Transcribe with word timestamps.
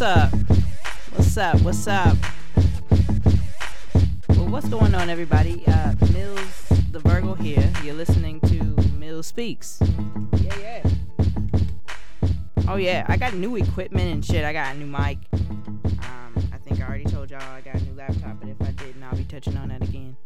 What's 0.00 0.16
up? 0.16 0.32
What's 1.12 1.36
up? 1.36 1.60
What's 1.60 1.86
up? 1.86 2.16
Well, 4.30 4.48
what's 4.48 4.66
going 4.70 4.94
on, 4.94 5.10
everybody? 5.10 5.62
Uh, 5.66 5.94
Mills 6.14 6.68
the 6.90 7.00
Virgo 7.00 7.34
here. 7.34 7.70
You're 7.84 7.96
listening 7.96 8.40
to 8.40 8.64
Mills 8.92 9.26
Speaks. 9.26 9.78
Yeah, 10.38 10.58
yeah. 10.58 10.90
Oh 12.66 12.76
yeah, 12.76 13.04
I 13.08 13.18
got 13.18 13.34
new 13.34 13.56
equipment 13.56 14.10
and 14.10 14.24
shit. 14.24 14.42
I 14.42 14.54
got 14.54 14.74
a 14.74 14.78
new 14.78 14.86
mic. 14.86 15.18
Um, 15.34 16.48
I 16.50 16.56
think 16.64 16.80
I 16.80 16.86
already 16.86 17.04
told 17.04 17.30
y'all 17.30 17.42
I 17.42 17.60
got 17.60 17.74
a 17.74 17.82
new 17.82 17.92
laptop, 17.92 18.40
but 18.40 18.48
if 18.48 18.62
I 18.62 18.70
didn't, 18.70 19.02
I'll 19.02 19.14
be 19.14 19.24
touching 19.24 19.58
on 19.58 19.68
that 19.68 19.82
again. 19.82 20.16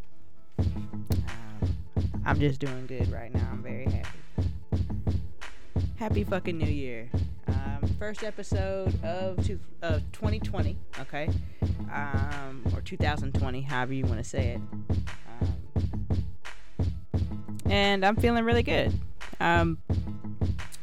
Um, 0.61 1.77
I'm 2.25 2.39
just 2.39 2.61
doing 2.61 2.87
good 2.87 3.11
right 3.11 3.35
now. 3.35 3.49
I'm 3.51 3.61
very 3.61 3.87
happy. 3.87 4.49
Happy 5.97 6.23
fucking 6.23 6.59
New 6.59 6.71
Year. 6.71 7.11
First 7.99 8.23
episode 8.25 9.03
of 9.05 9.45
two, 9.45 9.61
of 9.83 10.03
2020, 10.13 10.77
okay? 11.01 11.29
Um, 11.93 12.63
or 12.75 12.81
2020, 12.81 13.63
however 13.63 13.95
you 13.95 14.05
want 14.05 14.19
to 14.19 14.25
say 14.25 14.55
it. 14.55 14.61
Um, 15.41 16.27
and 17.67 18.05
I'm 18.05 18.17
feeling 18.17 18.45
really 18.45 18.63
good. 18.63 18.93
Um, 19.41 19.79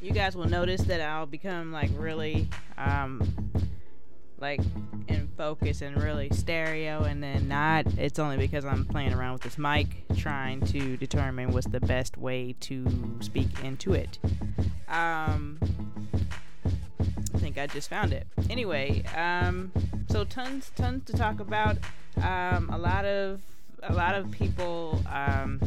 you 0.02 0.12
guys 0.12 0.36
will 0.36 0.50
notice 0.50 0.82
that 0.84 1.02
I'll 1.02 1.26
become 1.26 1.72
like 1.72 1.92
really 1.98 2.48
um, 2.78 3.52
like 4.42 4.60
in 5.08 5.30
focus 5.38 5.82
and 5.82 6.02
really 6.02 6.30
stereo 6.32 7.04
and 7.04 7.22
then 7.22 7.48
not 7.48 7.86
it's 7.98 8.20
only 8.20 8.38
because 8.38 8.66
i'm 8.66 8.86
playing 8.86 9.14
around 9.14 9.34
with 9.34 9.44
this 9.44 9.58
mic 9.58 9.88
trying 10.18 10.60
to 10.62 10.98
determine 10.98 11.52
what's 11.52 11.68
the 11.68 11.80
best 11.80 12.18
way 12.18 12.54
to 12.60 12.86
speak 13.20 13.48
into 13.64 13.94
it 13.94 14.18
um 14.88 15.60
think 17.52 17.70
i 17.70 17.74
just 17.74 17.90
found 17.90 18.14
it. 18.14 18.28
Anyway 18.50 19.04
um 19.16 19.72
so 20.10 20.24
tons 20.24 20.72
tons 20.76 21.06
to 21.06 21.14
talk 21.14 21.40
about. 21.40 21.78
Um 22.22 22.70
a 22.72 22.78
lot 22.78 23.06
of 23.06 23.42
a 23.84 23.94
lot 23.94 24.16
of 24.16 24.32
people 24.32 25.02
um 25.12 25.60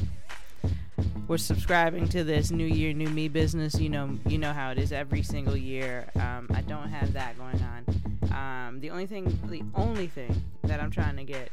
we're 1.26 1.38
subscribing 1.38 2.06
to 2.08 2.22
this 2.22 2.50
new 2.50 2.66
year 2.66 2.92
new 2.92 3.08
me 3.08 3.28
business. 3.28 3.78
You 3.78 3.88
know 3.88 4.18
you 4.26 4.38
know 4.38 4.52
how 4.52 4.70
it 4.70 4.78
is 4.78 4.92
every 4.92 5.22
single 5.22 5.56
year. 5.56 6.10
Um, 6.16 6.48
i 6.54 6.60
don't 6.62 6.88
have 6.88 7.12
that 7.14 7.36
going 7.38 7.62
on. 7.62 7.84
Um, 8.32 8.80
the 8.80 8.90
only 8.90 9.06
thing 9.06 9.38
the 9.46 9.62
only 9.74 10.06
thing 10.06 10.42
that 10.64 10.80
i'm 10.80 10.90
trying 10.90 11.16
to 11.16 11.24
get 11.24 11.50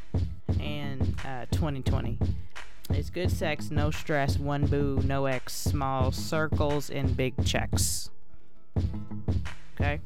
in 0.59 1.15
uh, 1.25 1.45
2020 1.51 2.17
is 2.95 3.09
good 3.09 3.31
sex 3.31 3.69
no 3.71 3.91
stress 3.91 4.37
one 4.39 4.65
boo 4.65 4.99
no 5.05 5.25
x 5.25 5.53
small 5.53 6.11
circles 6.11 6.89
and 6.89 7.15
big 7.15 7.33
checks 7.45 8.09
okay 9.75 9.99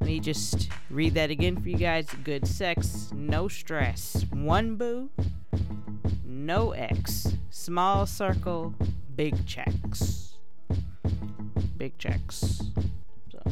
let 0.00 0.06
me 0.06 0.20
just 0.20 0.70
read 0.90 1.14
that 1.14 1.30
again 1.30 1.60
for 1.60 1.68
you 1.68 1.78
guys 1.78 2.06
good 2.24 2.46
sex 2.46 3.10
no 3.14 3.48
stress 3.48 4.24
one 4.32 4.76
boo 4.76 5.10
no 6.50 6.72
X. 6.72 7.36
Small 7.50 8.06
circle, 8.06 8.74
big 9.14 9.46
checks. 9.46 10.34
Big 11.76 11.96
checks. 11.98 12.60
So 13.30 13.42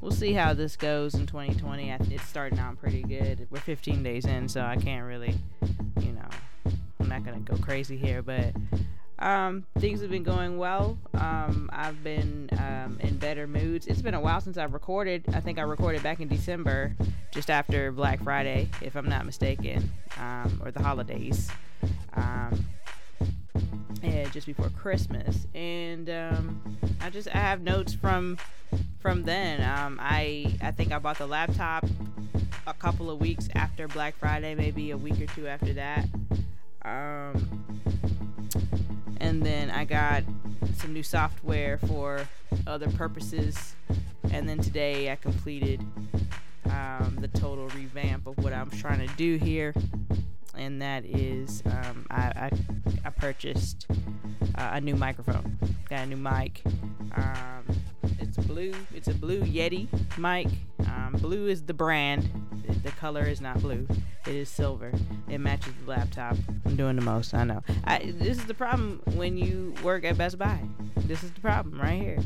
we'll 0.00 0.12
see 0.12 0.34
how 0.34 0.54
this 0.54 0.76
goes 0.76 1.14
in 1.14 1.26
2020. 1.26 1.90
It's 1.90 2.22
starting 2.24 2.58
out 2.58 2.78
pretty 2.78 3.02
good. 3.02 3.46
We're 3.50 3.60
15 3.60 4.02
days 4.02 4.26
in, 4.26 4.48
so 4.48 4.60
I 4.60 4.76
can't 4.76 5.06
really, 5.06 5.34
you 6.00 6.12
know, 6.12 6.28
I'm 7.00 7.08
not 7.08 7.24
gonna 7.24 7.40
go 7.40 7.56
crazy 7.56 7.96
here, 7.96 8.22
but 8.22 8.52
um, 9.22 9.64
things 9.78 10.00
have 10.00 10.10
been 10.10 10.24
going 10.24 10.58
well. 10.58 10.98
Um, 11.14 11.70
I've 11.72 12.02
been 12.02 12.50
um, 12.58 12.98
in 13.00 13.16
better 13.18 13.46
moods. 13.46 13.86
It's 13.86 14.02
been 14.02 14.14
a 14.14 14.20
while 14.20 14.40
since 14.40 14.58
I've 14.58 14.72
recorded. 14.72 15.24
I 15.32 15.40
think 15.40 15.58
I 15.58 15.62
recorded 15.62 16.02
back 16.02 16.20
in 16.20 16.28
December, 16.28 16.94
just 17.30 17.48
after 17.48 17.92
Black 17.92 18.22
Friday, 18.22 18.68
if 18.80 18.96
I'm 18.96 19.08
not 19.08 19.24
mistaken, 19.24 19.90
um, 20.18 20.60
or 20.64 20.72
the 20.72 20.82
holidays. 20.82 21.48
Um, 22.14 22.66
yeah, 24.02 24.28
just 24.30 24.46
before 24.48 24.70
Christmas, 24.70 25.46
and 25.54 26.10
um, 26.10 26.78
I 27.00 27.08
just 27.10 27.28
I 27.28 27.38
have 27.38 27.60
notes 27.60 27.94
from 27.94 28.38
from 28.98 29.22
then. 29.22 29.60
I 30.00 30.58
I 30.60 30.72
think 30.72 30.90
I 30.90 30.98
bought 30.98 31.18
the 31.18 31.26
laptop 31.28 31.86
a 32.66 32.74
couple 32.74 33.10
of 33.10 33.20
weeks 33.20 33.48
after 33.54 33.86
Black 33.86 34.16
Friday, 34.16 34.56
maybe 34.56 34.90
a 34.90 34.96
week 34.96 35.20
or 35.20 35.26
two 35.26 35.46
after 35.46 35.72
that. 35.74 36.06
Um, 36.84 37.80
and 39.22 39.40
then 39.42 39.70
I 39.70 39.84
got 39.84 40.24
some 40.74 40.92
new 40.92 41.04
software 41.04 41.78
for 41.78 42.28
other 42.66 42.90
purposes. 42.90 43.76
And 44.32 44.48
then 44.48 44.58
today 44.58 45.12
I 45.12 45.16
completed 45.16 45.80
um, 46.66 47.18
the 47.20 47.28
total 47.28 47.68
revamp 47.68 48.26
of 48.26 48.36
what 48.38 48.52
I'm 48.52 48.68
trying 48.70 49.06
to 49.06 49.14
do 49.14 49.36
here. 49.36 49.74
And 50.56 50.82
that 50.82 51.04
is, 51.04 51.62
um, 51.66 52.06
I, 52.10 52.20
I, 52.20 52.50
I, 53.04 53.10
purchased 53.10 53.86
uh, 54.56 54.70
a 54.72 54.80
new 54.80 54.96
microphone, 54.96 55.56
got 55.88 56.00
a 56.00 56.06
new 56.06 56.16
mic. 56.16 56.62
Um, 57.14 57.64
it's 58.22 58.36
blue. 58.36 58.72
It's 58.94 59.08
a 59.08 59.14
blue 59.14 59.42
Yeti 59.42 59.88
mic. 60.16 60.46
Um, 60.86 61.16
blue 61.20 61.48
is 61.48 61.62
the 61.62 61.74
brand. 61.74 62.28
The 62.82 62.90
color 62.92 63.22
is 63.22 63.40
not 63.40 63.60
blue. 63.60 63.86
It 64.26 64.34
is 64.34 64.48
silver. 64.48 64.92
It 65.28 65.38
matches 65.38 65.72
the 65.84 65.90
laptop. 65.90 66.36
I'm 66.64 66.76
doing 66.76 66.96
the 66.96 67.02
most. 67.02 67.34
I 67.34 67.44
know. 67.44 67.62
I, 67.84 68.12
this 68.16 68.38
is 68.38 68.44
the 68.44 68.54
problem 68.54 69.02
when 69.14 69.36
you 69.36 69.74
work 69.82 70.04
at 70.04 70.16
Best 70.16 70.38
Buy. 70.38 70.60
This 70.96 71.22
is 71.22 71.32
the 71.32 71.40
problem 71.40 71.80
right 71.80 72.00
here. 72.00 72.18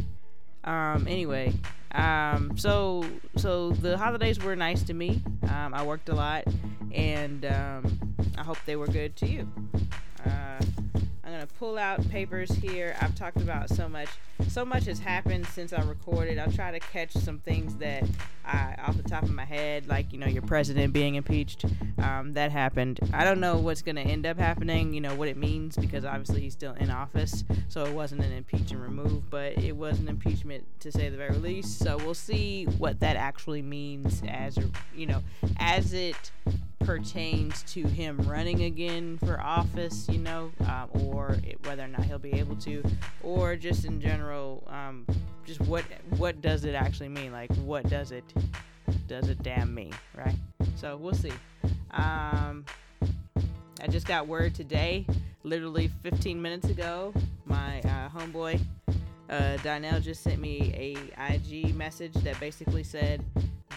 Um, 0.64 1.06
anyway, 1.08 1.54
um, 1.92 2.58
so 2.58 3.04
so 3.36 3.70
the 3.70 3.96
holidays 3.96 4.42
were 4.42 4.56
nice 4.56 4.82
to 4.84 4.94
me. 4.94 5.22
Um, 5.48 5.72
I 5.74 5.82
worked 5.84 6.08
a 6.08 6.14
lot, 6.14 6.44
and 6.92 7.44
um, 7.46 8.16
I 8.36 8.42
hope 8.42 8.58
they 8.66 8.76
were 8.76 8.88
good 8.88 9.16
to 9.16 9.26
you. 9.26 9.48
Uh, 10.24 10.60
gonna 11.36 11.46
pull 11.58 11.76
out 11.76 12.08
papers 12.08 12.50
here. 12.50 12.96
I've 13.00 13.14
talked 13.14 13.36
about 13.36 13.68
so 13.68 13.88
much. 13.88 14.08
So 14.48 14.64
much 14.64 14.86
has 14.86 14.98
happened 14.98 15.46
since 15.46 15.72
I 15.72 15.82
recorded. 15.82 16.38
I'll 16.38 16.52
try 16.52 16.70
to 16.70 16.80
catch 16.80 17.12
some 17.12 17.38
things 17.40 17.74
that 17.76 18.04
I, 18.44 18.74
off 18.86 18.96
the 18.96 19.02
top 19.02 19.22
of 19.22 19.32
my 19.32 19.44
head, 19.44 19.86
like 19.86 20.12
you 20.12 20.18
know, 20.18 20.26
your 20.26 20.42
president 20.42 20.92
being 20.92 21.16
impeached. 21.16 21.64
Um, 21.98 22.32
that 22.34 22.52
happened. 22.52 23.00
I 23.12 23.24
don't 23.24 23.40
know 23.40 23.58
what's 23.58 23.82
gonna 23.82 24.00
end 24.00 24.24
up 24.24 24.38
happening. 24.38 24.94
You 24.94 25.02
know 25.02 25.14
what 25.14 25.28
it 25.28 25.36
means 25.36 25.76
because 25.76 26.04
obviously 26.04 26.40
he's 26.40 26.54
still 26.54 26.72
in 26.74 26.90
office, 26.90 27.44
so 27.68 27.84
it 27.84 27.92
wasn't 27.92 28.24
an 28.24 28.32
impeach 28.32 28.70
and 28.70 28.80
remove, 28.80 29.28
but 29.28 29.58
it 29.58 29.76
was 29.76 29.98
an 30.00 30.08
impeachment 30.08 30.64
to 30.80 30.92
say 30.92 31.10
the 31.10 31.18
very 31.18 31.36
least. 31.36 31.78
So 31.78 31.98
we'll 31.98 32.14
see 32.14 32.64
what 32.78 33.00
that 33.00 33.16
actually 33.16 33.62
means 33.62 34.22
as 34.26 34.58
you 34.94 35.06
know, 35.06 35.22
as 35.58 35.92
it 35.92 36.30
pertains 36.86 37.64
to 37.64 37.86
him 37.86 38.16
running 38.28 38.62
again 38.62 39.18
for 39.18 39.40
office, 39.40 40.08
you 40.08 40.18
know, 40.18 40.52
um, 40.66 40.88
or 41.04 41.36
it, 41.42 41.58
whether 41.66 41.82
or 41.82 41.88
not 41.88 42.04
he'll 42.04 42.18
be 42.18 42.34
able 42.34 42.54
to, 42.56 42.82
or 43.24 43.56
just 43.56 43.84
in 43.84 44.00
general, 44.00 44.62
um, 44.68 45.04
just 45.44 45.60
what 45.62 45.84
what 46.16 46.40
does 46.40 46.64
it 46.64 46.74
actually 46.74 47.08
mean? 47.08 47.32
Like, 47.32 47.52
what 47.56 47.88
does 47.88 48.12
it 48.12 48.24
does 49.08 49.28
it 49.28 49.42
damn 49.42 49.74
mean, 49.74 49.92
right? 50.14 50.36
So 50.76 50.96
we'll 50.96 51.14
see. 51.14 51.32
Um, 51.90 52.64
I 53.82 53.88
just 53.88 54.06
got 54.06 54.28
word 54.28 54.54
today, 54.54 55.06
literally 55.42 55.90
15 56.04 56.40
minutes 56.40 56.68
ago. 56.68 57.12
My 57.46 57.80
uh, 57.80 58.08
homeboy 58.10 58.60
uh, 59.28 59.98
just 60.00 60.22
sent 60.22 60.40
me 60.40 60.72
a 60.74 61.32
IG 61.32 61.74
message 61.74 62.14
that 62.14 62.38
basically 62.38 62.84
said 62.84 63.24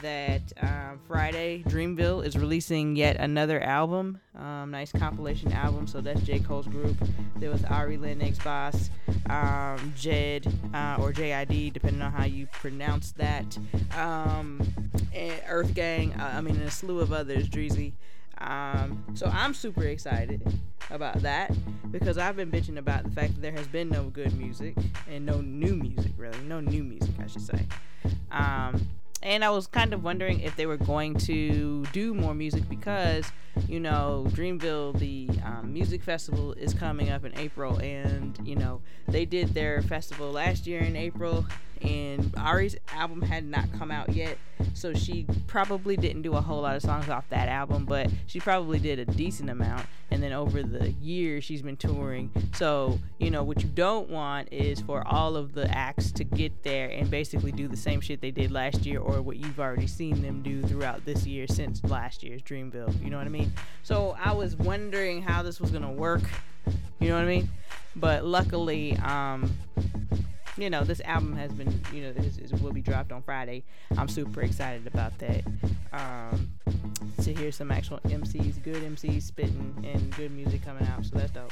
that 0.01 0.41
um, 0.61 0.99
Friday 1.07 1.63
Dreamville 1.67 2.25
is 2.25 2.37
releasing 2.37 2.95
yet 2.95 3.17
another 3.17 3.61
album, 3.61 4.19
um, 4.35 4.71
nice 4.71 4.91
compilation 4.91 5.51
album. 5.51 5.87
So 5.87 6.01
that's 6.01 6.21
J 6.21 6.39
Cole's 6.39 6.67
group. 6.67 6.97
There 7.37 7.49
was 7.49 7.63
Ari 7.65 7.97
Lennox, 7.97 8.39
Bas, 8.39 8.89
um, 9.29 9.93
Jed 9.97 10.51
uh, 10.73 10.97
or 10.99 11.11
JID, 11.11 11.73
depending 11.73 12.01
on 12.01 12.11
how 12.11 12.25
you 12.25 12.47
pronounce 12.47 13.11
that. 13.13 13.57
Um, 13.97 14.61
Earth 15.47 15.73
Gang. 15.73 16.13
Uh, 16.13 16.33
I 16.35 16.41
mean, 16.41 16.55
and 16.55 16.65
a 16.65 16.71
slew 16.71 16.99
of 16.99 17.11
others. 17.11 17.49
Dreezy. 17.49 17.93
Um, 18.39 19.03
so 19.15 19.25
I'm 19.27 19.53
super 19.53 19.83
excited 19.83 20.41
about 20.89 21.21
that 21.21 21.51
because 21.91 22.17
I've 22.17 22.35
been 22.37 22.49
bitching 22.49 22.77
about 22.77 23.03
the 23.03 23.11
fact 23.11 23.35
that 23.35 23.41
there 23.41 23.51
has 23.51 23.67
been 23.67 23.89
no 23.89 24.05
good 24.05 24.33
music 24.37 24.75
and 25.09 25.25
no 25.25 25.41
new 25.41 25.75
music, 25.75 26.11
really, 26.17 26.39
no 26.43 26.61
new 26.61 26.83
music, 26.83 27.13
I 27.21 27.27
should 27.27 27.41
say. 27.41 27.65
Um, 28.31 28.87
and 29.21 29.43
I 29.43 29.49
was 29.49 29.67
kind 29.67 29.93
of 29.93 30.03
wondering 30.03 30.39
if 30.39 30.55
they 30.55 30.65
were 30.65 30.77
going 30.77 31.15
to 31.19 31.83
do 31.91 32.13
more 32.13 32.33
music 32.33 32.69
because, 32.69 33.29
you 33.67 33.79
know, 33.79 34.25
Dreamville, 34.29 34.97
the 34.97 35.29
um, 35.43 35.73
music 35.73 36.03
festival, 36.03 36.53
is 36.53 36.73
coming 36.73 37.09
up 37.09 37.25
in 37.25 37.37
April, 37.37 37.77
and 37.79 38.39
you 38.43 38.55
know 38.55 38.81
they 39.07 39.25
did 39.25 39.53
their 39.53 39.81
festival 39.81 40.31
last 40.31 40.65
year 40.65 40.79
in 40.81 40.95
April, 40.95 41.45
and 41.81 42.33
Ari's 42.37 42.75
album 42.91 43.21
had 43.21 43.45
not 43.45 43.71
come 43.77 43.91
out 43.91 44.09
yet, 44.09 44.37
so 44.73 44.93
she 44.93 45.25
probably 45.47 45.95
didn't 45.95 46.21
do 46.21 46.33
a 46.33 46.41
whole 46.41 46.61
lot 46.61 46.75
of 46.75 46.81
songs 46.81 47.09
off 47.09 47.27
that 47.29 47.47
album, 47.47 47.85
but 47.85 48.09
she 48.27 48.39
probably 48.39 48.79
did 48.79 48.99
a 48.99 49.05
decent 49.05 49.49
amount. 49.49 49.85
And 50.11 50.23
then 50.23 50.33
over 50.33 50.63
the 50.63 50.89
years 50.91 51.43
she's 51.43 51.61
been 51.61 51.77
touring. 51.77 52.31
So 52.53 52.99
you 53.19 53.31
know 53.31 53.43
what 53.43 53.61
you 53.63 53.69
don't 53.69 54.09
want 54.09 54.49
is 54.51 54.81
for 54.81 55.07
all 55.07 55.35
of 55.35 55.53
the 55.53 55.69
acts 55.75 56.11
to 56.13 56.23
get 56.23 56.63
there 56.63 56.89
and 56.89 57.09
basically 57.09 57.51
do 57.51 57.67
the 57.67 57.77
same 57.77 58.01
shit 58.01 58.19
they 58.21 58.31
did 58.31 58.51
last 58.51 58.85
year 58.85 58.99
or 58.99 59.21
what 59.21 59.37
you've 59.37 59.59
already 59.59 59.87
seen 59.87 60.21
them 60.21 60.41
do 60.41 60.61
throughout 60.63 61.05
this 61.05 61.25
year 61.25 61.47
since 61.47 61.83
last 61.83 62.23
year's 62.23 62.41
Dreamville. 62.41 63.01
You 63.03 63.09
know 63.09 63.17
what 63.17 63.27
I 63.27 63.29
mean? 63.29 63.51
So 63.83 64.17
I 64.23 64.31
was 64.33 64.55
wondering 64.55 65.21
how 65.21 65.43
this 65.43 65.59
was 65.61 65.71
gonna 65.71 65.91
work. 65.91 66.23
You 66.99 67.09
know 67.09 67.15
what 67.15 67.23
I 67.23 67.27
mean? 67.27 67.49
But 67.95 68.25
luckily, 68.25 68.97
um, 68.97 69.51
you 70.61 70.69
know, 70.69 70.83
this 70.83 71.01
album 71.01 71.35
has 71.35 71.51
been, 71.51 71.81
you 71.93 72.03
know, 72.03 72.09
is, 72.09 72.37
is, 72.37 72.53
will 72.61 72.73
be 72.73 72.81
dropped 72.81 73.11
on 73.11 73.21
Friday. 73.21 73.63
I'm 73.97 74.07
super 74.07 74.41
excited 74.41 74.85
about 74.87 75.17
that. 75.19 75.43
Um, 75.93 76.51
to 77.21 77.33
hear 77.33 77.51
some 77.51 77.71
actual 77.71 77.99
MCs, 78.05 78.61
good 78.63 78.83
MCs 78.83 79.23
spitting 79.23 79.73
and 79.87 80.15
good 80.15 80.31
music 80.31 80.63
coming 80.63 80.87
out. 80.87 81.05
So 81.05 81.17
that's 81.17 81.31
dope. 81.31 81.51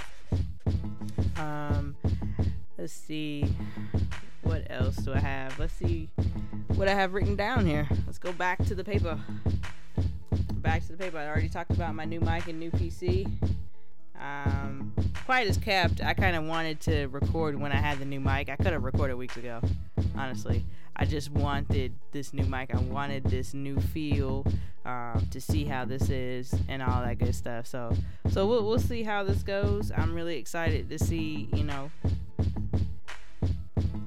Um, 1.39 1.95
let's 2.77 2.94
see. 2.94 3.45
What 4.44 4.65
else 4.69 4.98
do 4.98 5.13
I 5.13 5.19
have? 5.19 5.57
Let's 5.59 5.74
see 5.74 6.09
what 6.75 6.88
I 6.88 6.94
have 6.94 7.13
written 7.13 7.36
down 7.36 7.65
here. 7.65 7.88
Let's 8.06 8.19
go 8.19 8.31
back 8.31 8.63
to 8.65 8.75
the 8.75 8.83
paper. 8.83 9.19
Back 10.54 10.86
to 10.88 10.94
the 10.94 10.98
paper. 10.98 11.18
I 11.18 11.27
already 11.27 11.50
talked 11.50 11.71
about 11.71 11.95
my 11.95 12.06
new 12.06 12.19
mic 12.19 12.48
and 12.48 12.59
new 12.59 12.71
PC. 12.71 13.30
Um, 14.19 14.94
quiet 15.25 15.48
as 15.48 15.58
kept. 15.58 16.02
I 16.02 16.14
kind 16.14 16.36
of 16.36 16.46
wanted 16.46 16.80
to 16.81 17.08
record 17.08 17.60
when 17.60 17.72
I 17.72 17.78
had 17.78 18.00
the 18.00 18.06
new 18.06 18.19
mic. 18.19 18.50
I 18.50 18.56
could 18.56 18.74
have 18.74 18.84
recorded 18.84 19.16
weeks 19.16 19.38
ago, 19.38 19.62
honestly. 20.16 20.64
I 20.96 21.06
just 21.06 21.31
wanted 21.31 21.94
this 22.12 22.34
new 22.34 22.46
mic. 22.46 22.74
I 22.74 22.80
wanted 22.80 23.24
this 23.25 23.54
new 23.54 23.80
feel 23.80 24.46
um, 24.86 25.28
to 25.31 25.40
see 25.40 25.66
how 25.66 25.86
this 25.86 26.10
is 26.10 26.56
and 26.68 26.81
all 26.81 27.02
that 27.04 27.19
good 27.19 27.36
stuff. 27.36 27.68
So, 27.68 27.94
so 28.31 28.48
we'll 28.48 28.66
we'll 28.66 28.80
see 28.80 29.04
how 29.04 29.24
this 29.24 29.44
goes. 29.44 29.92
I'm 29.96 30.16
really 30.16 30.38
excited 30.38 30.90
to 30.90 30.98
see, 30.98 31.50
you 31.54 31.64
know, 31.64 31.92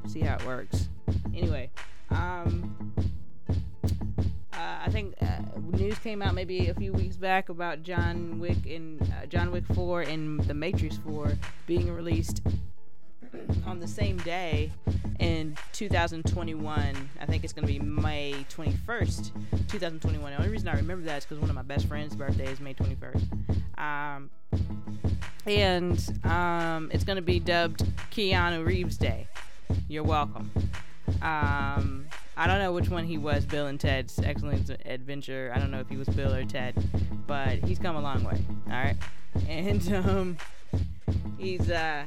see 0.09 0.21
how 0.21 0.37
it 0.37 0.47
works. 0.47 0.89
Anyway, 1.35 1.71
um, 2.11 2.75
uh, 4.61 4.79
I 4.85 4.91
think 4.91 5.15
uh, 5.23 5.41
news 5.73 5.99
came 5.99 6.21
out 6.21 6.35
maybe 6.35 6.69
a 6.69 6.75
few 6.75 6.93
weeks 6.93 7.17
back 7.17 7.49
about 7.49 7.83
John 7.83 8.39
Wick 8.39 8.67
and 8.67 9.01
uh, 9.03 9.27
John 9.27 9.51
Wick 9.53 9.65
4 9.75 10.03
and 10.03 10.41
The 10.41 10.53
Matrix 10.55 10.99
4 10.99 11.33
being 11.67 11.91
released 11.93 12.43
on 13.65 13.81
the 13.81 13.89
same 13.89 14.19
day 14.19 14.71
in 15.19 15.57
2021. 15.73 17.09
I 17.21 17.27
think 17.27 17.45
it's 17.45 17.53
going 17.53 17.67
to 17.67 17.73
be 17.73 17.79
May 17.79 18.45
21st, 18.51 19.31
2021. 19.69 20.33
The 20.33 20.39
only 20.39 20.51
reason 20.51 20.69
I 20.69 20.75
remember 20.75 21.07
that 21.07 21.19
is 21.19 21.25
because 21.25 21.39
one 21.39 21.49
of 21.49 21.57
my 21.57 21.63
best 21.63 21.87
friend's 21.87 22.15
birthday 22.15 22.51
is 22.51 22.61
May 22.61 22.75
21st. 22.75 23.79
Um, 23.79 24.31
and 25.47 26.25
um, 26.25 26.91
it's 26.93 27.05
going 27.05 27.17
to 27.17 27.23
be 27.23 27.41
dubbed 27.41 27.85
Keanu 28.11 28.67
Reeves 28.67 28.99
Day. 28.99 29.27
You're 29.89 30.05
welcome. 30.05 30.51
Um, 31.23 32.07
I 32.41 32.47
don't 32.47 32.59
know 32.59 32.73
which 32.73 32.89
one 32.89 33.05
he 33.05 33.19
was, 33.19 33.45
Bill 33.45 33.67
and 33.67 33.79
Ted's 33.79 34.19
Excellent 34.19 34.71
Adventure. 34.87 35.53
I 35.55 35.59
don't 35.59 35.71
know 35.71 35.81
if 35.81 35.91
he 35.91 35.99
was 35.99 36.09
Bill 36.09 36.33
or 36.33 36.43
Ted, 36.43 36.75
but 37.27 37.59
he's 37.59 37.79
come 37.79 37.97
a 37.97 38.01
long 38.01 38.25
way. 38.25 38.43
All 38.69 38.73
right, 38.73 38.97
and 39.47 39.93
um, 39.93 40.39
he's 41.37 41.71
uh, 41.71 42.05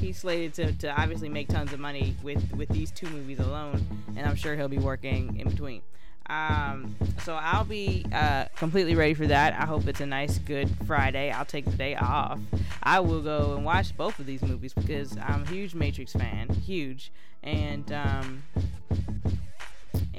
he's 0.00 0.18
slated 0.18 0.54
to, 0.54 0.72
to 0.78 1.00
obviously 1.00 1.28
make 1.28 1.46
tons 1.46 1.72
of 1.72 1.78
money 1.78 2.16
with 2.24 2.42
with 2.56 2.68
these 2.70 2.90
two 2.90 3.08
movies 3.10 3.38
alone, 3.38 3.86
and 4.16 4.26
I'm 4.26 4.34
sure 4.34 4.56
he'll 4.56 4.66
be 4.66 4.78
working 4.78 5.38
in 5.38 5.48
between. 5.48 5.82
Um, 6.28 6.96
so 7.22 7.34
I'll 7.34 7.64
be 7.64 8.04
uh, 8.12 8.46
completely 8.56 8.96
ready 8.96 9.14
for 9.14 9.28
that. 9.28 9.52
I 9.52 9.66
hope 9.66 9.86
it's 9.86 10.00
a 10.00 10.06
nice, 10.06 10.38
good 10.38 10.68
Friday. 10.84 11.30
I'll 11.30 11.44
take 11.44 11.66
the 11.66 11.76
day 11.76 11.94
off. 11.94 12.40
I 12.82 12.98
will 12.98 13.22
go 13.22 13.54
and 13.54 13.64
watch 13.64 13.96
both 13.96 14.18
of 14.18 14.26
these 14.26 14.42
movies 14.42 14.74
because 14.74 15.16
I'm 15.16 15.44
a 15.44 15.46
huge 15.46 15.76
Matrix 15.76 16.12
fan, 16.12 16.48
huge, 16.48 17.12
and 17.44 17.92
um, 17.92 18.42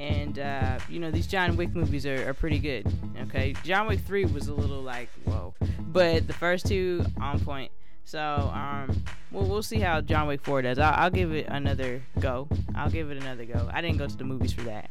and 0.05 0.39
uh, 0.39 0.79
you 0.89 0.99
know 0.99 1.09
these 1.09 1.27
John 1.27 1.57
Wick 1.57 1.73
movies 1.73 2.05
are, 2.05 2.29
are 2.29 2.33
pretty 2.33 2.59
good. 2.59 2.85
Okay, 3.23 3.55
John 3.63 3.87
Wick 3.87 3.99
three 4.01 4.25
was 4.25 4.47
a 4.47 4.53
little 4.53 4.81
like 4.81 5.09
whoa, 5.25 5.53
but 5.79 6.27
the 6.27 6.33
first 6.33 6.67
two 6.67 7.05
on 7.19 7.39
point. 7.39 7.71
So 8.05 8.21
um, 8.53 9.03
we'll 9.31 9.47
we'll 9.47 9.63
see 9.63 9.79
how 9.79 10.01
John 10.01 10.27
Wick 10.27 10.43
four 10.43 10.61
does. 10.61 10.77
I'll, 10.77 10.93
I'll 10.93 11.09
give 11.09 11.33
it 11.33 11.47
another 11.47 12.01
go. 12.19 12.47
I'll 12.75 12.91
give 12.91 13.09
it 13.09 13.17
another 13.17 13.45
go. 13.45 13.67
I 13.73 13.81
didn't 13.81 13.97
go 13.97 14.07
to 14.07 14.15
the 14.15 14.23
movies 14.23 14.53
for 14.53 14.61
that, 14.61 14.89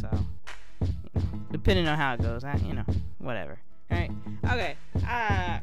so 0.00 0.08
depending 1.52 1.86
on 1.86 1.98
how 1.98 2.14
it 2.14 2.22
goes, 2.22 2.44
I, 2.44 2.56
you 2.56 2.74
know, 2.74 2.84
whatever. 3.18 3.58
All 3.90 3.98
right. 3.98 4.10
Okay. 4.44 4.76
Uh, 5.06 5.58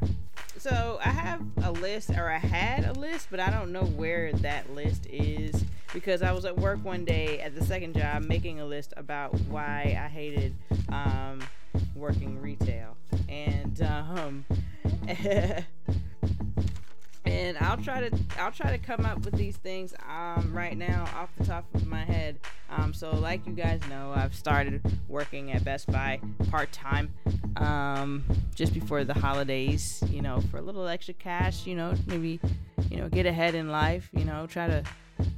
so 0.64 0.98
I 1.04 1.10
have 1.10 1.42
a 1.62 1.72
list, 1.72 2.08
or 2.08 2.30
I 2.30 2.38
had 2.38 2.86
a 2.86 2.94
list, 2.94 3.28
but 3.30 3.38
I 3.38 3.50
don't 3.50 3.70
know 3.70 3.84
where 3.84 4.32
that 4.32 4.74
list 4.74 5.06
is 5.10 5.62
because 5.92 6.22
I 6.22 6.32
was 6.32 6.46
at 6.46 6.56
work 6.56 6.82
one 6.82 7.04
day 7.04 7.38
at 7.40 7.54
the 7.54 7.62
second 7.62 7.94
job 7.94 8.22
making 8.22 8.60
a 8.60 8.64
list 8.64 8.94
about 8.96 9.38
why 9.42 9.94
I 10.02 10.08
hated 10.08 10.54
um, 10.88 11.40
working 11.94 12.40
retail, 12.40 12.96
and 13.28 13.82
um, 13.82 14.46
and 17.24 17.56
I'll 17.58 17.76
try 17.76 18.08
to 18.08 18.18
I'll 18.38 18.52
try 18.52 18.70
to 18.70 18.78
come 18.78 19.06
up 19.06 19.24
with 19.24 19.34
these 19.34 19.56
things 19.56 19.94
um, 20.08 20.52
right 20.52 20.76
now 20.76 21.04
off 21.16 21.30
the 21.38 21.44
top 21.44 21.64
of 21.74 21.86
my 21.86 22.04
head. 22.04 22.38
Um, 22.70 22.92
so 22.92 23.12
like 23.12 23.46
you 23.46 23.52
guys 23.52 23.80
know, 23.88 24.12
I've 24.14 24.34
started 24.34 24.82
working 25.08 25.52
at 25.52 25.64
Best 25.64 25.90
Buy 25.90 26.20
part 26.50 26.70
time 26.72 27.12
um, 27.56 28.24
just 28.54 28.74
before 28.74 29.04
the 29.04 29.14
holidays. 29.14 30.02
You 30.10 30.22
know, 30.22 30.40
for 30.50 30.58
a 30.58 30.62
little 30.62 30.86
extra 30.86 31.14
cash. 31.14 31.66
You 31.66 31.76
know, 31.76 31.94
maybe 32.06 32.40
you 32.90 32.98
know 32.98 33.08
get 33.08 33.26
ahead 33.26 33.54
in 33.54 33.70
life. 33.70 34.08
You 34.12 34.24
know, 34.24 34.46
try 34.46 34.66
to 34.66 34.84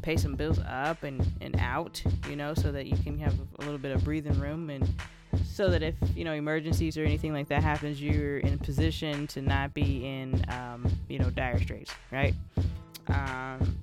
pay 0.02 0.16
some 0.16 0.34
bills 0.34 0.58
up 0.66 1.02
and 1.04 1.24
and 1.40 1.56
out. 1.60 2.02
You 2.28 2.36
know, 2.36 2.54
so 2.54 2.72
that 2.72 2.86
you 2.86 2.96
can 2.96 3.18
have 3.18 3.34
a 3.58 3.62
little 3.62 3.78
bit 3.78 3.92
of 3.92 4.02
breathing 4.02 4.38
room 4.40 4.70
and 4.70 4.88
so 5.44 5.70
that 5.70 5.82
if 5.82 5.94
you 6.14 6.24
know 6.24 6.32
emergencies 6.32 6.96
or 6.96 7.04
anything 7.04 7.32
like 7.32 7.48
that 7.48 7.62
happens, 7.62 8.00
you're 8.00 8.38
in 8.38 8.58
position 8.58 9.26
to 9.28 9.40
not 9.40 9.74
be 9.74 10.06
in 10.06 10.44
um, 10.48 10.90
you 11.08 11.18
know 11.18 11.30
dire 11.30 11.58
straits, 11.58 11.92
right? 12.10 12.34
Um, 13.08 13.78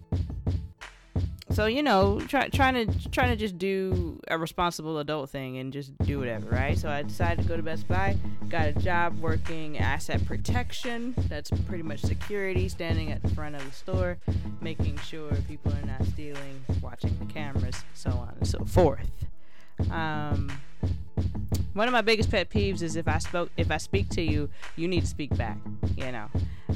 so 1.54 1.68
you 1.68 1.84
know, 1.84 2.20
try, 2.22 2.50
trying 2.50 2.88
to 2.88 3.10
trying 3.10 3.30
to 3.30 3.36
just 3.36 3.60
do 3.60 4.20
a 4.28 4.38
responsible 4.38 4.98
adult 4.98 5.30
thing 5.30 5.60
and 5.60 5.72
just 5.72 5.96
do 6.00 6.18
whatever, 6.20 6.50
right? 6.50 6.76
So 6.78 6.90
I 6.90 7.04
decided 7.04 7.44
to 7.44 7.48
go 7.48 7.56
to 7.56 7.62
Best 7.62 7.88
Buy, 7.88 8.18
got 8.50 8.68
a 8.68 8.74
job 8.74 9.20
working 9.20 9.78
asset 9.78 10.26
protection. 10.26 11.14
That's 11.30 11.52
pretty 11.68 11.84
much 11.84 12.02
security, 12.02 12.68
standing 12.70 13.12
at 13.12 13.22
the 13.22 13.30
front 13.30 13.56
of 13.56 13.64
the 13.64 13.72
store, 13.72 14.18
making 14.62 14.98
sure 15.00 15.32
people 15.48 15.72
are 15.74 15.86
not 15.86 16.04
stealing, 16.08 16.66
watching 16.82 17.16
the 17.20 17.32
cameras, 17.32 17.84
so 17.94 18.10
on 18.10 18.34
and 18.40 18.48
so 18.48 18.66
forth. 18.66 19.12
Um, 19.92 20.52
one 21.74 21.88
of 21.88 21.92
my 21.92 22.02
biggest 22.02 22.30
pet 22.30 22.50
peeves 22.50 22.82
is 22.82 22.96
if 22.96 23.08
I 23.08 23.18
spoke 23.18 23.50
if 23.58 23.72
I 23.72 23.78
speak 23.78 24.10
to 24.10 24.22
you, 24.22 24.50
you 24.76 24.88
need 24.88 25.02
to 25.02 25.08
speak 25.08 25.36
back. 25.36 25.58
You 25.96 26.12
know, 26.12 26.28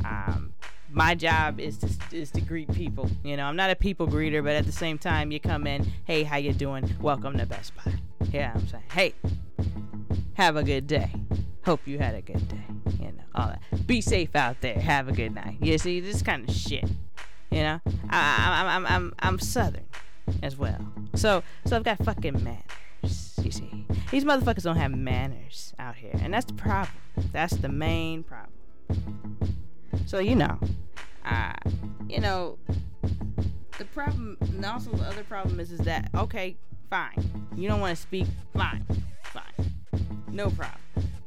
um, 0.04 0.54
my 0.92 1.16
job 1.16 1.60
is 1.60 1.78
to 1.80 1.90
is 2.12 2.32
to 2.32 2.42
greet 2.42 2.72
people. 2.74 3.10
You 3.24 3.38
know, 3.38 3.46
I'm 3.46 3.56
not 3.56 3.70
a 3.70 3.76
people 3.76 4.08
greeter, 4.08 4.44
but 4.44 4.56
at 4.56 4.66
the 4.66 4.72
same 4.72 4.98
time, 4.98 5.32
you 5.32 5.40
come 5.40 5.68
in, 5.68 5.92
hey, 6.06 6.24
how 6.24 6.38
you 6.38 6.54
doing? 6.54 6.94
Welcome 7.00 7.38
to 7.38 7.46
Best 7.46 7.74
Buy. 7.76 7.94
Yeah, 8.32 8.54
I'm 8.56 8.68
saying, 8.68 8.84
hey, 8.92 9.14
have 10.34 10.56
a 10.56 10.64
good 10.64 10.88
day. 10.88 11.12
Hope 11.64 11.82
you 11.86 12.00
had 12.00 12.16
a 12.16 12.22
good 12.22 12.48
day. 12.48 12.64
You 13.00 13.08
know, 13.08 13.24
all 13.36 13.48
that. 13.48 13.88
Be 13.88 14.02
safe 14.02 14.36
out 14.36 14.62
there. 14.62 14.80
Have 14.80 15.08
a 15.08 15.12
good 15.12 15.36
night. 15.36 15.58
You 15.62 15.78
see, 15.78 16.00
this 16.00 16.22
kind 16.22 16.48
of 16.48 16.56
shit. 16.56 16.90
You 17.52 17.64
know, 17.64 17.82
I, 18.10 18.66
I, 18.70 18.76
I'm 18.76 18.86
I'm 18.86 19.14
I'm 19.20 19.40
Southern 19.40 19.86
as 20.42 20.58
well. 20.58 20.80
So 21.16 21.44
so 21.66 21.76
I've 21.76 21.84
got 21.84 22.04
fucking 22.04 22.44
manners. 22.44 22.64
You 23.04 23.52
see, 23.52 23.86
these 24.12 24.26
motherfuckers 24.26 24.64
don't 24.64 24.78
have 24.78 24.92
manners 24.92 25.74
out 25.80 25.96
here, 25.96 26.12
and 26.22 26.34
that's 26.34 26.46
the 26.46 26.54
problem. 26.54 26.98
That's 27.32 27.56
the 27.56 27.70
main 27.70 28.24
problem. 28.24 29.38
So 30.06 30.20
you 30.20 30.36
know, 30.36 30.60
uh, 31.26 31.54
you 32.08 32.20
know, 32.20 32.58
the 33.78 33.86
problem, 33.86 34.38
and 34.42 34.66
also 34.66 34.92
the 34.92 35.04
other 35.06 35.24
problem 35.24 35.60
is, 35.60 35.72
is 35.72 35.80
that 35.82 36.10
okay, 36.16 36.58
fine, 36.90 37.48
you 37.56 37.68
don't 37.68 37.80
want 37.80 37.96
to 37.96 38.02
speak, 38.02 38.28
fine, 38.54 38.86
fine, 39.24 39.72
no 40.32 40.50
problem. 40.50 40.80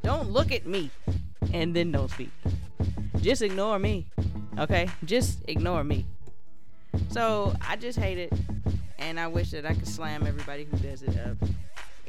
Don't 0.03 0.31
look 0.31 0.50
at 0.50 0.67
me, 0.67 0.91
and 1.53 1.75
then 1.75 1.93
don't 1.93 2.11
speak. 2.11 2.31
Just 3.21 3.43
ignore 3.43 3.79
me, 3.79 4.07
okay? 4.59 4.89
Just 5.05 5.43
ignore 5.47 5.85
me. 5.85 6.07
So 7.09 7.55
I 7.67 7.77
just 7.77 7.99
hate 7.99 8.19
it, 8.19 8.33
and 9.00 9.19
I 9.19 9.26
wish 9.26 9.50
that 9.50 9.66
I 9.66 9.75
could 9.75 9.88
slam 9.88 10.26
everybody 10.26 10.64
who 10.64 10.76
does 10.78 11.02
it 11.02 11.19
up 11.19 11.37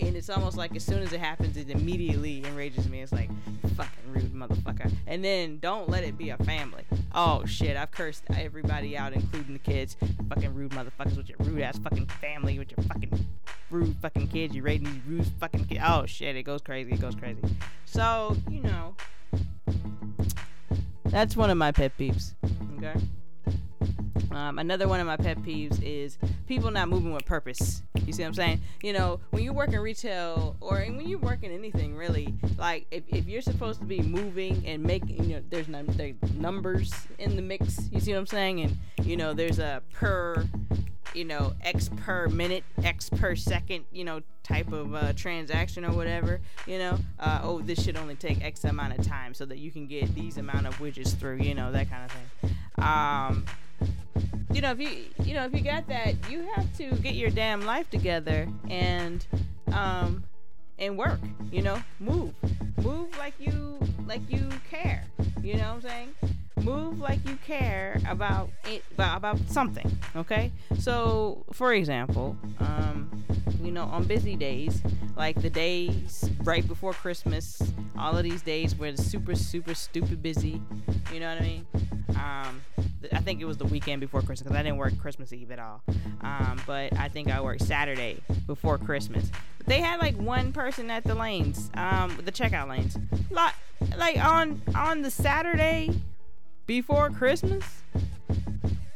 and 0.01 0.15
it's 0.15 0.29
almost 0.29 0.57
like 0.57 0.75
as 0.75 0.83
soon 0.83 1.03
as 1.03 1.13
it 1.13 1.19
happens, 1.19 1.57
it 1.57 1.69
immediately 1.69 2.43
enrages 2.45 2.89
me. 2.89 3.01
It's 3.01 3.11
like 3.11 3.29
fucking 3.75 4.11
rude 4.11 4.33
motherfucker. 4.33 4.91
And 5.07 5.23
then 5.23 5.59
don't 5.59 5.89
let 5.89 6.03
it 6.03 6.17
be 6.17 6.31
a 6.31 6.37
family. 6.37 6.83
Oh 7.13 7.45
shit, 7.45 7.77
I've 7.77 7.91
cursed 7.91 8.23
everybody 8.35 8.97
out, 8.97 9.13
including 9.13 9.53
the 9.53 9.59
kids. 9.59 9.95
Fucking 10.29 10.53
rude 10.53 10.71
motherfuckers 10.71 11.17
with 11.17 11.29
your 11.29 11.37
rude 11.41 11.61
ass 11.61 11.77
fucking 11.77 12.07
family, 12.19 12.57
with 12.57 12.71
your 12.71 12.83
fucking 12.87 13.27
rude 13.69 13.95
fucking 14.01 14.29
kids. 14.29 14.55
You're 14.55 14.65
raising 14.65 14.85
these 14.85 15.05
rude 15.07 15.27
fucking 15.39 15.65
kids. 15.65 15.81
Oh 15.85 16.05
shit, 16.05 16.35
it 16.35 16.43
goes 16.43 16.61
crazy. 16.61 16.93
It 16.93 17.01
goes 17.01 17.15
crazy. 17.15 17.41
So 17.85 18.35
you 18.49 18.61
know, 18.61 18.95
that's 21.05 21.35
one 21.35 21.49
of 21.49 21.57
my 21.57 21.71
pet 21.71 21.91
peeves. 21.97 22.33
Okay. 22.77 22.99
Um, 24.31 24.59
another 24.59 24.87
one 24.87 24.99
of 24.99 25.07
my 25.07 25.17
pet 25.17 25.37
peeves 25.39 25.81
is 25.81 26.17
people 26.47 26.71
not 26.71 26.89
moving 26.89 27.13
with 27.13 27.25
purpose. 27.25 27.81
You 28.05 28.13
see 28.13 28.23
what 28.23 28.29
I'm 28.29 28.33
saying? 28.33 28.61
You 28.81 28.93
know, 28.93 29.19
when 29.31 29.43
you 29.43 29.53
work 29.53 29.69
in 29.69 29.79
retail 29.79 30.55
or 30.61 30.77
when 30.77 31.07
you 31.07 31.17
work 31.17 31.43
in 31.43 31.51
anything 31.51 31.95
really, 31.95 32.33
like 32.57 32.87
if, 32.91 33.03
if 33.07 33.27
you're 33.27 33.41
supposed 33.41 33.79
to 33.79 33.85
be 33.85 34.01
moving 34.01 34.63
and 34.65 34.83
making, 34.83 35.23
you 35.23 35.35
know, 35.35 35.43
there's, 35.49 35.67
num- 35.67 35.87
there's 35.87 36.15
numbers 36.35 36.93
in 37.19 37.35
the 37.35 37.41
mix. 37.41 37.89
You 37.91 37.99
see 37.99 38.13
what 38.13 38.19
I'm 38.19 38.27
saying? 38.27 38.61
And 38.61 38.77
you 39.05 39.17
know, 39.17 39.33
there's 39.33 39.59
a 39.59 39.81
per 39.93 40.45
you 41.13 41.25
know, 41.25 41.53
X 41.61 41.89
per 41.97 42.27
minute, 42.29 42.63
X 42.83 43.09
per 43.09 43.35
second, 43.35 43.85
you 43.91 44.03
know, 44.03 44.21
type 44.43 44.71
of 44.71 44.95
uh, 44.95 45.13
transaction 45.13 45.85
or 45.85 45.91
whatever, 45.91 46.39
you 46.65 46.77
know, 46.79 46.97
uh, 47.19 47.41
oh, 47.43 47.61
this 47.61 47.83
should 47.83 47.97
only 47.97 48.15
take 48.15 48.43
X 48.43 48.63
amount 48.63 48.97
of 48.97 49.05
time 49.05 49.33
so 49.33 49.45
that 49.45 49.57
you 49.57 49.71
can 49.71 49.87
get 49.87 50.13
these 50.15 50.37
amount 50.37 50.67
of 50.67 50.77
widgets 50.79 51.15
through, 51.15 51.37
you 51.37 51.53
know, 51.53 51.71
that 51.71 51.89
kind 51.89 52.05
of 52.05 52.11
thing. 52.11 52.55
Um, 52.77 53.45
you 54.53 54.61
know, 54.61 54.71
if 54.71 54.79
you, 54.79 55.05
you 55.23 55.33
know, 55.33 55.45
if 55.45 55.53
you 55.53 55.61
got 55.61 55.87
that, 55.87 56.15
you 56.29 56.47
have 56.55 56.75
to 56.77 56.91
get 56.97 57.15
your 57.15 57.29
damn 57.29 57.61
life 57.61 57.89
together 57.89 58.47
and, 58.69 59.25
um, 59.71 60.23
and 60.77 60.97
work, 60.97 61.19
you 61.51 61.61
know, 61.61 61.81
move, 61.99 62.33
move 62.83 63.17
like 63.17 63.33
you, 63.39 63.79
like 64.05 64.21
you 64.29 64.47
care, 64.69 65.03
you 65.41 65.53
know 65.53 65.75
what 65.75 65.75
I'm 65.75 65.81
saying? 65.81 66.40
Move 66.57 66.99
like 66.99 67.19
you 67.27 67.35
care 67.45 67.99
about 68.07 68.49
it 68.65 68.83
about 68.97 69.39
something 69.47 69.97
okay? 70.15 70.51
So 70.79 71.43
for 71.53 71.73
example 71.73 72.37
um 72.59 73.09
you 73.61 73.71
know 73.71 73.83
on 73.83 74.03
busy 74.05 74.35
days 74.35 74.81
like 75.15 75.41
the 75.41 75.49
days 75.49 76.29
right 76.43 76.67
before 76.67 76.93
christmas 76.93 77.61
all 77.97 78.17
of 78.17 78.23
these 78.23 78.41
days 78.41 78.75
where 78.75 78.89
it's 78.89 79.03
super 79.03 79.35
super 79.35 79.73
stupid 79.75 80.21
busy 80.21 80.61
you 81.13 81.19
know 81.19 81.29
what 81.29 81.41
i 81.41 81.45
mean? 81.45 81.67
Um 82.09 82.61
i 83.13 83.19
think 83.19 83.41
it 83.41 83.45
was 83.45 83.57
the 83.57 83.65
weekend 83.65 84.01
before 84.01 84.21
christmas 84.21 84.41
because 84.43 84.57
i 84.57 84.63
didn't 84.63 84.77
work 84.77 84.97
christmas 84.97 85.31
eve 85.33 85.51
at 85.51 85.59
all. 85.59 85.81
Um 86.21 86.61
but 86.65 86.95
i 86.97 87.07
think 87.07 87.29
i 87.29 87.39
worked 87.41 87.63
saturday 87.63 88.17
before 88.47 88.77
christmas. 88.77 89.31
They 89.67 89.79
had 89.79 89.99
like 89.99 90.17
one 90.17 90.51
person 90.53 90.89
at 90.89 91.03
the 91.03 91.15
lanes 91.15 91.69
um 91.75 92.17
the 92.23 92.31
checkout 92.31 92.67
lanes. 92.69 92.97
Like 93.29 93.53
like 93.97 94.17
on 94.17 94.61
on 94.75 95.01
the 95.01 95.11
saturday 95.11 95.91
before 96.71 97.09
Christmas 97.09 97.65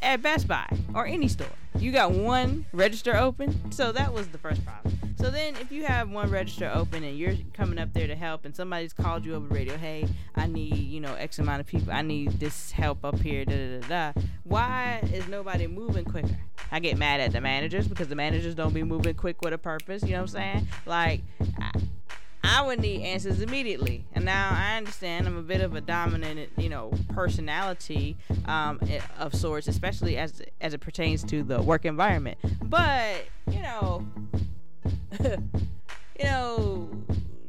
at 0.01 0.21
Best 0.21 0.47
Buy 0.47 0.65
or 0.93 1.05
any 1.05 1.27
store. 1.27 1.45
You 1.77 1.91
got 1.91 2.11
one 2.11 2.65
register 2.71 3.17
open, 3.17 3.69
so 3.69 3.91
that 3.91 4.13
was 4.13 4.29
the 4.29 4.37
first 4.37 4.65
problem. 4.65 4.97
So 5.17 5.29
then, 5.29 5.57
if 5.57 5.73
you 5.73 5.83
have 5.83 6.09
one 6.09 6.31
register 6.31 6.71
open 6.73 7.03
and 7.03 7.17
you're 7.17 7.33
coming 7.53 7.77
up 7.77 7.91
there 7.91 8.07
to 8.07 8.15
help, 8.15 8.45
and 8.45 8.55
somebody's 8.55 8.93
called 8.93 9.25
you 9.25 9.35
over 9.35 9.53
radio, 9.53 9.75
hey, 9.75 10.07
I 10.37 10.47
need 10.47 10.73
you 10.73 11.01
know 11.01 11.15
X 11.15 11.37
amount 11.37 11.59
of 11.59 11.67
people, 11.67 11.91
I 11.91 12.01
need 12.01 12.39
this 12.39 12.71
help 12.71 13.03
up 13.03 13.19
here, 13.19 13.43
da 13.43 13.57
da 13.57 13.79
da 13.81 13.87
da. 14.13 14.21
Why 14.45 15.01
is 15.11 15.27
nobody 15.27 15.67
moving 15.67 16.05
quicker? 16.05 16.39
I 16.71 16.79
get 16.79 16.97
mad 16.97 17.19
at 17.19 17.33
the 17.33 17.41
managers 17.41 17.89
because 17.89 18.07
the 18.07 18.15
managers 18.15 18.55
don't 18.55 18.73
be 18.73 18.83
moving 18.83 19.15
quick 19.15 19.41
with 19.41 19.51
a 19.51 19.57
purpose. 19.57 20.01
You 20.03 20.11
know 20.11 20.21
what 20.21 20.21
I'm 20.21 20.27
saying? 20.27 20.67
Like. 20.85 21.23
I, 21.59 21.71
I 22.45 22.61
would 22.65 22.79
need 22.79 23.01
answers 23.01 23.41
immediately. 23.41 24.05
And 24.13 24.25
now 24.25 24.49
I 24.51 24.77
understand 24.77 25.27
I'm 25.27 25.37
a 25.37 25.41
bit 25.41 25.61
of 25.61 25.75
a 25.75 25.81
dominant, 25.81 26.49
you 26.57 26.69
know, 26.69 26.91
personality 27.13 28.17
um, 28.45 28.79
eh, 28.89 28.99
of 29.17 29.33
sorts, 29.33 29.67
especially 29.67 30.17
as 30.17 30.41
as 30.61 30.73
it 30.73 30.79
pertains 30.79 31.23
to 31.25 31.43
the 31.43 31.61
work 31.61 31.85
environment. 31.85 32.37
But 32.63 33.25
you 33.49 33.61
know, 33.61 34.05
you 35.19 36.23
know, 36.23 36.89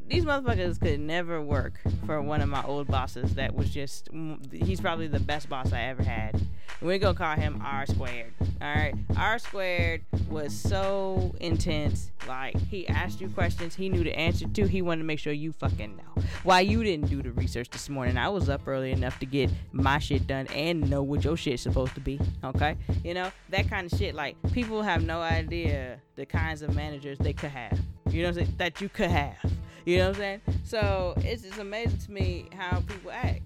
these 0.07 0.25
motherfuckers 0.25 0.79
could 0.79 0.99
never 0.99 1.41
work 1.41 1.79
for 2.05 2.21
one 2.21 2.41
of 2.41 2.49
my 2.49 2.63
old 2.63 2.87
bosses. 2.87 3.35
That 3.35 3.55
was 3.55 3.69
just 3.69 4.09
he's 4.51 4.81
probably 4.81 5.07
the 5.07 5.19
best 5.19 5.49
boss 5.49 5.73
I 5.73 5.81
ever 5.83 6.03
had. 6.03 6.41
We're 6.81 6.99
gonna 6.99 7.17
call 7.17 7.35
him 7.35 7.61
R 7.65 7.85
squared. 7.87 8.33
All 8.61 8.67
right, 8.67 8.93
R 9.17 9.39
squared 9.39 10.01
was 10.29 10.53
so 10.55 11.33
intense. 11.39 12.11
Like 12.27 12.55
he 12.57 12.87
asked 12.87 13.19
you 13.19 13.29
questions 13.29 13.73
he 13.75 13.89
knew 13.89 14.03
the 14.03 14.17
answer 14.17 14.47
to. 14.47 14.67
He 14.67 14.81
wanted 14.81 14.99
to 14.99 15.05
make 15.05 15.17
sure 15.19 15.33
you 15.33 15.53
fucking 15.53 15.97
know. 15.97 16.23
Why 16.43 16.59
you 16.59 16.83
didn't 16.83 17.09
do 17.09 17.23
the 17.23 17.31
research 17.31 17.69
this 17.71 17.89
morning? 17.89 18.17
I 18.17 18.29
was 18.29 18.47
up 18.47 18.67
early 18.67 18.91
enough 18.91 19.17
to 19.19 19.25
get 19.25 19.49
my 19.71 19.97
shit 19.97 20.27
done 20.27 20.47
and 20.47 20.87
know 20.89 21.01
what 21.01 21.23
your 21.23 21.35
shit's 21.35 21.63
supposed 21.63 21.95
to 21.95 22.01
be. 22.01 22.19
Okay, 22.43 22.77
you 23.03 23.13
know 23.13 23.31
that 23.49 23.69
kind 23.69 23.91
of 23.91 23.97
shit. 23.97 24.13
Like 24.13 24.35
people 24.51 24.83
have 24.83 25.03
no 25.03 25.21
idea 25.21 25.99
the 26.15 26.25
kinds 26.25 26.61
of 26.61 26.75
managers 26.75 27.17
they 27.17 27.33
could 27.33 27.49
have. 27.49 27.79
You 28.09 28.21
know 28.21 28.29
what 28.29 28.37
I'm 28.37 28.45
saying? 28.45 28.55
That 28.57 28.81
you 28.81 28.89
could 28.89 29.09
have. 29.09 29.37
You 29.85 29.97
know 29.97 30.09
what 30.09 30.15
I'm 30.15 30.21
saying? 30.21 30.41
So 30.63 31.13
it's 31.17 31.43
just 31.43 31.59
amazing 31.59 31.99
to 31.99 32.11
me 32.11 32.45
how 32.55 32.81
people 32.81 33.09
act. 33.09 33.41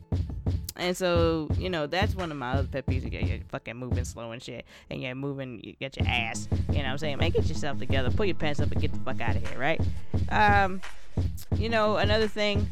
And 0.78 0.96
so, 0.96 1.50
you 1.58 1.70
know, 1.70 1.88
that's 1.88 2.16
one 2.16 2.32
of 2.32 2.38
my 2.38 2.52
other 2.52 2.68
pet 2.68 2.86
peeves. 2.86 3.12
You're, 3.12 3.22
you're 3.22 3.40
fucking 3.50 3.76
moving 3.76 4.06
slow 4.06 4.32
and 4.32 4.42
shit. 4.42 4.66
And 4.90 5.02
you're 5.02 5.16
moving, 5.16 5.60
you 5.64 5.74
get 5.74 5.98
your 5.98 6.08
ass. 6.08 6.48
You 6.52 6.58
know 6.58 6.84
what 6.84 6.86
I'm 6.86 6.98
saying? 6.98 7.18
Man, 7.18 7.32
get 7.32 7.46
yourself 7.46 7.80
together. 7.80 8.10
Put 8.10 8.28
your 8.28 8.36
pants 8.36 8.60
up 8.60 8.72
and 8.72 8.82
get 8.82 8.94
the 8.94 9.00
fuck 9.00 9.22
out 9.22 9.36
of 9.36 9.48
here, 9.48 9.60
right? 9.60 9.82
Um, 10.30 10.82
you 11.56 11.70
know, 11.70 11.98
another 11.98 12.28
thing, 12.28 12.70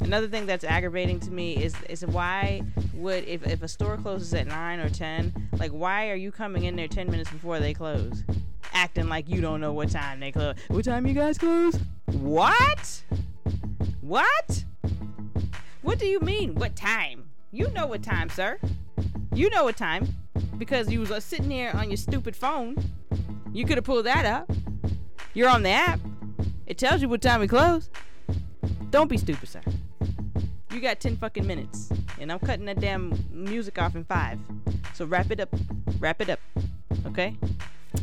another 0.00 0.28
thing 0.28 0.46
that's 0.46 0.64
aggravating 0.64 1.20
to 1.20 1.30
me 1.30 1.56
is 1.56 1.74
is 1.88 2.04
why 2.04 2.62
would 2.94 3.26
if, 3.26 3.46
if 3.46 3.62
a 3.62 3.68
store 3.68 3.96
closes 3.96 4.34
at 4.34 4.46
9 4.46 4.80
or 4.80 4.90
10, 4.90 5.48
like 5.58 5.70
why 5.70 6.10
are 6.10 6.14
you 6.14 6.30
coming 6.30 6.64
in 6.64 6.76
there 6.76 6.88
10 6.88 7.10
minutes 7.10 7.30
before 7.30 7.60
they 7.60 7.72
close? 7.72 8.24
Acting 8.72 9.08
like 9.08 9.28
you 9.28 9.40
don't 9.40 9.60
know 9.60 9.72
what 9.72 9.90
time 9.90 10.20
they 10.20 10.30
close. 10.30 10.54
What 10.68 10.84
time 10.84 11.06
you 11.06 11.14
guys 11.14 11.38
close? 11.38 11.78
What? 12.06 13.02
What? 14.00 14.64
What 15.82 15.98
do 15.98 16.06
you 16.06 16.20
mean? 16.20 16.54
What 16.54 16.76
time? 16.76 17.27
You 17.50 17.70
know 17.70 17.86
what 17.86 18.02
time, 18.02 18.28
sir. 18.28 18.58
You 19.32 19.48
know 19.48 19.64
what 19.64 19.76
time. 19.76 20.06
Because 20.58 20.90
you 20.90 21.00
was 21.00 21.10
uh, 21.10 21.20
sitting 21.20 21.48
there 21.48 21.74
on 21.74 21.88
your 21.88 21.96
stupid 21.96 22.36
phone. 22.36 22.76
You 23.52 23.64
could 23.64 23.78
have 23.78 23.84
pulled 23.84 24.04
that 24.04 24.26
up. 24.26 24.50
You're 25.32 25.48
on 25.48 25.62
the 25.62 25.70
app. 25.70 26.00
It 26.66 26.76
tells 26.76 27.00
you 27.00 27.08
what 27.08 27.22
time 27.22 27.40
we 27.40 27.48
close. 27.48 27.88
Don't 28.90 29.08
be 29.08 29.16
stupid, 29.16 29.48
sir. 29.48 29.62
You 30.72 30.80
got 30.80 31.00
10 31.00 31.16
fucking 31.16 31.46
minutes. 31.46 31.90
And 32.20 32.30
I'm 32.30 32.38
cutting 32.38 32.66
that 32.66 32.80
damn 32.80 33.18
music 33.30 33.80
off 33.80 33.94
in 33.94 34.04
five. 34.04 34.38
So 34.92 35.06
wrap 35.06 35.30
it 35.30 35.40
up. 35.40 35.48
Wrap 35.98 36.20
it 36.20 36.28
up. 36.28 36.40
Okay? 37.06 37.36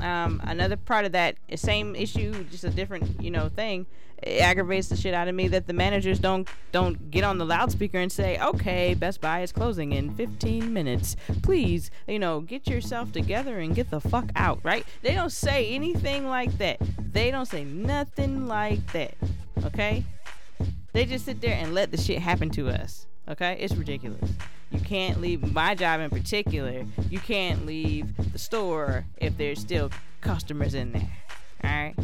Um, 0.01 0.41
another 0.43 0.77
part 0.77 1.05
of 1.05 1.11
that 1.13 1.37
same 1.55 1.95
issue, 1.95 2.43
just 2.45 2.63
a 2.63 2.69
different, 2.69 3.21
you 3.21 3.31
know, 3.31 3.49
thing, 3.49 3.85
it 4.21 4.41
aggravates 4.41 4.87
the 4.87 4.95
shit 4.95 5.13
out 5.13 5.27
of 5.27 5.35
me 5.35 5.47
that 5.49 5.67
the 5.67 5.73
managers 5.73 6.19
don't 6.19 6.47
don't 6.71 7.11
get 7.11 7.23
on 7.23 7.37
the 7.37 7.45
loudspeaker 7.45 7.97
and 7.97 8.11
say, 8.11 8.39
"Okay, 8.39 8.93
Best 8.93 9.21
Buy 9.21 9.41
is 9.41 9.51
closing 9.51 9.91
in 9.91 10.13
15 10.15 10.73
minutes. 10.73 11.15
Please, 11.43 11.91
you 12.07 12.19
know, 12.19 12.41
get 12.41 12.67
yourself 12.67 13.11
together 13.11 13.59
and 13.59 13.75
get 13.75 13.89
the 13.91 13.99
fuck 13.99 14.31
out." 14.35 14.59
Right? 14.63 14.85
They 15.01 15.13
don't 15.13 15.31
say 15.31 15.69
anything 15.69 16.27
like 16.27 16.57
that. 16.57 16.79
They 17.11 17.29
don't 17.29 17.45
say 17.45 17.63
nothing 17.65 18.47
like 18.47 18.91
that. 18.93 19.15
Okay? 19.65 20.05
They 20.93 21.05
just 21.05 21.25
sit 21.25 21.41
there 21.41 21.55
and 21.55 21.73
let 21.73 21.91
the 21.91 21.97
shit 21.97 22.19
happen 22.19 22.49
to 22.51 22.69
us. 22.69 23.07
Okay? 23.27 23.57
It's 23.59 23.75
ridiculous. 23.75 24.31
You 24.71 24.79
can't 24.79 25.21
leave 25.21 25.53
my 25.53 25.75
job 25.75 26.01
in 26.01 26.09
particular. 26.09 26.85
You 27.09 27.19
can't 27.19 27.65
leave 27.65 28.07
the 28.31 28.39
store 28.39 29.05
if 29.17 29.37
there's 29.37 29.59
still 29.59 29.89
customers 30.21 30.73
in 30.73 30.91
there. 30.91 31.17
All 31.63 31.69
right. 31.69 31.95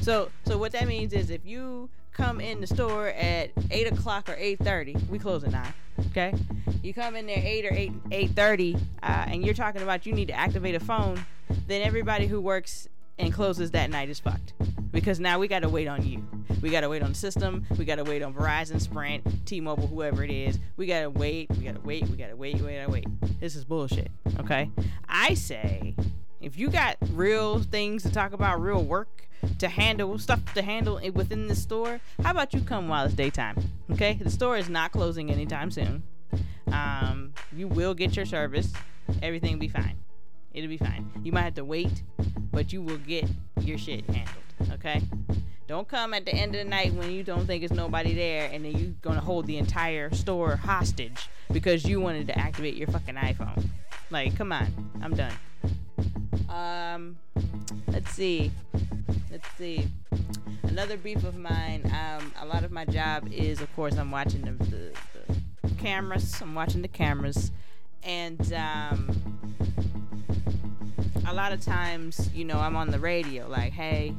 So 0.00 0.30
so 0.44 0.58
what 0.58 0.72
that 0.72 0.86
means 0.86 1.12
is 1.12 1.30
if 1.30 1.44
you 1.44 1.88
come 2.12 2.40
in 2.40 2.60
the 2.60 2.66
store 2.66 3.08
at 3.08 3.50
eight 3.70 3.90
o'clock 3.90 4.28
or 4.28 4.34
eight 4.38 4.58
thirty, 4.58 4.96
we 5.08 5.18
close 5.18 5.44
at 5.44 5.52
nine. 5.52 5.72
Okay. 6.10 6.34
You 6.82 6.92
come 6.92 7.16
in 7.16 7.26
there 7.26 7.42
eight 7.42 7.64
or 7.64 7.72
eight 7.72 7.92
eight 8.10 8.30
thirty, 8.30 8.76
uh, 9.02 9.24
and 9.28 9.44
you're 9.44 9.54
talking 9.54 9.82
about 9.82 10.06
you 10.06 10.12
need 10.12 10.28
to 10.28 10.34
activate 10.34 10.74
a 10.74 10.80
phone. 10.80 11.24
Then 11.66 11.82
everybody 11.82 12.26
who 12.26 12.40
works 12.40 12.88
and 13.20 13.32
closes 13.32 13.70
that 13.72 13.90
night 13.90 14.08
is 14.08 14.18
fucked 14.18 14.54
because 14.92 15.20
now 15.20 15.38
we 15.38 15.48
got 15.48 15.60
to 15.60 15.68
wait 15.68 15.86
on 15.86 16.04
you. 16.06 16.24
We 16.62 16.70
got 16.70 16.80
to 16.80 16.88
wait 16.88 17.02
on 17.02 17.10
the 17.10 17.18
system. 17.18 17.66
We 17.78 17.84
got 17.84 17.96
to 17.96 18.04
wait 18.04 18.22
on 18.22 18.34
Verizon, 18.34 18.80
Sprint, 18.80 19.24
T-Mobile, 19.46 19.86
whoever 19.86 20.24
it 20.24 20.30
is. 20.30 20.58
We 20.76 20.86
got 20.86 21.02
to 21.02 21.10
wait. 21.10 21.50
We 21.50 21.64
got 21.64 21.74
to 21.74 21.80
wait. 21.80 22.08
We 22.08 22.16
got 22.16 22.28
to 22.28 22.36
wait. 22.36 22.58
To 22.58 22.86
wait. 22.88 23.06
This 23.40 23.54
is 23.54 23.64
bullshit. 23.64 24.10
Okay. 24.38 24.70
I 25.08 25.34
say, 25.34 25.94
if 26.40 26.58
you 26.58 26.68
got 26.68 26.96
real 27.12 27.60
things 27.60 28.02
to 28.02 28.10
talk 28.10 28.32
about, 28.32 28.60
real 28.60 28.82
work 28.82 29.28
to 29.58 29.68
handle, 29.68 30.18
stuff 30.18 30.40
to 30.54 30.62
handle 30.62 31.00
within 31.14 31.46
the 31.46 31.54
store, 31.54 32.00
how 32.22 32.32
about 32.32 32.52
you 32.52 32.60
come 32.60 32.88
while 32.88 33.06
it's 33.06 33.14
daytime? 33.14 33.56
Okay. 33.92 34.14
The 34.14 34.30
store 34.30 34.56
is 34.56 34.68
not 34.68 34.92
closing 34.92 35.30
anytime 35.30 35.70
soon. 35.70 36.02
Um, 36.72 37.32
you 37.54 37.68
will 37.68 37.94
get 37.94 38.16
your 38.16 38.26
service. 38.26 38.72
Everything 39.22 39.52
will 39.52 39.60
be 39.60 39.68
fine. 39.68 39.96
It'll 40.52 40.68
be 40.68 40.76
fine. 40.76 41.10
You 41.22 41.32
might 41.32 41.42
have 41.42 41.54
to 41.54 41.64
wait, 41.64 42.02
but 42.52 42.72
you 42.72 42.82
will 42.82 42.98
get 42.98 43.26
your 43.60 43.78
shit 43.78 44.04
handled. 44.06 44.72
Okay? 44.72 45.02
Don't 45.66 45.86
come 45.86 46.14
at 46.14 46.24
the 46.24 46.34
end 46.34 46.54
of 46.56 46.64
the 46.64 46.68
night 46.68 46.92
when 46.94 47.12
you 47.12 47.22
don't 47.22 47.46
think 47.46 47.62
it's 47.62 47.72
nobody 47.72 48.12
there 48.12 48.50
and 48.52 48.64
then 48.64 48.76
you're 48.76 48.94
gonna 49.02 49.20
hold 49.20 49.46
the 49.46 49.56
entire 49.56 50.12
store 50.12 50.56
hostage 50.56 51.28
because 51.52 51.84
you 51.84 52.00
wanted 52.00 52.26
to 52.26 52.36
activate 52.36 52.74
your 52.74 52.88
fucking 52.88 53.14
iPhone. 53.14 53.66
Like, 54.10 54.36
come 54.36 54.50
on. 54.50 54.66
I'm 55.00 55.14
done. 55.14 55.32
Um 56.48 57.16
let's 57.86 58.10
see. 58.10 58.50
Let's 59.30 59.48
see. 59.56 59.86
Another 60.64 60.96
beef 60.96 61.22
of 61.24 61.36
mine, 61.36 61.82
um, 61.86 62.32
a 62.40 62.46
lot 62.46 62.64
of 62.64 62.70
my 62.70 62.84
job 62.84 63.28
is 63.32 63.60
of 63.60 63.74
course 63.74 63.96
I'm 63.96 64.10
watching 64.10 64.42
the, 64.42 64.52
the, 64.64 64.92
the 65.62 65.74
cameras. 65.74 66.40
I'm 66.40 66.54
watching 66.54 66.82
the 66.82 66.88
cameras, 66.88 67.50
and 68.02 68.52
um, 68.52 69.10
a 71.26 71.34
lot 71.34 71.52
of 71.52 71.60
times, 71.60 72.30
you 72.34 72.44
know, 72.44 72.58
I'm 72.58 72.76
on 72.76 72.90
the 72.90 72.98
radio, 72.98 73.48
like, 73.48 73.72
hey, 73.72 74.14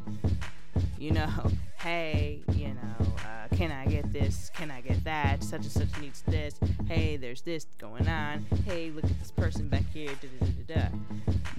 you 0.98 1.12
know, 1.12 1.29
hey, 1.79 2.41
you 2.53 2.70
know, 2.70 3.05
uh, 3.17 3.55
can 3.55 3.72
I 3.72 3.86
get 3.86 4.12
this? 4.13 4.51
Can 4.55 4.72
I 4.72 4.81
get 4.81 5.03
that? 5.03 5.43
Such 5.43 5.62
and 5.62 5.72
such 5.72 6.00
needs 6.00 6.22
this. 6.24 6.60
Hey, 6.88 7.17
there's 7.17 7.41
this 7.41 7.65
going 7.77 8.08
on. 8.08 8.46
Hey, 8.65 8.91
look 8.91 9.03
at 9.03 9.20
this 9.20 9.31
person 9.31 9.67
back 9.67 9.84
here. 9.93 10.12
Da, 10.22 10.48
da, 10.67 10.75
da, 10.75 10.88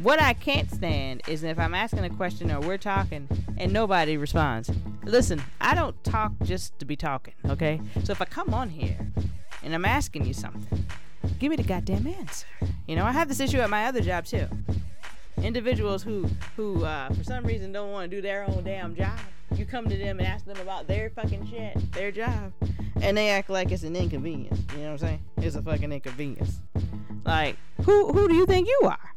what 0.02 0.20
I 0.20 0.32
can't 0.32 0.70
stand 0.70 1.22
is 1.28 1.42
if 1.42 1.58
I'm 1.58 1.74
asking 1.74 2.04
a 2.04 2.10
question 2.10 2.50
or 2.50 2.60
we're 2.60 2.78
talking 2.78 3.28
and 3.58 3.72
nobody 3.72 4.16
responds. 4.16 4.70
Listen, 5.04 5.42
I 5.60 5.74
don't 5.74 6.02
talk 6.04 6.32
just 6.44 6.78
to 6.78 6.84
be 6.84 6.96
talking, 6.96 7.34
okay? 7.48 7.80
So 8.04 8.12
if 8.12 8.22
I 8.22 8.24
come 8.24 8.54
on 8.54 8.70
here 8.70 8.98
and 9.62 9.74
I'm 9.74 9.84
asking 9.84 10.24
you 10.26 10.34
something, 10.34 10.86
give 11.38 11.50
me 11.50 11.56
the 11.56 11.62
goddamn 11.62 12.06
answer. 12.06 12.46
You 12.86 12.96
know, 12.96 13.04
I 13.04 13.12
have 13.12 13.28
this 13.28 13.40
issue 13.40 13.58
at 13.58 13.70
my 13.70 13.86
other 13.86 14.00
job 14.00 14.24
too 14.24 14.48
individuals 15.42 16.02
who 16.02 16.28
who 16.56 16.84
uh, 16.84 17.12
for 17.12 17.24
some 17.24 17.44
reason 17.44 17.72
don't 17.72 17.90
want 17.90 18.10
to 18.10 18.16
do 18.16 18.22
their 18.22 18.44
own 18.44 18.64
damn 18.64 18.94
job. 18.94 19.18
You 19.54 19.66
come 19.66 19.88
to 19.88 19.96
them 19.96 20.18
and 20.18 20.26
ask 20.26 20.46
them 20.46 20.58
about 20.60 20.86
their 20.86 21.10
fucking 21.10 21.46
shit, 21.46 21.92
their 21.92 22.10
job, 22.10 22.52
and 23.00 23.16
they 23.16 23.28
act 23.28 23.50
like 23.50 23.70
it's 23.70 23.82
an 23.82 23.94
inconvenience. 23.94 24.60
You 24.72 24.78
know 24.78 24.84
what 24.84 24.90
I'm 24.92 24.98
saying? 24.98 25.20
It's 25.38 25.56
a 25.56 25.62
fucking 25.62 25.92
inconvenience. 25.92 26.60
Like, 27.24 27.56
who 27.84 28.12
who 28.12 28.28
do 28.28 28.34
you 28.34 28.46
think 28.46 28.68
you 28.68 28.80
are? 28.84 29.12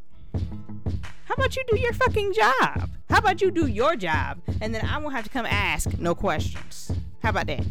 How 1.25 1.33
about 1.35 1.55
you 1.55 1.63
do 1.67 1.79
your 1.79 1.93
fucking 1.93 2.33
job? 2.33 2.89
How 3.09 3.17
about 3.19 3.41
you 3.41 3.51
do 3.51 3.67
your 3.67 3.95
job 3.95 4.39
and 4.61 4.73
then 4.73 4.85
I 4.85 4.97
won't 4.97 5.13
have 5.13 5.23
to 5.23 5.29
come 5.29 5.45
ask 5.45 5.97
no 5.97 6.15
questions? 6.15 6.91
How 7.21 7.29
about 7.29 7.47
that? 7.47 7.65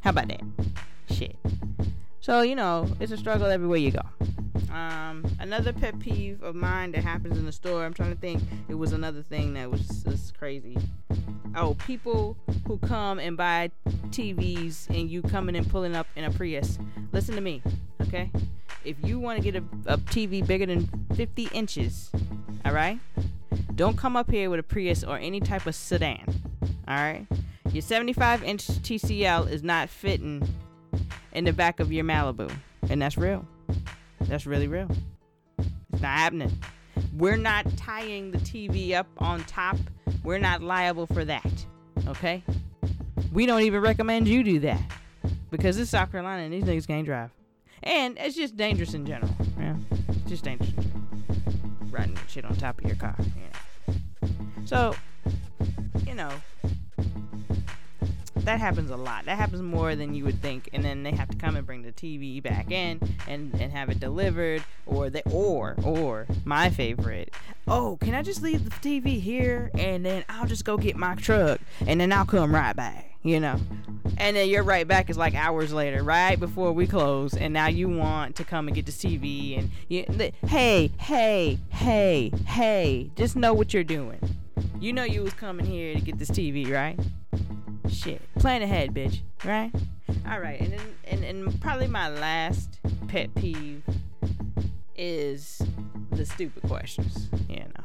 How 0.00 0.10
about 0.10 0.28
that? 0.28 0.40
Shit. 1.10 1.36
So, 2.20 2.42
you 2.42 2.54
know, 2.54 2.86
it's 3.00 3.12
a 3.12 3.16
struggle 3.16 3.46
everywhere 3.46 3.78
you 3.78 3.90
go. 3.90 4.02
Um, 4.70 5.24
another 5.40 5.72
pet 5.72 5.98
peeve 5.98 6.42
of 6.42 6.54
mine 6.54 6.92
that 6.92 7.02
happens 7.02 7.36
in 7.36 7.44
the 7.44 7.52
store. 7.52 7.84
I'm 7.84 7.94
trying 7.94 8.14
to 8.14 8.20
think. 8.20 8.42
It 8.68 8.74
was 8.74 8.92
another 8.92 9.22
thing 9.22 9.54
that 9.54 9.70
was 9.70 9.86
just 10.04 10.38
crazy. 10.38 10.76
Oh, 11.56 11.74
people 11.86 12.36
who 12.66 12.78
come 12.78 13.18
and 13.18 13.36
buy 13.36 13.70
TVs 14.10 14.88
and 14.88 15.10
you 15.10 15.22
coming 15.22 15.56
and 15.56 15.68
pulling 15.68 15.96
up 15.96 16.06
in 16.14 16.24
a 16.24 16.30
Prius. 16.30 16.78
Listen 17.12 17.34
to 17.34 17.40
me, 17.40 17.62
okay? 18.02 18.30
If 18.84 18.96
you 19.02 19.18
want 19.18 19.42
to 19.42 19.50
get 19.50 19.60
a, 19.60 19.92
a 19.92 19.98
TV 19.98 20.46
bigger 20.46 20.66
than 20.66 20.88
50 21.16 21.48
inches, 21.52 22.10
all 22.64 22.72
right? 22.72 23.00
Don't 23.74 23.96
come 23.96 24.16
up 24.16 24.30
here 24.30 24.48
with 24.50 24.60
a 24.60 24.62
Prius 24.62 25.02
or 25.02 25.18
any 25.18 25.40
type 25.40 25.66
of 25.66 25.74
sedan, 25.74 26.24
all 26.86 26.96
right? 26.96 27.26
Your 27.72 27.82
75 27.82 28.44
inch 28.44 28.66
TCL 28.66 29.50
is 29.50 29.62
not 29.62 29.88
fitting 29.88 30.46
in 31.32 31.44
the 31.44 31.52
back 31.52 31.80
of 31.80 31.92
your 31.92 32.04
Malibu, 32.04 32.52
and 32.88 33.02
that's 33.02 33.16
real. 33.16 33.44
That's 34.22 34.46
really 34.46 34.68
real. 34.68 34.88
It's 35.58 36.02
not 36.02 36.18
happening. 36.18 36.52
We're 37.16 37.36
not 37.36 37.76
tying 37.76 38.30
the 38.30 38.38
TV 38.38 38.94
up 38.94 39.08
on 39.18 39.44
top. 39.44 39.76
We're 40.22 40.38
not 40.38 40.62
liable 40.62 41.06
for 41.06 41.24
that. 41.24 41.66
Okay? 42.06 42.42
We 43.32 43.46
don't 43.46 43.62
even 43.62 43.80
recommend 43.80 44.28
you 44.28 44.42
do 44.42 44.60
that. 44.60 44.80
Because 45.50 45.78
it's 45.78 45.90
South 45.90 46.12
Carolina 46.12 46.42
and 46.42 46.52
these 46.52 46.64
niggas 46.64 46.86
can't 46.86 47.04
drive. 47.04 47.30
And 47.82 48.16
it's 48.18 48.36
just 48.36 48.56
dangerous 48.56 48.94
in 48.94 49.04
general. 49.06 49.34
Yeah. 49.58 49.76
It's 50.08 50.28
just 50.28 50.44
dangerous 50.44 50.70
in. 50.70 51.90
Riding 51.90 52.18
shit 52.28 52.44
on 52.44 52.54
top 52.56 52.78
of 52.78 52.86
your 52.86 52.96
car. 52.96 53.16
Know. 53.18 54.28
So, 54.64 54.94
you 56.06 56.14
know, 56.14 56.30
that 58.44 58.60
happens 58.60 58.90
a 58.90 58.96
lot. 58.96 59.24
That 59.26 59.36
happens 59.36 59.62
more 59.62 59.94
than 59.94 60.14
you 60.14 60.24
would 60.24 60.40
think. 60.42 60.68
And 60.72 60.84
then 60.84 61.02
they 61.02 61.12
have 61.12 61.28
to 61.28 61.36
come 61.36 61.56
and 61.56 61.66
bring 61.66 61.82
the 61.82 61.92
TV 61.92 62.42
back 62.42 62.70
in 62.70 63.00
and, 63.26 63.54
and 63.60 63.72
have 63.72 63.90
it 63.90 64.00
delivered. 64.00 64.62
Or 64.86 65.10
they 65.10 65.22
or 65.30 65.76
or 65.84 66.26
my 66.44 66.70
favorite. 66.70 67.32
Oh, 67.68 67.98
can 68.00 68.14
I 68.14 68.22
just 68.22 68.42
leave 68.42 68.64
the 68.64 68.70
TV 68.70 69.20
here 69.20 69.70
and 69.74 70.04
then 70.04 70.24
I'll 70.28 70.46
just 70.46 70.64
go 70.64 70.76
get 70.76 70.96
my 70.96 71.14
truck 71.14 71.60
and 71.86 72.00
then 72.00 72.12
I'll 72.12 72.24
come 72.24 72.54
right 72.54 72.74
back. 72.74 73.06
You 73.22 73.38
know, 73.38 73.60
and 74.16 74.34
then 74.34 74.48
you're 74.48 74.62
right 74.62 74.88
back. 74.88 75.10
It's 75.10 75.18
like 75.18 75.34
hours 75.34 75.74
later, 75.74 76.02
right 76.02 76.40
before 76.40 76.72
we 76.72 76.86
close, 76.86 77.34
and 77.34 77.52
now 77.52 77.66
you 77.66 77.86
want 77.86 78.34
to 78.36 78.44
come 78.44 78.66
and 78.66 78.74
get 78.74 78.86
the 78.86 78.92
TV. 78.92 79.58
And 79.58 79.70
you, 79.88 80.06
the, 80.08 80.32
hey, 80.46 80.90
hey, 80.98 81.58
hey, 81.68 82.32
hey, 82.46 83.10
just 83.16 83.36
know 83.36 83.52
what 83.52 83.74
you're 83.74 83.84
doing. 83.84 84.18
You 84.80 84.94
know 84.94 85.04
you 85.04 85.22
was 85.22 85.34
coming 85.34 85.66
here 85.66 85.92
to 85.92 86.00
get 86.00 86.18
this 86.18 86.30
TV, 86.30 86.72
right? 86.72 86.98
Shit. 87.90 88.22
Plan 88.38 88.62
ahead, 88.62 88.94
bitch. 88.94 89.20
Right? 89.44 89.72
Alright, 90.28 90.60
and 90.60 90.72
then 90.72 90.80
and, 91.04 91.24
and 91.24 91.60
probably 91.60 91.88
my 91.88 92.08
last 92.08 92.78
pet 93.08 93.34
peeve 93.34 93.82
is 94.96 95.60
the 96.10 96.24
stupid 96.24 96.62
questions. 96.62 97.28
You 97.48 97.64
know. 97.76 97.84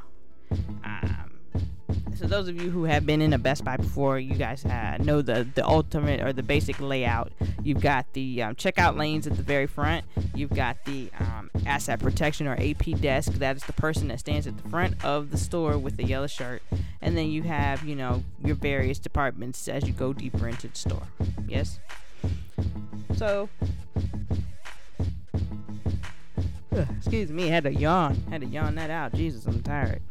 So 2.15 2.27
those 2.27 2.47
of 2.47 2.61
you 2.61 2.69
who 2.69 2.85
have 2.85 3.05
been 3.05 3.21
in 3.21 3.33
a 3.33 3.37
Best 3.37 3.63
Buy 3.63 3.77
before, 3.77 4.19
you 4.19 4.35
guys 4.35 4.65
uh, 4.65 4.97
know 5.01 5.21
the 5.21 5.47
the 5.55 5.65
ultimate 5.65 6.21
or 6.21 6.33
the 6.33 6.43
basic 6.43 6.79
layout. 6.79 7.31
You've 7.63 7.81
got 7.81 8.11
the 8.13 8.43
um, 8.43 8.55
checkout 8.55 8.97
lanes 8.97 9.27
at 9.27 9.35
the 9.35 9.43
very 9.43 9.67
front. 9.67 10.05
You've 10.33 10.53
got 10.53 10.77
the 10.85 11.09
um, 11.19 11.51
asset 11.65 11.99
protection 11.99 12.47
or 12.47 12.53
AP 12.53 12.99
desk. 13.01 13.33
That 13.33 13.57
is 13.57 13.63
the 13.63 13.73
person 13.73 14.07
that 14.09 14.19
stands 14.19 14.47
at 14.47 14.57
the 14.61 14.69
front 14.69 15.03
of 15.03 15.31
the 15.31 15.37
store 15.37 15.77
with 15.77 15.97
the 15.97 16.03
yellow 16.03 16.27
shirt. 16.27 16.61
And 17.01 17.17
then 17.17 17.27
you 17.27 17.43
have, 17.43 17.83
you 17.83 17.95
know, 17.95 18.23
your 18.43 18.55
various 18.55 18.99
departments 18.99 19.67
as 19.67 19.85
you 19.85 19.93
go 19.93 20.13
deeper 20.13 20.47
into 20.47 20.67
the 20.67 20.75
store. 20.75 21.07
Yes. 21.47 21.79
So 23.15 23.49
excuse 26.97 27.31
me, 27.31 27.47
had 27.47 27.63
to 27.63 27.73
yawn. 27.73 28.15
Had 28.29 28.41
to 28.41 28.47
yawn 28.47 28.75
that 28.75 28.89
out. 28.89 29.13
Jesus, 29.13 29.45
I'm 29.45 29.61
tired. 29.61 30.01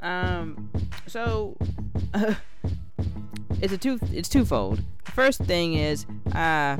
Um, 0.00 0.70
so 1.06 1.56
uh, 2.12 2.34
it's 3.60 3.72
a 3.72 3.78
two. 3.78 3.98
It's 4.12 4.28
twofold. 4.28 4.82
The 5.04 5.12
first 5.12 5.40
thing 5.40 5.74
is, 5.74 6.06
uh, 6.34 6.76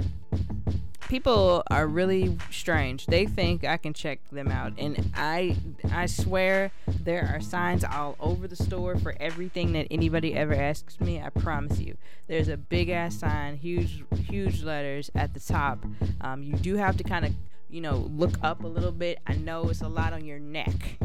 people 1.09 1.63
are 1.71 1.87
really 1.87 2.39
strange. 2.51 3.07
They 3.07 3.27
think 3.27 3.65
I 3.65 3.77
can 3.77 3.95
check 3.95 4.21
them 4.31 4.49
out, 4.49 4.73
and 4.79 5.13
I, 5.15 5.57
I 5.91 6.07
swear 6.07 6.71
there 6.87 7.31
are 7.35 7.41
signs 7.41 7.85
all 7.85 8.17
over 8.21 8.49
the 8.49 8.57
store 8.57 8.97
for 8.99 9.15
everything 9.21 9.73
that 9.73 9.87
anybody 9.91 10.35
ever 10.35 10.55
asks 10.55 11.01
me. 11.01 11.21
I 11.21 11.31
promise 11.31 11.79
you, 11.81 11.97
there's 12.29 12.49
a 12.49 12.57
big 12.57 12.89
ass 12.89 13.17
sign, 13.17 13.57
huge, 13.57 14.05
huge 14.27 14.63
letters 14.63 15.11
at 15.15 15.35
the 15.35 15.41
top. 15.41 15.85
Um, 16.21 16.43
you 16.43 16.55
do 16.55 16.77
have 16.77 16.97
to 16.97 17.05
kind 17.05 17.25
of 17.25 17.33
you 17.73 17.81
know, 17.81 18.09
look 18.15 18.35
up 18.43 18.63
a 18.65 18.67
little 18.67 18.93
bit. 18.93 19.19
I 19.27 19.35
know 19.35 19.69
it's 19.71 19.81
a 19.81 19.89
lot 19.89 20.13
on 20.13 20.25
your 20.25 20.39
neck, 20.39 20.99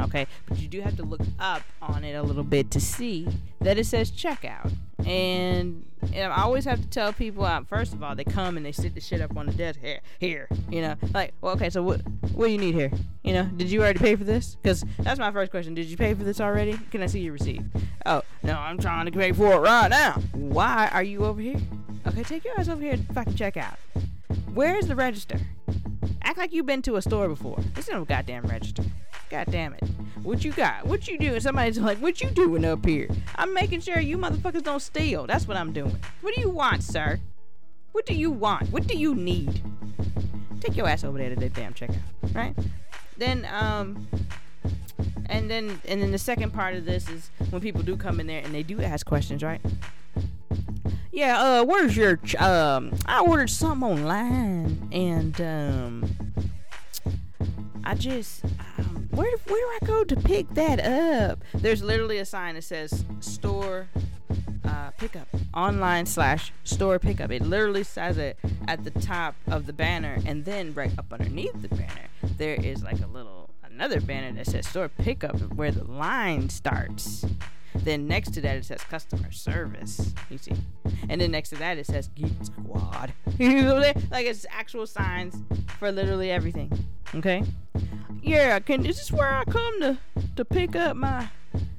okay, 0.00 0.26
but 0.48 0.58
you 0.58 0.66
do 0.68 0.80
have 0.80 0.96
to 0.96 1.04
look 1.04 1.20
up 1.38 1.62
on 1.80 2.02
it 2.02 2.14
a 2.14 2.22
little 2.22 2.42
bit 2.42 2.70
to 2.72 2.80
see 2.80 3.28
that 3.60 3.78
it 3.78 3.86
says 3.86 4.10
checkout. 4.10 4.72
And, 5.06 5.86
and 6.12 6.32
I 6.32 6.42
always 6.42 6.64
have 6.64 6.80
to 6.80 6.88
tell 6.88 7.12
people, 7.12 7.44
uh, 7.44 7.62
first 7.62 7.92
of 7.92 8.02
all, 8.02 8.16
they 8.16 8.24
come 8.24 8.56
and 8.56 8.66
they 8.66 8.72
sit 8.72 8.94
the 8.94 9.00
shit 9.00 9.20
up 9.20 9.36
on 9.36 9.46
the 9.46 9.52
desk 9.52 9.78
here, 9.80 10.00
here, 10.18 10.48
you 10.68 10.82
know, 10.82 10.96
like, 11.14 11.34
well, 11.40 11.54
okay, 11.54 11.70
so 11.70 11.82
what, 11.82 12.02
what 12.34 12.46
do 12.46 12.52
you 12.52 12.58
need 12.58 12.74
here? 12.74 12.90
You 13.22 13.34
know, 13.34 13.44
did 13.44 13.70
you 13.70 13.80
already 13.80 14.00
pay 14.00 14.16
for 14.16 14.24
this? 14.24 14.56
Because 14.56 14.84
that's 14.98 15.20
my 15.20 15.30
first 15.30 15.52
question. 15.52 15.74
Did 15.74 15.86
you 15.86 15.96
pay 15.96 16.14
for 16.14 16.24
this 16.24 16.40
already? 16.40 16.78
Can 16.90 17.02
I 17.02 17.06
see 17.06 17.20
your 17.20 17.34
receipt? 17.34 17.62
Oh, 18.06 18.22
no, 18.42 18.54
I'm 18.58 18.78
trying 18.78 19.06
to 19.06 19.12
pay 19.12 19.30
for 19.32 19.52
it 19.52 19.58
right 19.58 19.88
now. 19.88 20.20
Why 20.32 20.90
are 20.92 21.02
you 21.04 21.24
over 21.24 21.40
here? 21.40 21.60
Okay, 22.08 22.24
take 22.24 22.44
your 22.44 22.58
ass 22.58 22.68
over 22.68 22.82
here 22.82 22.94
and 22.94 23.06
fucking 23.14 23.34
check 23.34 23.56
out. 23.56 23.78
Where's 24.52 24.88
the 24.88 24.96
register? 24.96 25.38
Act 26.28 26.36
like 26.36 26.52
you've 26.52 26.66
been 26.66 26.82
to 26.82 26.96
a 26.96 27.00
store 27.00 27.26
before. 27.26 27.58
This 27.72 27.86
is 27.86 27.90
no 27.90 28.04
goddamn 28.04 28.44
register. 28.44 28.84
God 29.30 29.46
damn 29.50 29.72
it. 29.72 29.82
What 30.22 30.44
you 30.44 30.52
got? 30.52 30.86
What 30.86 31.08
you 31.08 31.16
doing? 31.18 31.40
Somebody's 31.40 31.78
like, 31.78 31.96
what 32.02 32.20
you 32.20 32.28
doing 32.28 32.66
up 32.66 32.84
here? 32.84 33.08
I'm 33.36 33.54
making 33.54 33.80
sure 33.80 33.98
you 33.98 34.18
motherfuckers 34.18 34.62
don't 34.62 34.82
steal. 34.82 35.26
That's 35.26 35.48
what 35.48 35.56
I'm 35.56 35.72
doing. 35.72 35.98
What 36.20 36.34
do 36.34 36.42
you 36.42 36.50
want, 36.50 36.82
sir? 36.82 37.18
What 37.92 38.04
do 38.04 38.12
you 38.12 38.30
want? 38.30 38.70
What 38.70 38.86
do 38.86 38.94
you 38.94 39.14
need? 39.14 39.62
Take 40.60 40.76
your 40.76 40.86
ass 40.86 41.02
over 41.02 41.16
there 41.16 41.30
to 41.30 41.36
the 41.36 41.48
damn 41.48 41.72
checkout, 41.72 41.96
right? 42.34 42.54
Then, 43.16 43.48
um, 43.50 44.06
and 45.30 45.50
then, 45.50 45.80
and 45.88 46.02
then 46.02 46.12
the 46.12 46.18
second 46.18 46.52
part 46.52 46.74
of 46.74 46.84
this 46.84 47.08
is 47.08 47.30
when 47.48 47.62
people 47.62 47.82
do 47.82 47.96
come 47.96 48.20
in 48.20 48.26
there 48.26 48.42
and 48.44 48.54
they 48.54 48.62
do 48.62 48.82
ask 48.82 49.06
questions, 49.06 49.42
right? 49.42 49.62
Yeah, 51.12 51.40
uh, 51.40 51.64
where's 51.64 51.96
your, 51.96 52.16
ch- 52.16 52.36
um, 52.36 52.92
I 53.06 53.20
ordered 53.20 53.50
something 53.50 53.88
online, 53.88 54.88
and, 54.92 55.40
um, 55.40 56.10
I 57.84 57.94
just, 57.94 58.44
um, 58.78 59.08
where, 59.12 59.30
where 59.46 59.78
do 59.80 59.86
I 59.86 59.86
go 59.86 60.04
to 60.04 60.16
pick 60.16 60.48
that 60.54 60.80
up? 60.80 61.42
There's 61.54 61.82
literally 61.82 62.18
a 62.18 62.24
sign 62.24 62.54
that 62.54 62.64
says 62.64 63.04
store, 63.20 63.88
uh, 64.64 64.90
pickup, 64.98 65.26
online 65.54 66.04
slash 66.04 66.52
store 66.64 66.98
pickup. 66.98 67.30
It 67.30 67.42
literally 67.42 67.84
says 67.84 68.18
it 68.18 68.38
at 68.66 68.84
the 68.84 68.90
top 68.90 69.34
of 69.46 69.64
the 69.66 69.72
banner, 69.72 70.18
and 70.26 70.44
then 70.44 70.74
right 70.74 70.92
up 70.98 71.12
underneath 71.12 71.60
the 71.62 71.68
banner, 71.68 72.08
there 72.36 72.54
is 72.54 72.82
like 72.82 73.00
a 73.00 73.06
little, 73.06 73.48
another 73.64 74.00
banner 74.02 74.32
that 74.32 74.46
says 74.46 74.68
store 74.68 74.88
pickup 74.90 75.40
where 75.54 75.70
the 75.70 75.84
line 75.84 76.50
starts 76.50 77.24
Then 77.74 78.06
next 78.06 78.30
to 78.34 78.40
that 78.40 78.56
it 78.56 78.64
says 78.64 78.82
customer 78.82 79.30
service. 79.30 80.14
You 80.30 80.38
see, 80.38 80.52
and 81.08 81.20
then 81.20 81.30
next 81.30 81.50
to 81.50 81.56
that 81.56 81.78
it 81.78 81.86
says 81.86 82.08
Geek 82.08 82.32
Squad. 82.42 83.12
you 83.38 83.62
know, 83.62 83.74
what 83.74 83.96
like 84.10 84.26
it's 84.26 84.46
actual 84.50 84.86
signs 84.86 85.36
for 85.78 85.92
literally 85.92 86.30
everything. 86.30 86.72
Okay. 87.14 87.42
Yeah, 88.22 88.58
can 88.58 88.82
this 88.82 89.00
is 89.00 89.12
where 89.12 89.32
I 89.32 89.44
come 89.44 89.80
to 89.80 89.98
to 90.36 90.44
pick 90.44 90.76
up 90.76 90.96
my 90.96 91.28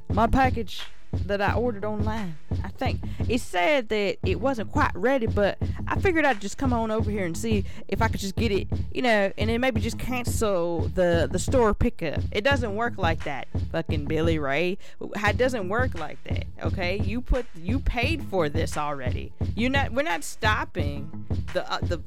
my 0.09 0.27
package? 0.27 0.81
That 1.11 1.41
I 1.41 1.53
ordered 1.53 1.85
online. 1.85 2.37
I 2.63 2.69
think 2.69 3.01
it 3.27 3.41
said 3.41 3.89
that 3.89 4.17
it 4.23 4.39
wasn't 4.39 4.71
quite 4.71 4.91
ready, 4.93 5.27
but 5.27 5.57
I 5.87 5.99
figured 5.99 6.25
I'd 6.25 6.41
just 6.41 6.57
come 6.57 6.73
on 6.73 6.91
over 6.91 7.09
here 7.09 7.25
and 7.25 7.37
see 7.37 7.65
if 7.87 8.01
I 8.01 8.07
could 8.07 8.19
just 8.19 8.35
get 8.35 8.51
it, 8.51 8.67
you 8.91 9.01
know, 9.01 9.31
and 9.37 9.49
then 9.49 9.61
maybe 9.61 9.81
just 9.81 9.99
cancel 9.99 10.89
the 10.89 11.27
the 11.31 11.39
store 11.39 11.73
pickup. 11.73 12.21
It 12.31 12.43
doesn't 12.43 12.75
work 12.75 12.97
like 12.97 13.23
that, 13.23 13.47
fucking 13.71 14.05
Billy 14.05 14.39
Ray. 14.39 14.77
It 15.01 15.37
doesn't 15.37 15.69
work 15.69 15.97
like 15.97 16.23
that. 16.25 16.45
Okay, 16.63 16.99
you 16.99 17.21
put 17.21 17.45
you 17.55 17.79
paid 17.79 18.23
for 18.23 18.49
this 18.49 18.77
already. 18.77 19.31
You're 19.55 19.71
not. 19.71 19.91
We're 19.91 20.03
not 20.03 20.23
stopping 20.23 21.25
the 21.53 21.71
uh, 21.71 21.79
the. 21.81 22.01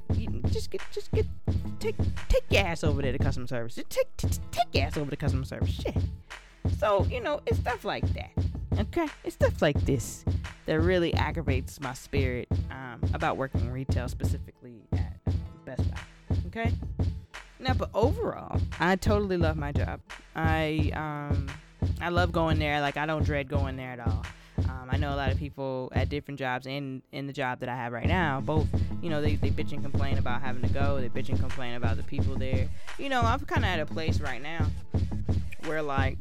just 0.50 0.70
get 0.70 0.82
just 0.92 1.10
get 1.12 1.26
take 1.80 1.96
take 2.28 2.44
your 2.50 2.64
ass 2.64 2.84
over 2.84 3.02
there 3.02 3.12
to 3.12 3.18
customer 3.18 3.46
service. 3.46 3.76
Just 3.76 3.90
take 3.90 4.16
take, 4.16 4.32
take 4.50 4.66
your 4.72 4.84
ass 4.84 4.96
over 4.96 5.10
to 5.10 5.16
customer 5.16 5.44
service. 5.44 5.70
Shit. 5.70 5.96
So 6.78 7.06
you 7.10 7.20
know 7.20 7.40
it's 7.46 7.58
stuff 7.58 7.84
like 7.84 8.04
that. 8.14 8.30
Okay, 8.78 9.06
it's 9.24 9.34
stuff 9.34 9.60
like 9.60 9.80
this 9.84 10.24
that 10.66 10.80
really 10.80 11.12
aggravates 11.14 11.80
my 11.80 11.94
spirit 11.94 12.48
um, 12.70 13.00
about 13.14 13.36
working 13.36 13.70
retail, 13.70 14.08
specifically 14.08 14.82
at 14.92 15.18
uh, 15.26 15.32
Best 15.64 15.90
Buy. 15.90 15.98
Okay. 16.46 16.72
Now, 17.58 17.74
but 17.74 17.90
overall, 17.94 18.60
I 18.80 18.96
totally 18.96 19.36
love 19.36 19.56
my 19.56 19.72
job. 19.72 20.00
I 20.34 20.90
um, 20.94 21.46
I 22.00 22.08
love 22.08 22.32
going 22.32 22.58
there. 22.58 22.80
Like 22.80 22.96
I 22.96 23.06
don't 23.06 23.24
dread 23.24 23.48
going 23.48 23.76
there 23.76 23.90
at 23.90 24.00
all. 24.00 24.24
Um, 24.68 24.88
I 24.90 24.96
know 24.96 25.14
a 25.14 25.16
lot 25.16 25.30
of 25.32 25.38
people 25.38 25.90
at 25.94 26.08
different 26.08 26.38
jobs 26.38 26.66
and 26.66 27.02
in 27.12 27.26
the 27.26 27.32
job 27.32 27.60
that 27.60 27.68
I 27.68 27.76
have 27.76 27.92
right 27.92 28.06
now, 28.06 28.40
both, 28.40 28.66
you 29.02 29.10
know, 29.10 29.20
they, 29.20 29.36
they 29.36 29.50
bitch 29.50 29.72
and 29.72 29.82
complain 29.82 30.18
about 30.18 30.42
having 30.42 30.62
to 30.62 30.68
go. 30.68 31.00
They 31.00 31.08
bitch 31.08 31.28
and 31.28 31.38
complain 31.38 31.74
about 31.74 31.96
the 31.96 32.02
people 32.02 32.36
there. 32.36 32.68
You 32.98 33.08
know, 33.08 33.22
I'm 33.22 33.40
kind 33.40 33.64
of 33.64 33.70
at 33.70 33.80
a 33.80 33.86
place 33.86 34.20
right 34.20 34.42
now 34.42 34.66
where, 35.66 35.82
like, 35.82 36.18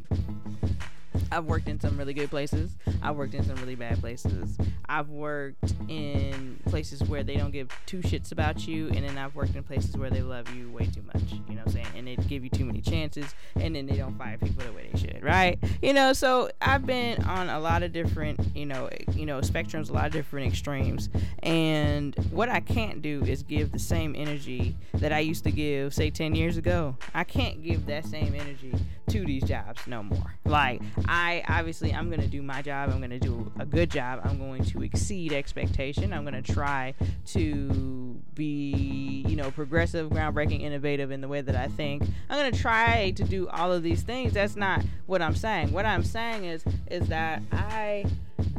I've 1.31 1.45
worked 1.45 1.67
in 1.67 1.79
some 1.79 1.97
really 1.97 2.13
good 2.13 2.29
places. 2.29 2.75
I've 3.01 3.15
worked 3.15 3.33
in 3.33 3.43
some 3.43 3.55
really 3.57 3.75
bad 3.75 3.99
places. 3.99 4.57
I've 4.87 5.09
worked 5.09 5.73
in 5.87 6.59
places 6.65 7.01
where 7.03 7.23
they 7.23 7.37
don't 7.37 7.51
give 7.51 7.69
two 7.85 7.99
shits 7.99 8.31
about 8.31 8.67
you, 8.67 8.87
and 8.87 9.07
then 9.07 9.17
I've 9.17 9.33
worked 9.35 9.55
in 9.55 9.63
places 9.63 9.95
where 9.95 10.09
they 10.09 10.21
love 10.21 10.53
you 10.53 10.69
way 10.69 10.85
too 10.87 11.03
much. 11.13 11.23
You 11.31 11.55
know 11.55 11.61
what 11.63 11.67
I'm 11.67 11.71
saying? 11.71 11.87
And 11.95 12.07
they 12.07 12.15
give 12.17 12.43
you 12.43 12.49
too 12.49 12.65
many 12.65 12.81
chances, 12.81 13.33
and 13.55 13.75
then 13.75 13.85
they 13.85 13.95
don't 13.95 14.17
fire 14.17 14.37
people 14.37 14.65
the 14.65 14.73
way 14.73 14.89
they 14.91 14.99
should, 14.99 15.23
right? 15.23 15.57
You 15.81 15.93
know, 15.93 16.11
so 16.11 16.49
I've 16.61 16.85
been 16.85 17.23
on 17.23 17.49
a 17.49 17.59
lot 17.59 17.83
of 17.83 17.93
different, 17.93 18.39
you 18.53 18.65
know, 18.65 18.89
you 19.13 19.25
know, 19.25 19.39
spectrums, 19.39 19.89
a 19.89 19.93
lot 19.93 20.07
of 20.07 20.11
different 20.11 20.47
extremes, 20.47 21.09
and 21.43 22.13
what 22.31 22.49
I 22.49 22.59
can't 22.59 23.01
do 23.01 23.23
is 23.25 23.43
give 23.43 23.71
the 23.71 23.79
same 23.79 24.15
energy 24.17 24.75
that 24.95 25.13
I 25.13 25.19
used 25.19 25.45
to 25.45 25.51
give, 25.51 25.93
say, 25.93 26.09
10 26.09 26.35
years 26.35 26.57
ago. 26.57 26.97
I 27.13 27.23
can't 27.23 27.63
give 27.63 27.85
that 27.85 28.05
same 28.05 28.35
energy 28.35 28.73
to 29.11 29.25
these 29.25 29.43
jobs 29.43 29.85
no 29.87 30.03
more. 30.03 30.35
Like 30.45 30.81
I 31.07 31.43
obviously 31.47 31.93
I'm 31.93 32.09
gonna 32.09 32.27
do 32.27 32.41
my 32.41 32.61
job. 32.61 32.89
I'm 32.89 33.01
gonna 33.01 33.19
do 33.19 33.51
a 33.59 33.65
good 33.65 33.89
job. 33.89 34.21
I'm 34.23 34.37
going 34.37 34.63
to 34.65 34.83
exceed 34.83 35.33
expectation. 35.33 36.13
I'm 36.13 36.23
gonna 36.23 36.41
try 36.41 36.93
to 37.27 38.19
be 38.33 39.25
you 39.27 39.35
know 39.35 39.51
progressive, 39.51 40.09
groundbreaking, 40.09 40.61
innovative 40.61 41.11
in 41.11 41.21
the 41.21 41.27
way 41.27 41.41
that 41.41 41.55
I 41.55 41.67
think. 41.67 42.03
I'm 42.29 42.37
gonna 42.37 42.51
try 42.51 43.11
to 43.11 43.23
do 43.23 43.47
all 43.49 43.71
of 43.71 43.83
these 43.83 44.03
things. 44.03 44.33
That's 44.33 44.55
not 44.55 44.83
what 45.07 45.21
I'm 45.21 45.35
saying. 45.35 45.71
What 45.71 45.85
I'm 45.85 46.03
saying 46.03 46.45
is 46.45 46.63
is 46.89 47.07
that 47.07 47.41
I 47.51 48.05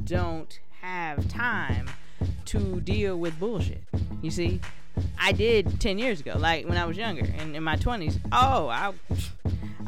don't 0.05 0.59
have 0.81 1.29
time 1.29 1.89
to 2.47 2.81
deal 2.81 3.17
with 3.17 3.39
bullshit. 3.39 3.83
You 4.21 4.31
see, 4.31 4.61
I 5.19 5.33
did 5.33 5.81
10 5.81 5.99
years 5.99 6.21
ago, 6.21 6.37
like 6.39 6.67
when 6.67 6.77
I 6.77 6.85
was 6.85 6.97
younger 6.97 7.25
and 7.39 7.57
in 7.57 7.63
my 7.63 7.77
20s. 7.77 8.19
Oh, 8.33 8.69
I 8.69 8.93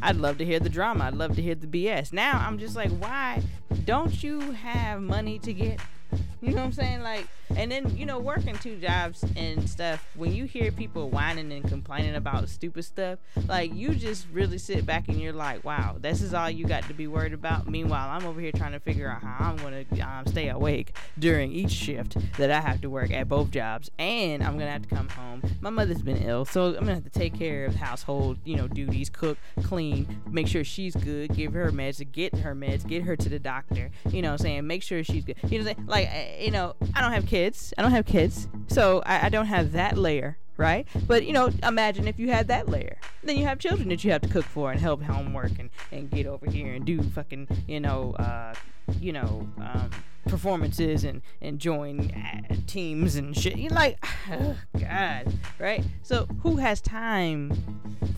I'd 0.03 0.17
love 0.17 0.39
to 0.39 0.45
hear 0.45 0.61
the 0.61 0.69
drama. 0.69 1.05
I'd 1.05 1.15
love 1.15 1.37
to 1.37 1.43
hear 1.43 1.55
the 1.55 1.67
BS. 1.67 2.13
Now 2.13 2.45
I'm 2.47 2.59
just 2.59 2.77
like, 2.77 2.91
why 2.99 3.43
don't 3.85 4.23
you 4.23 4.53
have 4.53 5.01
money 5.01 5.39
to 5.41 5.53
get 5.53 5.81
you 6.45 6.51
know 6.51 6.59
what 6.59 6.67
I'm 6.67 6.73
saying? 6.73 7.03
Like, 7.03 7.27
and 7.57 7.71
then 7.71 7.97
you 7.97 8.07
know, 8.07 8.19
working 8.19 8.57
two 8.59 8.77
jobs 8.77 9.25
and 9.37 9.69
stuff. 9.69 10.07
When 10.15 10.33
you 10.33 10.45
hear 10.45 10.71
people 10.71 11.11
whining 11.11 11.53
and 11.53 11.67
complaining 11.69 12.15
about 12.15 12.49
stupid 12.49 12.85
stuff, 12.85 13.19
like 13.49 13.75
you 13.75 13.95
just 13.95 14.27
really 14.33 14.59
sit 14.59 14.87
back 14.87 15.09
and 15.09 15.21
you're 15.21 15.33
like, 15.33 15.65
wow, 15.65 15.97
this 15.99 16.23
is 16.23 16.35
all 16.35 16.49
you 16.49 16.67
got 16.67 16.85
to 16.85 16.95
be 16.95 17.07
worried 17.07 17.33
about. 17.33 17.69
Meanwhile, 17.69 18.11
I'm 18.11 18.27
over 18.27 18.41
here 18.41 18.53
trying 18.53 18.73
to 18.73 18.81
figure 18.81 19.11
out 19.11 19.23
how 19.23 19.51
I'm 19.51 19.57
gonna 19.57 19.85
um, 20.03 20.27
stay 20.27 20.49
awake 20.49 20.97
during 21.19 21.51
each 21.51 21.71
shift 21.71 22.17
that 22.37 22.51
I 22.51 22.61
have 22.61 22.81
to 22.83 22.91
work 22.91 23.11
at 23.11 23.29
both 23.29 23.51
jobs, 23.51 23.91
and 23.99 24.43
I'm 24.43 24.59
gonna 24.59 24.71
have 24.71 24.83
to 24.83 24.95
come 24.95 25.09
home. 25.09 25.43
My 25.61 25.71
mother's 25.71 26.03
been 26.03 26.19
ill, 26.19 26.45
so 26.45 26.69
I'm 26.69 26.81
gonna 26.81 26.95
have 26.95 27.05
to 27.05 27.11
take 27.11 27.39
care 27.39 27.65
of 27.65 27.75
household, 27.75 28.39
you 28.45 28.57
know, 28.57 28.69
duties, 28.69 29.11
cook, 29.11 29.39
clean, 29.63 30.21
make 30.31 30.47
sure 30.47 30.65
she's 30.65 30.95
good, 30.95 31.35
give 31.35 31.53
her 31.53 31.71
meds, 31.73 32.01
get 32.13 32.35
her 32.37 32.55
meds, 32.55 32.87
get 32.87 33.03
her 33.03 33.17
to 33.17 33.29
the 33.29 33.39
doctor. 33.39 33.91
You 34.11 34.23
know, 34.23 34.29
what 34.29 34.41
I'm 34.41 34.45
saying, 34.45 34.67
make 34.67 34.83
sure 34.83 35.03
she's 35.03 35.25
good. 35.25 35.37
You 35.49 35.63
know, 35.63 35.75
like 35.87 36.05
like 36.05 36.15
eh, 36.15 36.34
you 36.39 36.51
know 36.51 36.75
i 36.95 37.01
don't 37.01 37.13
have 37.13 37.27
kids. 37.27 37.73
I 37.77 37.83
don't 37.83 37.91
have 37.93 38.07
kids. 38.07 38.49
So 38.69 39.03
I, 39.05 39.27
I, 39.27 39.29
don't 39.29 39.47
have 39.47 39.73
that 39.73 39.97
layer 39.99 40.39
right? 40.57 40.87
But 41.07 41.25
you 41.25 41.33
know 41.33 41.51
imagine 41.63 42.09
if 42.09 42.19
you 42.19 42.31
had 42.31 42.49
that 42.49 42.69
layer. 42.69 42.97
Then 43.23 43.37
you 43.37 43.45
have 43.45 43.59
children 43.59 43.89
that 43.89 44.05
you 44.05 44.13
have 44.13 44.23
to 44.23 44.29
cook 44.29 44.45
for 44.45 44.71
and 44.71 44.81
help 44.81 45.03
homework 45.03 45.59
and, 45.59 45.71
and 45.91 46.11
get 46.11 46.27
over 46.27 46.49
here 46.51 46.75
and 46.75 46.85
do 46.85 47.03
fucking 47.03 47.49
you 47.67 47.81
know 47.81 48.13
uh, 48.15 48.55
you 49.01 49.13
know 49.13 49.49
um, 49.59 49.91
performances 50.27 51.05
and 51.05 51.23
and 51.41 51.59
join 51.59 52.11
uh, 52.13 52.55
teams 52.67 53.17
and 53.17 53.37
shit. 53.37 53.57
You're 53.57 53.71
like 53.71 54.05
oh 54.31 54.57
god 54.79 55.33
right? 55.59 55.85
So 56.03 56.27
who 56.43 56.57
has 56.57 56.81
time 56.81 57.53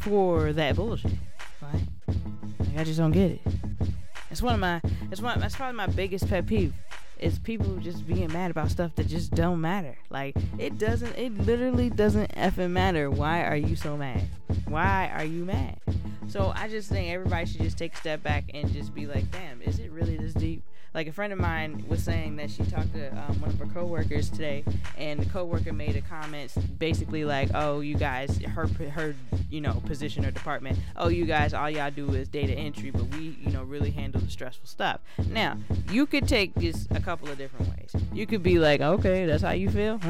for 0.01 0.53
that 0.53 0.77
bullshit 0.77 1.13
right? 1.63 1.83
Like, 2.59 2.79
i 2.79 2.85
just 2.85 2.99
don't 2.99 3.13
get 3.13 3.33
it. 3.33 3.41
It's 4.31 4.43
one 4.43 4.55
of 4.55 4.61
my 4.61 4.81
it's 5.11 5.21
one 5.21 5.41
that's 5.41 5.57
probably 5.57 5.77
my 5.77 5.87
biggest 5.87 6.29
pet 6.29 6.47
peeve 6.47 6.75
is 7.19 7.39
people 7.39 7.77
just 7.77 8.07
being 8.07 8.33
mad 8.33 8.51
about 8.51 8.71
stuff 8.71 8.95
that 8.97 9.07
just 9.07 9.33
don't 9.33 9.61
matter. 9.61 9.97
Like 10.11 10.37
it 10.59 10.79
doesn't 10.79 11.17
it 11.17 11.37
literally 11.39 11.91
doesn't 11.91 12.35
effing 12.35 12.71
matter. 12.71 13.11
Why 13.11 13.45
are 13.45 13.57
you 13.57 13.77
so 13.77 13.97
mad? 13.97 14.29
Why 14.69 15.11
are 15.15 15.25
you 15.25 15.45
mad? 15.45 15.81
So 16.29 16.53
I 16.55 16.69
just 16.69 16.89
think 16.89 17.11
everybody 17.11 17.47
should 17.47 17.63
just 17.63 17.79
take 17.79 17.95
a 17.95 17.97
step 17.97 18.23
back 18.23 18.45
and 18.53 18.73
just 18.73 18.95
be 18.95 19.07
like, 19.07 19.31
damn, 19.31 19.63
is 19.63 19.79
it 19.79 19.91
really 19.91 20.17
this 20.17 20.35
deep? 20.35 20.63
Like 20.97 21.07
a 21.07 21.13
friend 21.13 21.31
of 21.31 21.39
mine 21.39 21.85
was 21.87 22.03
saying 22.03 22.37
that 22.37 22.51
she 22.51 22.65
talked 22.65 22.95
to 22.95 23.09
um, 23.11 23.39
one 23.39 23.51
of 23.51 23.59
her 23.59 23.67
coworkers 23.67 24.31
today, 24.31 24.65
and 24.97 25.21
the 25.21 25.27
coworker 25.27 25.71
made 25.71 25.95
a 25.95 26.01
comment 26.01 26.51
basically 26.79 27.23
like, 27.23 27.51
"Oh, 27.55 27.81
you 27.81 27.97
guys, 27.97 28.39
her 28.39 28.67
her 28.67 29.15
you 29.51 29.61
know 29.61 29.83
position 29.85 30.25
or 30.25 30.31
department. 30.31 30.79
Oh, 30.97 31.09
you 31.09 31.27
guys, 31.27 31.53
all 31.53 31.69
y'all 31.69 31.91
do 31.91 32.15
is 32.15 32.29
data 32.29 32.55
entry, 32.55 32.91
but 32.91 33.15
we 33.15 33.37
you 33.45 33.53
know 33.53 33.63
really 33.63 33.91
handle 33.91 34.23
the 34.23 34.31
stressful 34.31 34.67
stuff." 34.67 35.01
Now, 35.29 35.59
you 35.91 36.07
could 36.07 36.27
take 36.27 36.55
this 36.55 36.89
a 36.91 37.01
couple 37.01 37.29
of 37.29 37.37
different 37.37 37.69
ways. 37.77 37.95
You 38.15 38.27
could 38.27 38.43
be 38.43 38.59
like, 38.59 38.81
"Okay, 38.81 39.27
that's 39.27 39.43
how 39.43 39.51
you 39.51 39.69
feel," 39.69 40.01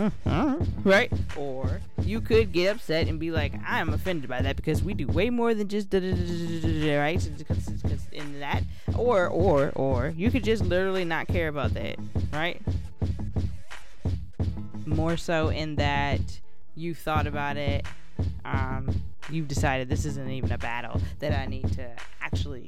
right? 0.84 1.12
Or 1.36 1.80
you 2.00 2.20
could 2.20 2.52
get 2.52 2.76
upset 2.76 3.08
and 3.08 3.18
be 3.18 3.32
like, 3.32 3.54
"I 3.66 3.80
am 3.80 3.92
offended 3.92 4.30
by 4.30 4.40
that 4.42 4.54
because 4.54 4.84
we 4.84 4.94
do 4.94 5.08
way 5.08 5.30
more 5.30 5.52
than 5.52 5.66
just 5.66 5.90
da 5.90 5.98
da 5.98 6.12
da 6.12 6.14
da 6.14 6.60
da 6.60 6.80
da." 6.80 6.98
right." 7.00 7.30
Because 7.36 8.06
in 8.12 8.38
that, 8.38 8.62
or 8.98 9.28
or 9.28 9.70
or 9.74 10.08
you 10.16 10.30
could 10.30 10.44
just 10.44 10.64
literally 10.64 11.04
not 11.04 11.28
care 11.28 11.48
about 11.48 11.74
that, 11.74 11.96
right? 12.32 12.60
More 14.84 15.16
so 15.16 15.48
in 15.48 15.76
that 15.76 16.20
you've 16.74 16.98
thought 16.98 17.26
about 17.26 17.56
it, 17.56 17.84
um, 18.44 19.02
you've 19.30 19.48
decided 19.48 19.88
this 19.88 20.04
isn't 20.04 20.30
even 20.30 20.52
a 20.52 20.58
battle 20.58 21.00
that 21.18 21.32
I 21.32 21.46
need 21.46 21.72
to 21.72 21.90
actually, 22.20 22.66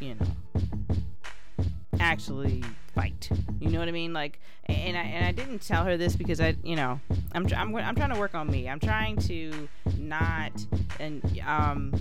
you 0.00 0.14
know, 0.14 1.66
actually 2.00 2.62
fight. 2.94 3.28
You 3.60 3.70
know 3.70 3.78
what 3.78 3.88
I 3.88 3.92
mean? 3.92 4.12
Like, 4.12 4.40
and 4.66 4.96
I 4.96 5.02
and 5.02 5.24
I 5.26 5.32
didn't 5.32 5.60
tell 5.60 5.84
her 5.84 5.96
this 5.96 6.16
because 6.16 6.40
I, 6.40 6.56
you 6.62 6.76
know, 6.76 7.00
I'm 7.32 7.46
I'm 7.54 7.74
I'm 7.76 7.94
trying 7.94 8.12
to 8.12 8.18
work 8.18 8.34
on 8.34 8.50
me. 8.50 8.68
I'm 8.68 8.80
trying 8.80 9.16
to 9.18 9.68
not 9.98 10.52
and 10.98 11.22
um 11.46 11.92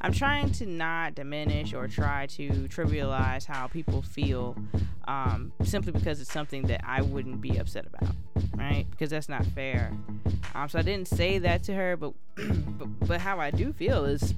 I'm 0.00 0.12
trying 0.12 0.50
to 0.52 0.66
not 0.66 1.14
diminish 1.14 1.74
or 1.74 1.86
try 1.86 2.26
to 2.28 2.48
trivialize 2.68 3.44
how 3.44 3.66
people 3.66 4.00
feel 4.02 4.56
um, 5.06 5.52
simply 5.62 5.92
because 5.92 6.20
it's 6.20 6.32
something 6.32 6.66
that 6.68 6.80
I 6.86 7.02
wouldn't 7.02 7.40
be 7.40 7.58
upset 7.58 7.86
about, 7.86 8.14
right? 8.56 8.86
Because 8.90 9.10
that's 9.10 9.28
not 9.28 9.44
fair. 9.46 9.92
Um, 10.54 10.68
so 10.68 10.78
I 10.78 10.82
didn't 10.82 11.08
say 11.08 11.38
that 11.38 11.62
to 11.64 11.74
her, 11.74 11.96
but, 11.96 12.14
but 12.36 12.88
but 13.06 13.20
how 13.20 13.40
I 13.40 13.50
do 13.50 13.72
feel 13.72 14.04
is 14.04 14.34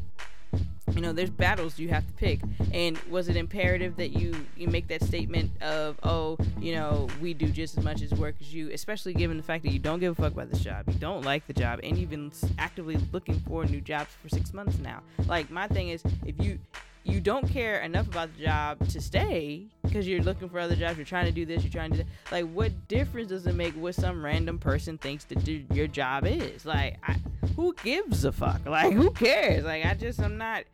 you 0.95 1.01
know 1.01 1.13
there's 1.13 1.31
battles 1.31 1.79
you 1.79 1.89
have 1.89 2.07
to 2.07 2.13
pick 2.15 2.41
and 2.73 2.99
was 3.11 3.29
it 3.29 3.37
imperative 3.37 3.97
that 3.97 4.11
you 4.11 4.35
you 4.57 4.69
make 4.69 4.89
that 4.89 5.03
statement 5.03 5.51
of 5.63 5.99
oh 6.03 6.37
you 6.61 6.75
know 6.75 7.09
we 7.21 7.35
do 7.35 7.47
just 7.47 7.79
as 7.79 7.85
much 7.85 8.03
as 8.03 8.11
work 8.13 8.35
as 8.41 8.53
you 8.53 8.71
especially 8.73 9.15
given 9.15 9.37
the 9.37 9.43
fact 9.43 9.63
that 9.65 9.73
you 9.73 9.79
don't 9.79 10.01
give 10.01 10.19
a 10.19 10.23
fuck 10.23 10.33
about 10.33 10.51
this 10.51 10.61
job 10.61 10.85
you 10.89 10.95
don't 10.95 11.25
like 11.25 11.47
the 11.47 11.53
job 11.53 11.81
and 11.83 11.97
you've 11.97 12.11
been 12.11 12.31
actively 12.59 12.99
looking 13.13 13.39
for 13.41 13.65
new 13.65 13.81
jobs 13.81 14.11
for 14.23 14.29
six 14.29 14.53
months 14.53 14.79
now 14.79 15.01
like 15.27 15.51
my 15.51 15.67
thing 15.69 15.89
is 15.89 16.03
if 16.27 16.35
you 16.43 16.59
you 17.05 17.21
don't 17.21 17.49
care 17.49 17.81
enough 17.81 18.07
about 18.07 18.35
the 18.37 18.45
job 18.45 18.89
to 18.89 19.01
stay 19.01 19.67
because 19.83 20.07
you're 20.07 20.23
looking 20.23 20.49
for 20.49 20.61
other 20.61 20.77
jobs. 20.77 20.97
You're 20.97 21.05
trying 21.05 21.27
to 21.27 21.33
do 21.33 21.45
this. 21.45 21.63
You're 21.63 21.73
trying 21.73 21.91
to 21.93 21.99
do 21.99 22.05
that. 22.05 22.33
Like, 22.33 22.53
what 22.53 22.89
difference 22.89 23.29
does 23.29 23.47
it 23.47 23.55
make 23.55 23.75
what 23.75 23.95
some 23.95 24.25
random 24.25 24.59
person 24.59 24.99
thinks 24.99 25.25
that 25.25 25.47
your 25.47 25.89
job 25.89 26.27
is? 26.27 26.65
Like, 26.65 26.99
I, 27.07 27.17
who 27.57 27.75
gives 27.83 28.25
a 28.25 28.33
fuck? 28.33 28.65
Like, 28.67 28.93
who 28.93 29.11
cares? 29.11 29.65
Like, 29.65 29.85
I 29.85 29.95
just, 29.95 30.21
I'm 30.21 30.39
not. 30.39 30.65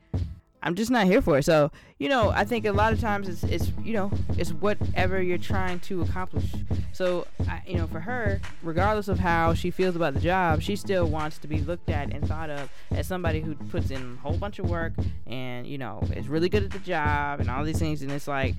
I'm 0.62 0.74
just 0.74 0.90
not 0.90 1.06
here 1.06 1.22
for 1.22 1.38
it. 1.38 1.44
So, 1.44 1.70
you 1.98 2.08
know, 2.08 2.30
I 2.30 2.44
think 2.44 2.64
a 2.66 2.72
lot 2.72 2.92
of 2.92 3.00
times 3.00 3.28
it's, 3.28 3.44
it's 3.44 3.72
you 3.82 3.92
know, 3.92 4.10
it's 4.36 4.52
whatever 4.52 5.22
you're 5.22 5.38
trying 5.38 5.80
to 5.80 6.02
accomplish. 6.02 6.44
So, 6.92 7.26
I, 7.48 7.62
you 7.66 7.76
know, 7.76 7.86
for 7.86 8.00
her, 8.00 8.40
regardless 8.62 9.08
of 9.08 9.20
how 9.20 9.54
she 9.54 9.70
feels 9.70 9.94
about 9.94 10.14
the 10.14 10.20
job, 10.20 10.60
she 10.62 10.74
still 10.74 11.06
wants 11.06 11.38
to 11.38 11.48
be 11.48 11.60
looked 11.60 11.90
at 11.90 12.12
and 12.12 12.26
thought 12.26 12.50
of 12.50 12.70
as 12.90 13.06
somebody 13.06 13.40
who 13.40 13.54
puts 13.54 13.90
in 13.90 14.18
a 14.18 14.20
whole 14.20 14.36
bunch 14.36 14.58
of 14.58 14.68
work 14.68 14.94
and, 15.26 15.66
you 15.66 15.78
know, 15.78 16.02
is 16.16 16.28
really 16.28 16.48
good 16.48 16.64
at 16.64 16.70
the 16.70 16.80
job 16.80 17.40
and 17.40 17.48
all 17.48 17.64
these 17.64 17.78
things. 17.78 18.02
And 18.02 18.10
it's 18.10 18.26
like, 18.26 18.54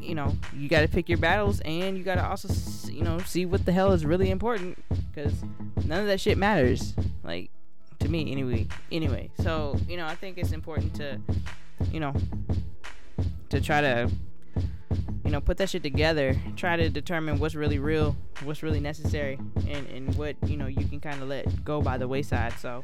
you 0.00 0.14
know, 0.16 0.36
you 0.56 0.68
got 0.68 0.80
to 0.80 0.88
pick 0.88 1.08
your 1.08 1.18
battles 1.18 1.60
and 1.60 1.96
you 1.96 2.02
got 2.02 2.16
to 2.16 2.26
also, 2.26 2.48
you 2.90 3.02
know, 3.02 3.18
see 3.20 3.46
what 3.46 3.64
the 3.64 3.72
hell 3.72 3.92
is 3.92 4.04
really 4.04 4.30
important 4.30 4.82
because 5.14 5.32
none 5.84 6.00
of 6.00 6.06
that 6.06 6.20
shit 6.20 6.36
matters. 6.36 6.94
Like, 7.22 7.50
to 8.04 8.10
me 8.10 8.30
anyway 8.30 8.66
anyway. 8.92 9.30
So 9.42 9.76
you 9.88 9.96
know 9.96 10.06
i 10.06 10.14
think 10.14 10.38
it's 10.38 10.52
important 10.52 10.94
to 10.94 11.20
you 11.90 12.00
know 12.00 12.14
to 13.50 13.60
try 13.60 13.80
to 13.80 14.10
you 15.24 15.30
know 15.30 15.40
put 15.40 15.56
that 15.58 15.70
shit 15.70 15.82
together. 15.82 16.36
Try 16.56 16.76
to 16.76 16.88
determine 16.88 17.38
what's 17.38 17.54
really 17.54 17.78
real 17.78 18.16
what's 18.44 18.62
really 18.62 18.80
necessary 18.80 19.38
and 19.68 19.86
and 19.88 20.14
what 20.16 20.36
you 20.46 20.56
know 20.56 20.66
you 20.66 20.86
can 20.86 21.00
kind 21.00 21.22
of 21.22 21.28
let 21.28 21.64
go 21.64 21.80
by 21.80 21.98
the 21.98 22.06
wayside. 22.06 22.52
So 22.60 22.82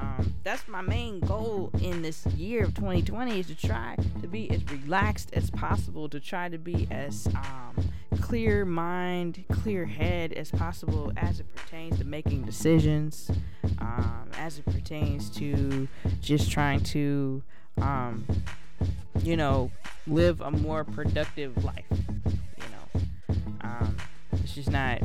um, 0.00 0.34
that's 0.42 0.66
my 0.68 0.80
main 0.80 1.20
goal 1.20 1.70
in 1.80 2.02
this 2.02 2.26
year 2.26 2.64
of 2.64 2.74
2020 2.74 3.40
is 3.40 3.46
to 3.48 3.54
try 3.54 3.96
to 4.20 4.26
be 4.26 4.50
as 4.50 4.64
relaxed 4.70 5.30
as 5.32 5.50
possible 5.50 6.08
to 6.08 6.20
try 6.20 6.48
to 6.48 6.58
be 6.58 6.86
as 6.90 7.26
um, 7.34 7.90
clear 8.20 8.64
mind 8.64 9.44
clear 9.52 9.84
head 9.84 10.32
as 10.32 10.50
possible 10.50 11.12
as 11.16 11.40
it 11.40 11.54
pertains 11.54 11.98
to 11.98 12.04
making 12.04 12.42
decisions 12.42 13.30
um, 13.78 14.30
as 14.38 14.58
it 14.58 14.64
pertains 14.66 15.30
to 15.30 15.88
just 16.20 16.50
trying 16.50 16.80
to 16.80 17.42
um, 17.78 18.24
you 19.22 19.36
know 19.36 19.70
live 20.06 20.40
a 20.40 20.50
more 20.50 20.84
productive 20.84 21.64
life 21.64 21.84
you 21.90 22.64
know. 22.70 23.00
Um, 23.62 23.96
it's 24.32 24.54
just 24.54 24.70
not 24.70 25.00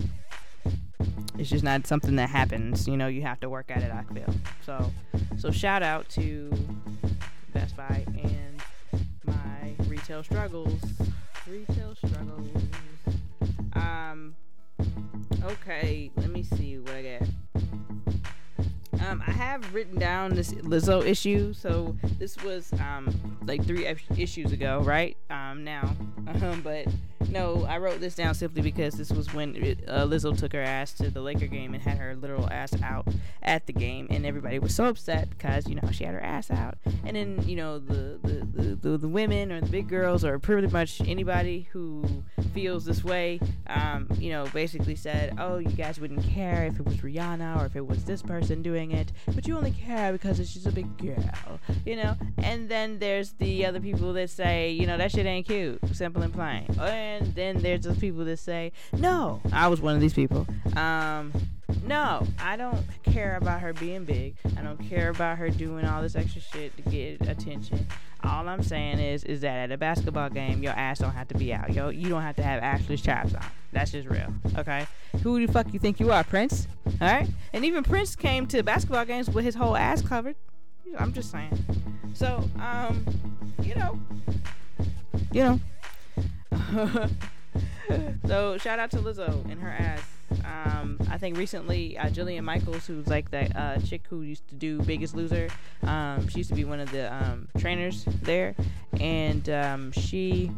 it's 1.38 1.50
just 1.50 1.64
not 1.64 1.86
something 1.88 2.16
that 2.16 2.30
happens. 2.30 2.88
You 2.88 2.98
know, 2.98 3.08
you 3.08 3.22
have 3.22 3.40
to 3.42 3.50
work 3.50 3.70
at 3.70 3.84
it. 3.84 3.92
I 3.92 4.04
feel 4.14 4.34
so. 4.66 4.92
So 5.38 5.52
shout 5.52 5.84
out 5.84 6.08
to 6.10 6.52
Best 7.54 7.76
Buy 7.76 8.06
and 8.08 8.62
my 9.26 9.74
retail 9.88 10.24
struggles. 10.24 10.82
Retail 11.48 11.96
struggles. 11.96 12.50
Um. 13.74 14.36
Okay, 15.44 16.12
let 16.16 16.32
me 16.32 16.42
see 16.42 16.80
what 16.80 16.96
I 16.96 17.20
got. 17.20 17.28
Um, 19.08 19.22
I 19.28 19.32
have 19.32 19.74
written 19.74 20.00
down 20.00 20.34
this 20.34 20.54
Lizzo 20.54 21.06
issue. 21.06 21.54
So 21.54 21.96
this 22.18 22.42
was 22.44 22.74
um 22.74 23.38
like 23.46 23.64
three 23.66 23.86
issues 24.18 24.52
ago, 24.52 24.80
right? 24.80 25.16
Um, 25.30 25.64
now, 25.64 25.96
but 26.64 26.88
no, 27.30 27.66
I 27.66 27.78
wrote 27.78 28.00
this 28.00 28.16
down 28.16 28.34
simply 28.36 28.62
because 28.62 28.96
this 28.96 29.12
was 29.12 29.34
when 29.34 29.56
uh, 29.88 30.06
Lizzo 30.06 30.38
took 30.38 30.54
her 30.54 30.62
ass 30.62 30.94
to 30.94 31.10
the 31.10 31.22
Laker 31.22 31.48
game 31.48 31.74
and 31.74 31.82
had 31.82 31.98
her 31.98 32.16
literal 32.16 32.50
ass 32.50 32.74
out 32.82 33.08
at 33.42 33.66
the 33.68 33.74
game, 33.74 34.08
and 34.10 34.26
everybody 34.26 34.60
was 34.60 34.76
so 34.76 34.86
upset 34.86 35.30
because 35.30 35.68
you 35.68 35.76
know 35.76 35.90
she 35.92 36.04
had 36.04 36.14
her 36.14 36.24
ass 36.24 36.52
out, 36.52 36.78
and 37.06 37.16
then 37.16 37.44
you 37.48 37.56
know 37.56 37.80
the 37.80 38.20
the, 38.24 38.48
the, 38.54 38.76
the, 38.76 38.98
the 38.98 39.08
women 39.08 39.52
or 39.52 39.62
the 39.62 39.70
big 39.70 39.88
girls 39.88 40.24
or 40.24 40.40
pretty 40.40 40.68
much 40.68 41.02
anybody 41.02 41.68
who 41.72 42.24
feels 42.54 42.86
this 42.86 43.04
way, 43.04 43.40
um, 43.68 44.08
you 44.18 44.30
know, 44.30 44.46
basically 44.54 44.96
said, 44.96 45.36
oh, 45.38 45.58
you 45.58 45.70
guys 45.72 46.00
wouldn't 46.00 46.24
care 46.24 46.66
if 46.66 46.80
it 46.80 46.86
was 46.86 46.98
Rihanna 46.98 47.62
or 47.62 47.66
if 47.66 47.76
it 47.76 47.86
was 47.86 48.06
this 48.06 48.22
person 48.22 48.62
doing 48.62 48.92
it, 48.92 49.12
but 49.34 49.48
you 49.48 49.58
only 49.58 49.72
care 49.72 50.14
because 50.14 50.40
it's 50.40 50.54
just 50.54 50.66
a 50.66 50.72
big 50.72 50.98
girl, 50.98 51.60
you 51.86 51.96
know. 51.96 52.16
And 52.38 52.70
then 52.70 53.00
there's 53.00 53.34
the 53.34 53.66
other 53.66 53.80
people 53.80 54.14
that 54.14 54.30
say, 54.30 54.72
you 54.72 54.88
know, 54.88 54.98
that 54.98 55.12
shit 55.12 55.26
ain't 55.26 55.46
cute, 55.46 55.80
simple 55.94 56.22
and 56.22 56.34
plain. 56.34 56.66
And 56.80 57.15
and 57.16 57.34
then 57.36 57.62
there's 57.62 57.82
those 57.82 57.98
people 57.98 58.26
that 58.26 58.38
say, 58.38 58.72
no, 58.94 59.42
I 59.52 59.68
was 59.68 59.82
one 59.82 59.96
of 59.96 60.02
these 60.02 60.14
people. 60.14 60.46
Um, 60.76 61.32
no, 61.86 62.26
I 62.40 62.58
don't 62.58 62.84
care 63.04 63.38
about 63.38 63.62
her 63.62 63.74
being 63.74 64.06
big. 64.06 64.36
I 64.58 64.62
don't 64.62 64.78
care 64.90 65.10
about 65.10 65.38
her 65.38 65.50
doing 65.50 65.86
all 65.86 66.02
this 66.02 66.16
extra 66.16 66.42
shit 66.42 66.76
to 66.78 66.84
get 66.84 67.28
attention. 67.28 67.88
All 68.24 68.50
I'm 68.50 68.64
saying 68.64 69.00
is, 69.00 69.24
is 69.24 69.42
that 69.42 69.56
at 69.56 69.72
a 69.72 69.78
basketball 69.78 70.30
game, 70.30 70.64
your 70.64 70.74
ass 70.74 71.00
don't 71.00 71.12
have 71.12 71.28
to 71.30 71.38
be 71.38 71.54
out. 71.54 71.74
Yo, 71.74 71.90
you 71.90 72.10
don't 72.10 72.24
have 72.24 72.36
to 72.38 72.44
have 72.44 72.62
Ashley's 72.62 73.02
chaps 73.02 73.34
on. 73.34 73.46
That's 73.72 73.92
just 73.92 74.08
real. 74.08 74.34
Okay. 74.58 74.88
Who 75.22 75.46
the 75.46 75.52
fuck 75.52 75.72
you 75.74 75.80
think 75.80 76.00
you 76.00 76.12
are, 76.12 76.24
Prince? 76.24 76.68
All 76.86 77.08
right. 77.08 77.28
And 77.54 77.64
even 77.64 77.84
Prince 77.84 78.16
came 78.16 78.48
to 78.48 78.64
basketball 78.64 79.06
games 79.06 79.30
with 79.30 79.46
his 79.46 79.56
whole 79.56 79.78
ass 79.78 80.02
covered. 80.02 80.36
I'm 80.98 81.14
just 81.14 81.32
saying. 81.32 81.58
So, 82.14 82.50
um, 82.60 83.06
you 83.62 83.76
know, 83.76 84.00
you 85.32 85.44
know, 85.44 85.60
so 88.28 88.58
shout 88.58 88.80
out 88.80 88.92
to 88.92 88.98
Lizzo 88.98 89.50
and 89.50 89.62
her 89.62 89.70
ass. 89.70 90.02
Um, 90.44 91.00
I 91.10 91.18
think 91.18 91.38
recently 91.38 91.98
uh, 91.98 92.10
Jillian 92.10 92.44
Michaels, 92.44 92.88
who's 92.88 93.08
like 93.08 93.32
that 93.32 93.56
uh, 93.56 93.78
chick 93.80 94.02
who 94.10 94.22
used 94.22 94.48
to 94.50 94.56
do 94.56 94.82
Biggest 94.82 95.16
Loser, 95.16 95.50
um, 95.84 96.28
she 96.28 96.40
used 96.40 96.50
to 96.50 96.56
be 96.56 96.66
one 96.66 96.80
of 96.80 96.92
the 96.92 97.14
um, 97.14 97.48
trainers 97.58 98.06
there, 98.24 98.56
and 99.00 99.48
um, 99.50 99.92
she 99.92 100.52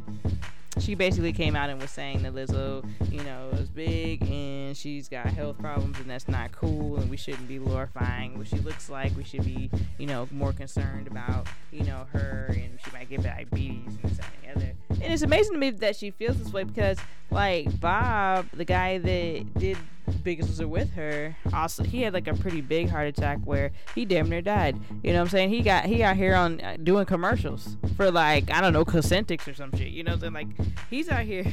she 0.79 0.95
basically 0.95 1.33
came 1.33 1.55
out 1.55 1.69
and 1.69 1.81
was 1.81 1.91
saying 1.91 2.23
that 2.23 2.33
Lizzo, 2.33 2.87
you 3.11 3.23
know, 3.23 3.49
is 3.53 3.69
big 3.69 4.21
and 4.29 4.75
she's 4.77 5.09
got 5.09 5.25
health 5.27 5.57
problems 5.57 5.97
and 5.99 6.09
that's 6.09 6.27
not 6.27 6.51
cool 6.51 6.97
and 6.97 7.09
we 7.09 7.17
shouldn't 7.17 7.47
be 7.47 7.57
glorifying 7.57 8.37
what 8.37 8.47
she 8.47 8.57
looks 8.59 8.89
like. 8.89 9.15
We 9.17 9.23
should 9.23 9.43
be, 9.43 9.71
you 9.97 10.05
know, 10.05 10.27
more 10.31 10.53
concerned 10.53 11.07
about, 11.07 11.47
you 11.71 11.83
know, 11.83 12.05
her 12.13 12.47
and 12.49 12.77
she 12.83 12.91
might 12.91 13.09
get 13.09 13.23
diabetes 13.23 13.87
and 13.87 14.03
this 14.03 14.19
and 14.19 14.55
the 14.55 14.55
other. 14.55 14.73
And 14.89 15.13
it's 15.13 15.21
amazing 15.21 15.53
to 15.53 15.59
me 15.59 15.69
that 15.71 15.95
she 15.95 16.11
feels 16.11 16.37
this 16.37 16.51
way 16.51 16.63
because, 16.63 16.97
like, 17.29 17.79
Bob, 17.79 18.47
the 18.53 18.65
guy 18.65 18.97
that 18.97 19.53
did 19.59 19.77
Biggest 20.23 20.49
Loser 20.49 20.67
with 20.67 20.91
her, 20.93 21.35
also 21.53 21.83
he 21.83 22.01
had 22.01 22.13
like 22.13 22.27
a 22.27 22.33
pretty 22.33 22.61
big 22.61 22.89
heart 22.89 23.07
attack 23.07 23.39
where 23.43 23.71
he 23.93 24.05
damn 24.05 24.29
near 24.29 24.41
died. 24.41 24.77
You 25.03 25.11
know 25.11 25.19
what 25.19 25.25
I'm 25.25 25.29
saying? 25.29 25.49
He 25.49 25.61
got 25.61 25.85
he 25.85 26.03
out 26.03 26.15
here 26.15 26.35
on 26.35 26.61
uh, 26.61 26.77
doing 26.81 27.05
commercials 27.05 27.77
for 27.95 28.09
like 28.11 28.49
I 28.51 28.61
don't 28.61 28.73
know 28.73 28.85
Cosentyx 28.85 29.47
or 29.47 29.53
some 29.53 29.71
shit. 29.75 29.89
You 29.89 30.03
know 30.03 30.15
what 30.15 30.23
I'm 30.23 30.33
saying? 30.33 30.55
Like 30.57 30.67
he's 30.89 31.09
out 31.09 31.23
here 31.23 31.45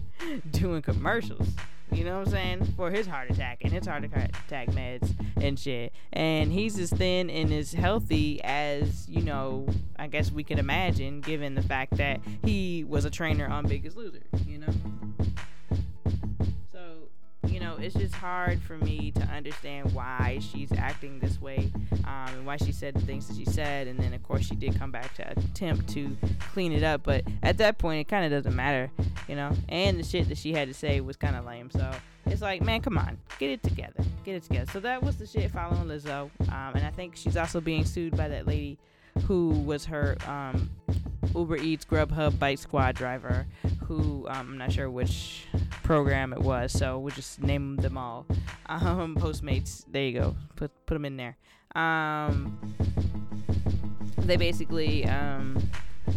doing 0.50 0.82
commercials. 0.82 1.48
You 1.92 2.04
know 2.04 2.18
what 2.18 2.28
I'm 2.28 2.32
saying? 2.32 2.74
For 2.76 2.90
his 2.90 3.06
heart 3.06 3.30
attack 3.30 3.58
and 3.62 3.72
his 3.72 3.86
heart 3.86 4.02
attack 4.04 4.68
meds 4.68 5.12
and 5.36 5.58
shit. 5.58 5.92
And 6.12 6.50
he's 6.50 6.78
as 6.78 6.90
thin 6.90 7.28
and 7.28 7.52
as 7.52 7.72
healthy 7.72 8.42
as, 8.42 9.08
you 9.08 9.22
know, 9.22 9.66
I 9.98 10.06
guess 10.06 10.32
we 10.32 10.42
could 10.42 10.58
imagine 10.58 11.20
given 11.20 11.54
the 11.54 11.62
fact 11.62 11.96
that 11.98 12.20
he 12.44 12.84
was 12.84 13.04
a 13.04 13.10
trainer 13.10 13.46
on 13.46 13.66
Biggest 13.66 13.96
Loser, 13.96 14.22
you 14.46 14.58
know? 14.58 14.72
You 17.46 17.60
know, 17.60 17.76
it's 17.78 17.94
just 17.94 18.14
hard 18.14 18.60
for 18.62 18.78
me 18.78 19.10
to 19.12 19.22
understand 19.22 19.92
why 19.92 20.38
she's 20.40 20.72
acting 20.72 21.18
this 21.18 21.40
way 21.40 21.70
um, 22.04 22.28
and 22.28 22.46
why 22.46 22.56
she 22.56 22.72
said 22.72 22.94
the 22.94 23.00
things 23.00 23.28
that 23.28 23.36
she 23.36 23.44
said. 23.44 23.86
And 23.88 23.98
then, 23.98 24.14
of 24.14 24.22
course, 24.22 24.44
she 24.44 24.54
did 24.54 24.78
come 24.78 24.90
back 24.90 25.14
to 25.14 25.30
attempt 25.30 25.88
to 25.90 26.16
clean 26.52 26.72
it 26.72 26.82
up. 26.82 27.02
But 27.02 27.24
at 27.42 27.58
that 27.58 27.78
point, 27.78 28.00
it 28.00 28.08
kind 28.08 28.24
of 28.24 28.30
doesn't 28.30 28.54
matter, 28.54 28.90
you 29.28 29.34
know. 29.34 29.52
And 29.68 29.98
the 29.98 30.04
shit 30.04 30.28
that 30.28 30.38
she 30.38 30.52
had 30.52 30.68
to 30.68 30.74
say 30.74 31.00
was 31.00 31.16
kind 31.16 31.36
of 31.36 31.44
lame. 31.44 31.70
So 31.70 31.90
it's 32.26 32.42
like, 32.42 32.62
man, 32.62 32.80
come 32.80 32.96
on, 32.96 33.18
get 33.38 33.50
it 33.50 33.62
together. 33.62 34.04
Get 34.24 34.36
it 34.36 34.44
together. 34.44 34.70
So 34.72 34.80
that 34.80 35.02
was 35.02 35.16
the 35.16 35.26
shit 35.26 35.50
following 35.50 35.88
Lizzo. 35.88 36.30
Um, 36.48 36.74
and 36.74 36.86
I 36.86 36.90
think 36.90 37.16
she's 37.16 37.36
also 37.36 37.60
being 37.60 37.84
sued 37.84 38.16
by 38.16 38.28
that 38.28 38.46
lady 38.46 38.78
who 39.26 39.50
was 39.50 39.84
her 39.86 40.16
um, 40.26 40.70
Uber 41.34 41.56
Eats, 41.56 41.84
Grubhub, 41.84 42.38
Bite 42.38 42.58
Squad 42.58 42.94
driver, 42.94 43.46
who 43.86 44.26
um, 44.28 44.50
I'm 44.50 44.58
not 44.58 44.72
sure 44.72 44.90
which 44.90 45.46
program 45.82 46.32
it 46.32 46.40
was, 46.40 46.72
so 46.72 46.98
we'll 46.98 47.14
just 47.14 47.42
name 47.42 47.76
them 47.76 47.96
all. 47.96 48.26
Um, 48.66 49.16
Postmates, 49.20 49.84
there 49.90 50.04
you 50.04 50.18
go, 50.18 50.36
put 50.56 50.70
put 50.86 50.94
them 50.94 51.04
in 51.04 51.16
there. 51.16 51.36
Um, 51.74 52.58
they 54.18 54.36
basically 54.36 55.04
um, 55.06 55.70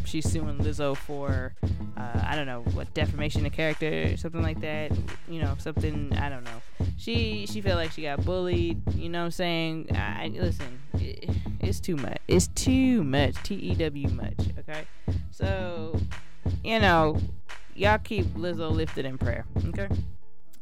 she's 0.05 0.29
suing 0.29 0.59
Lizzo 0.59 0.95
for 0.95 1.55
uh, 1.97 2.21
I 2.25 2.35
don't 2.35 2.45
know 2.45 2.61
what 2.73 2.93
defamation 2.93 3.45
of 3.45 3.51
character, 3.51 4.15
something 4.17 4.41
like 4.41 4.59
that. 4.61 4.91
You 5.27 5.41
know, 5.41 5.55
something 5.57 6.13
I 6.17 6.29
don't 6.29 6.43
know. 6.43 6.61
She 6.97 7.45
she 7.47 7.61
felt 7.61 7.77
like 7.77 7.91
she 7.91 8.03
got 8.03 8.23
bullied. 8.25 8.81
You 8.95 9.09
know, 9.09 9.19
what 9.19 9.25
I'm 9.25 9.31
saying 9.31 9.95
I 9.95 10.31
listen. 10.33 10.79
It, 11.05 11.29
it's 11.59 11.79
too 11.79 11.95
much. 11.95 12.17
It's 12.27 12.47
too 12.47 13.03
much. 13.03 13.35
T 13.43 13.55
E 13.55 13.75
W 13.75 14.07
much. 14.09 14.39
Okay, 14.59 14.85
so 15.31 15.99
you 16.63 16.79
know, 16.79 17.17
y'all 17.75 17.97
keep 17.99 18.25
Lizzo 18.35 18.71
lifted 18.71 19.05
in 19.05 19.17
prayer. 19.17 19.45
Okay. 19.67 19.87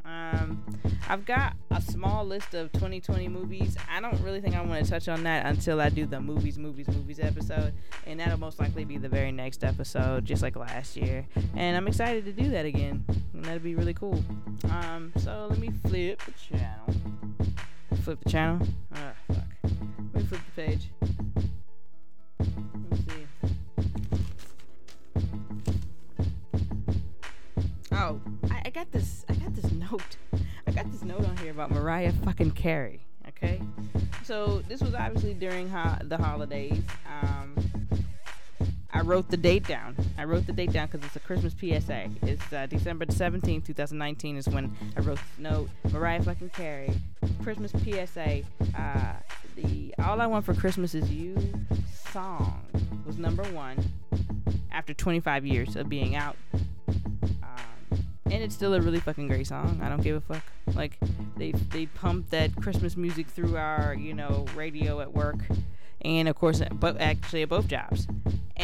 Um, 0.04 0.62
I've 1.08 1.24
got 1.24 1.54
a 1.70 1.80
small 1.80 2.24
list 2.26 2.54
of 2.54 2.70
2020 2.72 3.28
movies. 3.28 3.76
I 3.90 4.00
don't 4.00 4.20
really 4.20 4.40
think 4.40 4.54
I 4.54 4.60
want 4.60 4.84
to 4.84 4.90
touch 4.90 5.08
on 5.08 5.22
that 5.24 5.46
until 5.46 5.80
I 5.80 5.88
do 5.88 6.06
the 6.06 6.20
movies, 6.20 6.58
movies, 6.58 6.88
movies 6.88 7.20
episode, 7.20 7.72
and 8.06 8.20
that'll 8.20 8.38
most 8.38 8.58
likely 8.58 8.84
be 8.84 8.98
the 8.98 9.08
very 9.08 9.32
next 9.32 9.64
episode, 9.64 10.24
just 10.24 10.42
like 10.42 10.56
last 10.56 10.96
year. 10.96 11.26
And 11.56 11.76
I'm 11.76 11.88
excited 11.88 12.24
to 12.26 12.32
do 12.32 12.50
that 12.50 12.66
again, 12.66 13.04
and 13.32 13.44
that'll 13.44 13.60
be 13.60 13.74
really 13.74 13.94
cool. 13.94 14.22
Um, 14.70 15.12
so 15.16 15.46
let 15.50 15.58
me 15.58 15.70
flip 15.86 16.22
the 16.24 16.32
channel. 16.32 16.94
Flip 18.02 18.18
the 18.22 18.30
channel. 18.30 18.66
Ah, 18.94 19.12
fuck. 19.28 19.53
Let 20.14 20.22
me 20.22 20.28
flip 20.28 20.40
the 20.54 20.62
page. 20.62 20.90
Let's 22.88 23.02
see. 23.04 23.26
Oh, 27.90 28.20
I, 28.48 28.62
I 28.66 28.70
got 28.70 28.92
this. 28.92 29.24
I 29.28 29.34
got 29.34 29.52
this 29.56 29.72
note. 29.72 30.16
I 30.68 30.70
got 30.70 30.88
this 30.92 31.02
note 31.02 31.24
on 31.24 31.36
here 31.38 31.50
about 31.50 31.72
Mariah 31.72 32.12
fucking 32.24 32.52
Carey. 32.52 33.04
Okay, 33.26 33.60
so 34.22 34.62
this 34.68 34.80
was 34.80 34.94
obviously 34.94 35.34
during 35.34 35.68
ho- 35.68 35.98
the 36.04 36.16
holidays. 36.16 36.80
Um, 37.20 37.56
I 38.92 39.00
wrote 39.00 39.28
the 39.28 39.36
date 39.36 39.66
down. 39.66 39.96
I 40.16 40.22
wrote 40.22 40.46
the 40.46 40.52
date 40.52 40.72
down 40.72 40.86
because 40.86 41.04
it's 41.04 41.16
a 41.16 41.20
Christmas 41.20 41.54
PSA. 41.58 42.08
It's 42.22 42.52
uh, 42.52 42.66
December 42.66 43.06
17th, 43.06 43.64
2019 43.64 44.36
is 44.36 44.48
when 44.48 44.76
I 44.96 45.00
wrote 45.00 45.18
this 45.18 45.38
note. 45.38 45.70
Mariah 45.90 46.22
fucking 46.22 46.50
Carey, 46.50 46.94
Christmas 47.42 47.72
PSA. 47.72 48.42
Uh, 48.78 49.14
the 49.54 49.94
All 49.98 50.20
I 50.20 50.26
Want 50.26 50.44
for 50.44 50.54
Christmas 50.54 50.94
Is 50.94 51.10
You 51.10 51.36
song 52.12 52.64
was 53.06 53.18
number 53.18 53.42
one 53.44 53.84
after 54.70 54.94
25 54.94 55.46
years 55.46 55.76
of 55.76 55.88
being 55.88 56.16
out. 56.16 56.36
Um, 56.52 58.00
and 58.26 58.42
it's 58.42 58.54
still 58.54 58.74
a 58.74 58.80
really 58.80 59.00
fucking 59.00 59.28
great 59.28 59.46
song. 59.46 59.80
I 59.82 59.88
don't 59.88 60.02
give 60.02 60.16
a 60.16 60.20
fuck. 60.20 60.42
Like 60.74 60.98
they 61.36 61.52
they 61.52 61.86
pump 61.86 62.30
that 62.30 62.54
Christmas 62.56 62.96
music 62.96 63.28
through 63.28 63.56
our 63.56 63.94
you 63.94 64.14
know 64.14 64.46
radio 64.54 65.00
at 65.00 65.12
work, 65.12 65.38
and 66.02 66.28
of 66.28 66.36
course, 66.36 66.62
but 66.72 67.00
actually 67.00 67.42
at 67.42 67.48
both 67.48 67.68
jobs. 67.68 68.06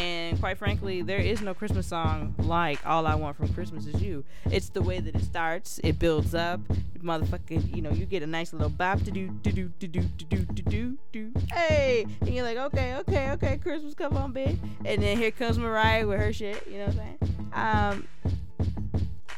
And 0.01 0.39
quite 0.39 0.57
frankly, 0.57 1.03
there 1.03 1.19
is 1.19 1.41
no 1.41 1.53
Christmas 1.53 1.85
song 1.85 2.33
like 2.39 2.83
All 2.87 3.05
I 3.05 3.13
Want 3.13 3.37
from 3.37 3.53
Christmas 3.53 3.85
Is 3.85 4.01
You. 4.01 4.25
It's 4.49 4.69
the 4.69 4.81
way 4.81 4.99
that 4.99 5.15
it 5.15 5.23
starts, 5.23 5.79
it 5.83 5.99
builds 5.99 6.33
up, 6.33 6.59
motherfucking, 7.03 7.75
you 7.75 7.83
know, 7.83 7.91
you 7.91 8.07
get 8.07 8.23
a 8.23 8.27
nice 8.27 8.51
little 8.51 8.69
bop 8.69 9.03
to 9.03 9.11
do, 9.11 9.27
to 9.43 9.51
do, 9.51 9.71
to 9.79 9.87
do, 9.87 10.01
to 10.17 10.25
do, 10.25 10.45
to 10.45 10.61
do, 10.63 10.97
do, 11.11 11.31
hey! 11.53 12.07
And 12.21 12.29
you're 12.29 12.43
like, 12.43 12.57
okay, 12.57 12.95
okay, 12.95 13.29
okay, 13.31 13.57
Christmas, 13.57 13.93
come 13.93 14.17
on, 14.17 14.33
bitch. 14.33 14.57
And 14.85 15.03
then 15.03 15.17
here 15.17 15.29
comes 15.29 15.59
Mariah 15.59 16.07
with 16.07 16.19
her 16.19 16.33
shit, 16.33 16.65
you 16.65 16.79
know 16.79 16.87
what 16.87 16.95
I'm 16.95 16.97
saying? 16.97 17.47
Um, 17.53 18.07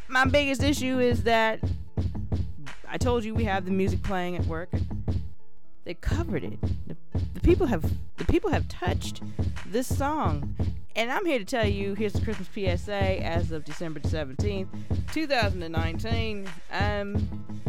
my 0.07 0.23
biggest 0.23 0.63
issue 0.63 0.97
is 0.99 1.23
that 1.23 1.59
I 2.87 2.97
told 2.97 3.25
you 3.25 3.33
we 3.33 3.43
have 3.43 3.65
the 3.65 3.71
music 3.71 4.01
playing 4.01 4.37
at 4.37 4.45
work. 4.45 4.69
They 5.83 5.95
covered 5.95 6.45
it. 6.45 6.61
The, 6.87 6.95
the 7.33 7.39
people 7.41 7.67
have 7.67 7.83
the 8.17 8.25
people 8.25 8.49
have 8.49 8.67
touched 8.67 9.21
this 9.65 9.87
song. 9.95 10.55
And 10.95 11.11
I'm 11.11 11.25
here 11.25 11.39
to 11.39 11.45
tell 11.45 11.65
you, 11.67 11.95
here's 11.95 12.13
the 12.13 12.21
Christmas 12.21 12.47
PSA 12.53 13.23
as 13.23 13.51
of 13.51 13.65
December 13.65 13.99
17th, 13.99 14.67
2019. 15.11 16.47
Um, 16.71 17.63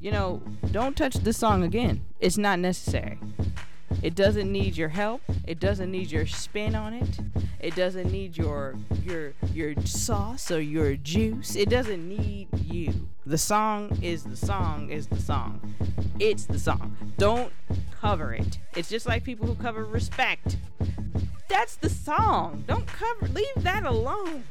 you 0.00 0.10
know, 0.10 0.42
don't 0.72 0.96
touch 0.96 1.14
this 1.14 1.36
song 1.36 1.62
again. 1.62 2.04
It's 2.18 2.36
not 2.36 2.58
necessary. 2.58 3.18
It 4.04 4.14
doesn't 4.14 4.52
need 4.52 4.76
your 4.76 4.90
help. 4.90 5.22
It 5.46 5.58
doesn't 5.58 5.90
need 5.90 6.10
your 6.10 6.26
spin 6.26 6.74
on 6.74 6.92
it. 6.92 7.18
It 7.58 7.74
doesn't 7.74 8.12
need 8.12 8.36
your 8.36 8.74
your 9.02 9.32
your 9.54 9.74
sauce 9.86 10.50
or 10.50 10.60
your 10.60 10.94
juice. 10.96 11.56
It 11.56 11.70
doesn't 11.70 12.06
need 12.06 12.48
you. 12.66 13.08
The 13.24 13.38
song 13.38 13.98
is 14.02 14.22
the 14.24 14.36
song 14.36 14.90
is 14.90 15.06
the 15.06 15.18
song. 15.18 15.74
It's 16.20 16.44
the 16.44 16.58
song. 16.58 16.94
Don't 17.16 17.50
cover 17.98 18.34
it. 18.34 18.58
It's 18.76 18.90
just 18.90 19.06
like 19.06 19.24
people 19.24 19.46
who 19.46 19.54
cover 19.54 19.86
respect. 19.86 20.58
That's 21.48 21.76
the 21.76 21.88
song. 21.88 22.64
Don't 22.66 22.86
cover 22.86 23.28
leave 23.28 23.54
that 23.56 23.84
alone. 23.84 24.44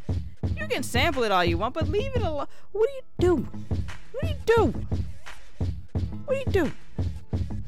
You 0.57 0.65
can 0.67 0.81
sample 0.81 1.21
it 1.21 1.31
all 1.31 1.45
you 1.45 1.59
want, 1.59 1.75
but 1.75 1.87
leave 1.89 2.15
it 2.15 2.23
alone. 2.23 2.47
What 2.71 2.89
are 2.89 2.93
you 2.95 3.03
doing? 3.19 3.65
What 4.13 4.23
are 4.23 4.27
you 4.29 4.35
doing? 4.47 4.87
What 6.25 6.37
are 6.37 6.39
you 6.39 6.45
doing? 6.51 6.73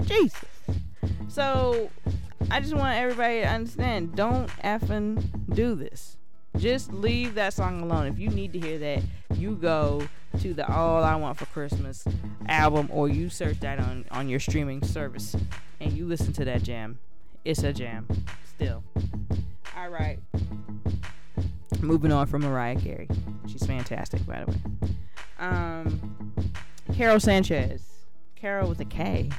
Jesus. 0.06 0.55
So 1.28 1.90
I 2.52 2.60
just 2.60 2.74
want 2.74 2.98
everybody 2.98 3.42
to 3.42 3.48
understand 3.48 4.16
don't 4.16 4.48
effing 4.64 5.24
do 5.54 5.76
this. 5.76 6.18
Just 6.58 6.94
leave 6.94 7.36
that 7.36 7.54
song 7.54 7.82
alone. 7.82 8.08
If 8.08 8.18
you 8.18 8.30
need 8.30 8.54
to 8.54 8.60
hear 8.60 8.80
that, 8.80 9.04
you 9.34 9.56
go 9.56 10.08
to 10.40 10.54
the 10.54 10.66
All 10.72 11.04
I 11.04 11.16
Want 11.16 11.38
for 11.38 11.46
Christmas 11.48 12.06
album 12.48 12.90
or 12.92 13.10
you 13.10 13.30
search 13.30 13.60
that 13.60 13.80
on, 13.80 14.06
on 14.12 14.30
your 14.30 14.40
streaming 14.40 14.82
service 14.84 15.36
and 15.80 15.92
you 15.94 16.06
listen 16.06 16.32
to 16.34 16.46
that 16.46 16.64
jam. 16.64 17.00
It's 17.44 17.64
a 17.64 17.74
jam. 17.74 18.08
Still. 18.46 18.84
Alright. 19.78 20.20
Moving 21.82 22.12
on 22.12 22.28
from 22.28 22.42
Mariah 22.44 22.80
Carey. 22.80 23.10
She's 23.48 23.66
fantastic, 23.66 24.26
by 24.26 24.46
the 24.46 24.52
way. 24.52 24.58
Um 25.40 26.36
Karol 26.94 27.20
Sanchez. 27.20 27.84
Carol 28.36 28.70
with 28.70 28.80
a 28.80 28.86
K. 28.86 29.30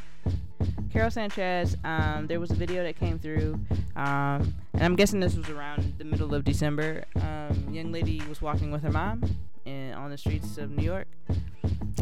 Karol 0.96 1.10
Sanchez, 1.10 1.76
um, 1.84 2.26
there 2.26 2.40
was 2.40 2.50
a 2.50 2.54
video 2.54 2.82
that 2.82 2.98
came 2.98 3.18
through, 3.18 3.60
um, 3.96 4.54
and 4.72 4.80
I'm 4.82 4.96
guessing 4.96 5.20
this 5.20 5.36
was 5.36 5.50
around 5.50 5.92
the 5.98 6.04
middle 6.04 6.34
of 6.34 6.42
December. 6.42 7.04
Um, 7.16 7.68
young 7.70 7.92
lady 7.92 8.22
was 8.30 8.40
walking 8.40 8.70
with 8.70 8.80
her 8.80 8.90
mom 8.90 9.22
in, 9.66 9.92
on 9.92 10.08
the 10.08 10.16
streets 10.16 10.56
of 10.56 10.70
New 10.70 10.82
York. 10.82 11.06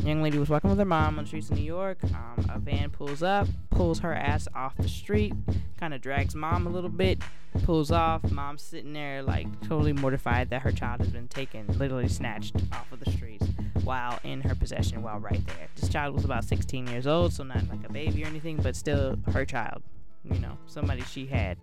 Young 0.05 0.23
lady 0.23 0.39
was 0.39 0.49
walking 0.49 0.71
with 0.71 0.79
her 0.79 0.85
mom 0.85 1.19
on 1.19 1.25
the 1.25 1.27
streets 1.27 1.51
of 1.51 1.57
New 1.57 1.65
York. 1.65 1.99
Um, 2.05 2.47
a 2.49 2.61
van 2.61 2.89
pulls 2.89 3.21
up, 3.21 3.49
pulls 3.71 3.99
her 3.99 4.15
ass 4.15 4.47
off 4.55 4.77
the 4.77 4.89
street, 4.89 5.35
kind 5.77 5.93
of 5.93 6.01
drags 6.01 6.37
mom 6.37 6.69
a 6.69 6.71
little 6.71 6.89
bit, 6.89 7.19
pulls 7.65 7.91
off. 7.91 8.23
Mom's 8.31 8.63
sitting 8.63 8.93
there 8.93 9.25
like 9.25 9.49
totally 9.63 9.93
mortified 9.93 10.51
that 10.51 10.63
her 10.63 10.71
child 10.71 11.01
has 11.01 11.09
been 11.09 11.27
taken, 11.27 11.67
literally 11.79 12.07
snatched 12.07 12.55
off 12.73 12.93
of 12.93 13.01
the 13.01 13.11
streets 13.11 13.49
while 13.85 14.19
in 14.25 14.41
her 14.41 14.55
possession 14.55 15.03
while 15.03 15.19
right 15.19 15.45
there. 15.47 15.69
This 15.77 15.89
child 15.89 16.15
was 16.15 16.25
about 16.25 16.45
16 16.45 16.87
years 16.89 17.07
old, 17.07 17.33
so 17.33 17.43
not 17.45 17.69
like 17.69 17.85
a 17.89 17.93
baby 17.93 18.25
or 18.25 18.27
anything, 18.27 18.57
but 18.57 18.77
still 18.77 19.19
her 19.33 19.45
child. 19.45 19.83
You 20.25 20.39
know, 20.39 20.57
somebody 20.67 21.03
she 21.03 21.27
had. 21.27 21.59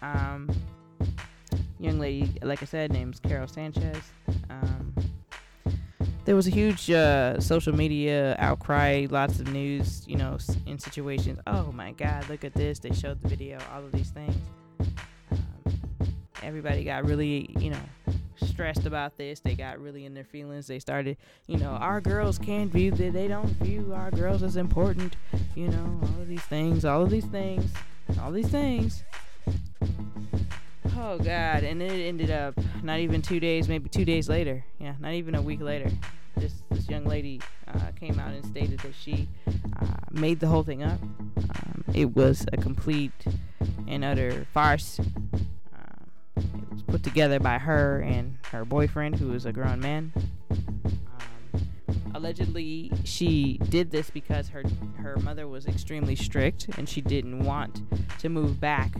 Um, 0.00 0.48
young 1.78 1.98
lady, 1.98 2.32
like 2.42 2.62
I 2.62 2.66
said, 2.66 2.92
name's 2.92 3.20
Karol 3.20 3.48
Sanchez. 3.48 4.02
Um, 4.50 4.94
there 6.24 6.34
was 6.34 6.46
a 6.46 6.50
huge 6.50 6.90
uh, 6.90 7.40
social 7.40 7.74
media 7.74 8.36
outcry, 8.38 9.06
lots 9.10 9.38
of 9.38 9.48
news, 9.52 10.04
you 10.06 10.16
know, 10.16 10.38
in 10.66 10.78
situations. 10.78 11.38
Oh 11.46 11.70
my 11.72 11.92
God, 11.92 12.28
look 12.28 12.44
at 12.44 12.52
this! 12.52 12.78
They 12.78 12.92
showed 12.92 13.20
the 13.20 13.28
video, 13.28 13.58
all 13.72 13.84
of 13.84 13.92
these 13.92 14.10
things. 14.10 14.36
Everybody 16.42 16.84
got 16.84 17.04
really, 17.04 17.54
you 17.58 17.70
know, 17.70 17.80
stressed 18.36 18.86
about 18.86 19.16
this. 19.16 19.40
They 19.40 19.54
got 19.54 19.80
really 19.80 20.04
in 20.04 20.14
their 20.14 20.24
feelings. 20.24 20.66
They 20.66 20.78
started, 20.78 21.16
you 21.46 21.56
know, 21.58 21.70
our 21.70 22.00
girls 22.00 22.38
can't 22.38 22.70
view 22.70 22.90
that. 22.92 23.12
They 23.12 23.28
don't 23.28 23.50
view 23.60 23.92
our 23.94 24.10
girls 24.10 24.42
as 24.42 24.56
important. 24.56 25.16
You 25.54 25.68
know, 25.68 26.00
all 26.02 26.22
of 26.22 26.28
these 26.28 26.42
things, 26.42 26.84
all 26.84 27.02
of 27.02 27.10
these 27.10 27.26
things, 27.26 27.72
all 28.20 28.32
these 28.32 28.48
things. 28.48 29.04
Oh 30.98 31.18
God! 31.18 31.62
And 31.62 31.80
then 31.80 31.90
it 31.90 32.04
ended 32.06 32.30
up 32.30 32.54
not 32.82 33.00
even 33.00 33.20
two 33.22 33.38
days, 33.38 33.68
maybe 33.68 33.88
two 33.88 34.04
days 34.04 34.28
later. 34.28 34.64
Yeah, 34.78 34.94
not 34.98 35.12
even 35.12 35.34
a 35.34 35.42
week 35.42 35.60
later. 35.60 35.90
This 36.36 36.62
this 36.70 36.88
young 36.88 37.04
lady 37.04 37.40
uh, 37.68 37.90
came 37.98 38.18
out 38.18 38.32
and 38.32 38.44
stated 38.44 38.80
that 38.80 38.94
she 38.94 39.28
uh, 39.80 39.86
made 40.10 40.40
the 40.40 40.46
whole 40.46 40.62
thing 40.62 40.82
up. 40.82 41.00
Um, 41.36 41.84
it 41.94 42.16
was 42.16 42.46
a 42.52 42.56
complete 42.56 43.12
and 43.86 44.04
utter 44.04 44.46
farce 44.52 45.00
it 46.36 46.72
was 46.72 46.82
put 46.82 47.02
together 47.02 47.40
by 47.40 47.58
her 47.58 48.00
and 48.00 48.36
her 48.50 48.64
boyfriend, 48.64 49.16
who 49.16 49.32
is 49.32 49.46
a 49.46 49.52
grown 49.52 49.80
man. 49.80 50.12
Um, 50.50 52.12
allegedly, 52.14 52.92
she 53.04 53.58
did 53.68 53.90
this 53.90 54.10
because 54.10 54.48
her 54.48 54.62
her 54.96 55.16
mother 55.18 55.48
was 55.48 55.66
extremely 55.66 56.16
strict, 56.16 56.68
and 56.76 56.88
she 56.88 57.00
didn't 57.00 57.44
want 57.44 57.82
to 58.18 58.28
move 58.28 58.60
back 58.60 58.92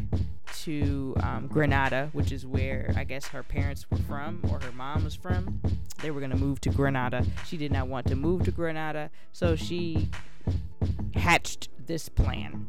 to 0.62 1.14
um, 1.22 1.48
Grenada, 1.48 2.10
which 2.12 2.32
is 2.32 2.46
where 2.46 2.92
I 2.96 3.04
guess 3.04 3.26
her 3.28 3.42
parents 3.42 3.86
were 3.90 3.98
from 3.98 4.40
or 4.50 4.58
her 4.60 4.72
mom 4.72 5.04
was 5.04 5.14
from. 5.14 5.60
They 6.02 6.10
were 6.10 6.20
gonna 6.20 6.36
move 6.36 6.60
to 6.62 6.70
Granada. 6.70 7.24
She 7.46 7.56
did 7.56 7.72
not 7.72 7.88
want 7.88 8.06
to 8.08 8.16
move 8.16 8.44
to 8.44 8.50
Granada, 8.50 9.10
so 9.32 9.56
she 9.56 10.08
hatched 11.14 11.68
this 11.86 12.08
plan. 12.08 12.66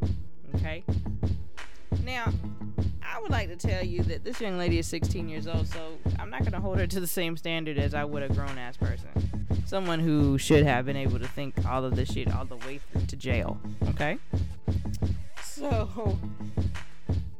Okay. 0.55 0.83
Now, 2.03 2.31
I 3.13 3.19
would 3.19 3.31
like 3.31 3.49
to 3.49 3.55
tell 3.55 3.83
you 3.83 4.03
that 4.03 4.23
this 4.23 4.41
young 4.41 4.57
lady 4.57 4.79
is 4.79 4.87
16 4.87 5.29
years 5.29 5.47
old, 5.47 5.67
so 5.67 5.97
I'm 6.19 6.29
not 6.29 6.41
going 6.41 6.51
to 6.51 6.59
hold 6.59 6.77
her 6.77 6.87
to 6.87 6.99
the 6.99 7.07
same 7.07 7.37
standard 7.37 7.77
as 7.77 7.93
I 7.93 8.03
would 8.03 8.23
a 8.23 8.29
grown 8.29 8.57
ass 8.57 8.77
person. 8.77 9.09
Someone 9.65 9.99
who 9.99 10.37
should 10.37 10.65
have 10.65 10.85
been 10.85 10.97
able 10.97 11.19
to 11.19 11.27
think 11.27 11.65
all 11.65 11.83
of 11.83 11.95
this 11.95 12.11
shit 12.11 12.31
all 12.31 12.45
the 12.45 12.57
way 12.57 12.79
through 12.79 13.05
to 13.05 13.15
jail. 13.15 13.59
Okay? 13.89 14.17
So, 15.43 16.17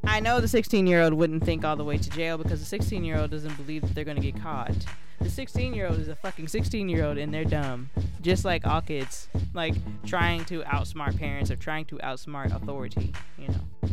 I 0.06 0.20
know 0.20 0.40
the 0.40 0.48
16 0.48 0.88
year 0.88 1.04
old 1.04 1.14
wouldn't 1.14 1.44
think 1.44 1.64
all 1.64 1.76
the 1.76 1.84
way 1.84 1.98
to 1.98 2.10
jail 2.10 2.38
because 2.38 2.60
the 2.60 2.66
16 2.66 3.04
year 3.04 3.20
old 3.20 3.32
doesn't 3.32 3.56
believe 3.58 3.82
that 3.82 3.94
they're 3.94 4.06
going 4.06 4.22
to 4.22 4.32
get 4.32 4.42
caught. 4.42 4.74
The 5.20 5.30
16 5.30 5.74
year 5.74 5.88
old 5.88 6.00
is 6.00 6.08
a 6.08 6.16
fucking 6.16 6.48
16 6.48 6.90
year 6.90 7.04
old 7.04 7.18
and 7.18 7.34
they're 7.34 7.46
dumb. 7.46 7.90
Just 8.22 8.46
like 8.46 8.66
all 8.66 8.82
kids. 8.82 9.28
Like 9.54 9.76
trying 10.06 10.46
to 10.46 10.62
outsmart 10.62 11.18
parents 11.20 11.52
or 11.52 11.56
trying 11.56 11.86
to 11.86 11.98
outsmart 11.98 12.56
authority, 12.56 13.14
you 13.38 13.50
know. 13.50 13.88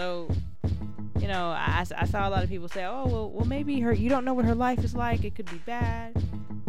So, 0.00 0.30
you 1.18 1.28
know, 1.28 1.48
I, 1.48 1.84
I 1.94 2.06
saw 2.06 2.26
a 2.26 2.30
lot 2.30 2.42
of 2.42 2.48
people 2.48 2.68
say, 2.70 2.86
oh, 2.86 3.06
well, 3.06 3.30
well, 3.32 3.44
maybe 3.44 3.80
her, 3.80 3.92
you 3.92 4.08
don't 4.08 4.24
know 4.24 4.32
what 4.32 4.46
her 4.46 4.54
life 4.54 4.82
is 4.82 4.94
like. 4.94 5.24
It 5.24 5.34
could 5.34 5.50
be 5.50 5.58
bad. 5.66 6.16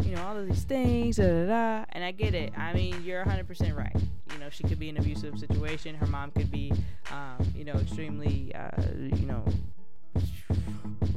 You 0.03 0.15
know, 0.15 0.23
all 0.27 0.37
of 0.37 0.45
these 0.47 0.65
things, 0.65 1.15
da 1.15 1.23
da 1.23 1.45
da. 1.45 1.85
And 1.93 2.03
I 2.03 2.11
get 2.11 2.35
it. 2.35 2.51
I 2.57 2.73
mean, 2.73 3.01
you're 3.05 3.23
100% 3.23 3.73
right. 3.73 3.95
You 4.33 4.37
know, 4.37 4.49
she 4.49 4.63
could 4.63 4.79
be 4.79 4.89
in 4.89 4.97
an 4.97 5.03
abusive 5.03 5.39
situation. 5.39 5.95
Her 5.95 6.07
mom 6.07 6.31
could 6.31 6.51
be, 6.51 6.73
um, 7.09 7.49
you 7.55 7.63
know, 7.63 7.75
extremely, 7.75 8.53
uh, 8.53 8.69
you 8.97 9.25
know, 9.25 9.45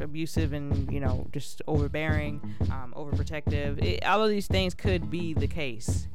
abusive 0.01 0.53
and 0.53 0.93
you 0.93 1.01
know 1.01 1.27
just 1.33 1.63
overbearing 1.67 2.41
um, 2.71 2.93
overprotective 2.97 3.83
it, 3.83 4.05
all 4.05 4.23
of 4.23 4.29
these 4.29 4.47
things 4.47 4.75
could 4.75 5.09
be 5.09 5.33
the 5.33 5.47
case 5.47 6.09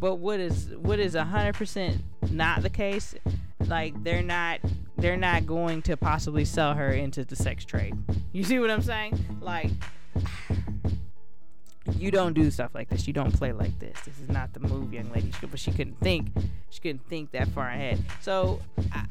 but 0.00 0.14
what 0.16 0.40
is 0.40 0.70
what 0.76 0.98
is 0.98 1.14
100% 1.14 1.98
not 2.30 2.62
the 2.62 2.70
case 2.70 3.14
like 3.66 4.02
they're 4.02 4.22
not 4.22 4.60
they're 4.96 5.16
not 5.16 5.46
going 5.46 5.82
to 5.82 5.96
possibly 5.96 6.44
sell 6.44 6.74
her 6.74 6.92
into 6.92 7.24
the 7.24 7.36
sex 7.36 7.64
trade. 7.64 7.94
You 8.32 8.44
see 8.44 8.58
what 8.58 8.70
i'm 8.70 8.82
saying? 8.82 9.18
Like 9.40 9.70
you 11.96 12.10
don't 12.10 12.32
do 12.32 12.50
stuff 12.50 12.70
like 12.74 12.88
this. 12.88 13.06
You 13.06 13.12
don't 13.12 13.32
play 13.32 13.52
like 13.52 13.78
this. 13.78 13.98
This 14.04 14.18
is 14.18 14.28
not 14.28 14.52
the 14.52 14.60
move, 14.60 14.92
young 14.92 15.10
lady. 15.12 15.32
But 15.40 15.58
she 15.58 15.70
couldn't 15.70 15.98
think. 16.00 16.28
She 16.70 16.80
couldn't 16.80 17.06
think 17.08 17.32
that 17.32 17.48
far 17.48 17.68
ahead. 17.68 18.02
So 18.20 18.60
I, 18.92 19.04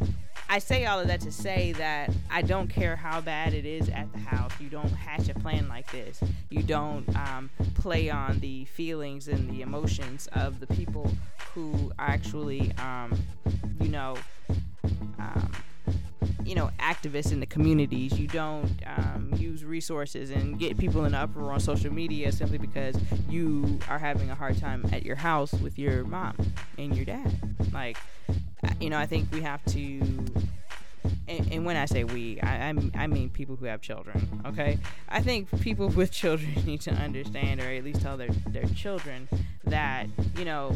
I 0.50 0.60
say 0.60 0.86
all 0.86 1.00
of 1.00 1.08
that 1.08 1.22
to 1.22 1.32
say 1.32 1.74
that 1.74 2.12
I 2.30 2.42
don't 2.42 2.68
care 2.68 2.96
how 2.96 3.20
bad 3.22 3.54
it 3.54 3.66
is 3.66 3.90
at 3.90 4.12
the 4.14 4.20
house. 4.20 4.52
You 4.60 4.70
don't 4.70 4.90
hatch 4.90 5.28
a 5.30 5.34
plan 5.34 5.68
like 5.68 5.92
this. 5.92 6.22
You 6.50 6.64
don't 6.64 7.08
um, 7.16 7.50
play 7.76 8.10
on 8.10 8.40
the 8.40 8.66
feelings 8.66 9.28
and 9.28 9.50
the 9.50 9.62
emotions 9.62 10.30
of 10.34 10.60
the 10.60 10.68
people 10.68 11.12
who 11.54 11.92
actually, 12.00 12.72
um, 12.78 13.20
you 13.82 13.90
know, 13.90 14.16
um, 15.20 15.52
you 16.48 16.56
know 16.56 16.72
activists 16.80 17.34
in 17.34 17.42
the 17.42 17.46
communities 17.46 18.18
you 18.18 18.26
don't 18.28 18.72
um, 18.86 19.17
use 19.40 19.64
resources 19.64 20.30
and 20.30 20.60
get 20.60 20.78
people 20.78 21.06
in 21.06 21.12
the 21.14 21.18
uproar 21.18 21.52
on 21.52 21.60
social 21.60 21.92
media 21.92 22.32
simply 22.32 22.58
because 22.58 22.96
you 23.30 23.80
are 23.90 24.00
having 24.00 24.30
a 24.30 24.36
hard 24.36 24.58
time 24.60 24.86
at 24.92 25.06
your 25.06 25.16
house 25.16 25.54
with 25.54 25.78
your 25.78 26.04
mom 26.06 26.36
and 26.78 26.96
your 26.96 27.06
dad 27.06 27.34
like 27.74 27.98
you 28.80 28.90
know 28.90 28.98
i 28.98 29.06
think 29.06 29.32
we 29.32 29.42
have 29.42 29.64
to 29.66 30.02
and, 31.28 31.52
and, 31.52 31.66
when 31.66 31.76
I 31.76 31.86
say 31.86 32.04
we, 32.04 32.40
I, 32.42 32.70
I, 32.70 32.74
I 32.96 33.08
mean 33.08 33.30
people 33.30 33.56
who 33.56 33.66
have 33.66 33.82
children. 33.82 34.42
Okay, 34.46 34.78
I 35.10 35.22
think 35.22 35.48
people 35.62 35.90
with 35.90 36.12
children 36.24 36.54
need 36.66 36.82
to 36.82 36.92
understand, 36.92 37.62
or 37.62 37.70
at 37.70 37.84
least 37.84 38.02
tell 38.02 38.18
their 38.18 38.30
their 38.48 38.66
children 38.76 39.28
that 39.66 40.08
you 40.38 40.46
know 40.46 40.76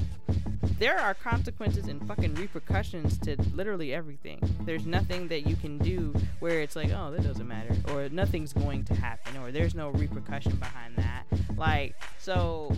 there 0.80 1.00
are 1.00 1.14
consequences 1.14 1.88
and 1.88 2.06
fucking 2.08 2.36
repercussions 2.36 3.18
to 3.20 3.36
literally 3.54 3.94
everything. 3.94 4.40
There's 4.62 4.86
nothing 4.86 5.28
that 5.30 5.48
you 5.48 5.56
can 5.56 5.78
do 5.78 6.14
where 6.40 6.62
it's 6.62 6.76
like, 6.76 6.92
oh, 6.92 7.12
that 7.12 7.24
doesn't 7.24 7.48
matter, 7.48 7.76
or 7.94 8.10
nothing's 8.10 8.54
going 8.54 8.84
to 8.86 8.94
happen, 8.94 9.38
or 9.38 9.52
there's 9.52 9.76
no 9.76 9.90
repercussion 9.90 10.56
behind 10.56 10.96
that. 10.98 11.26
Like, 11.58 11.96
so 12.20 12.74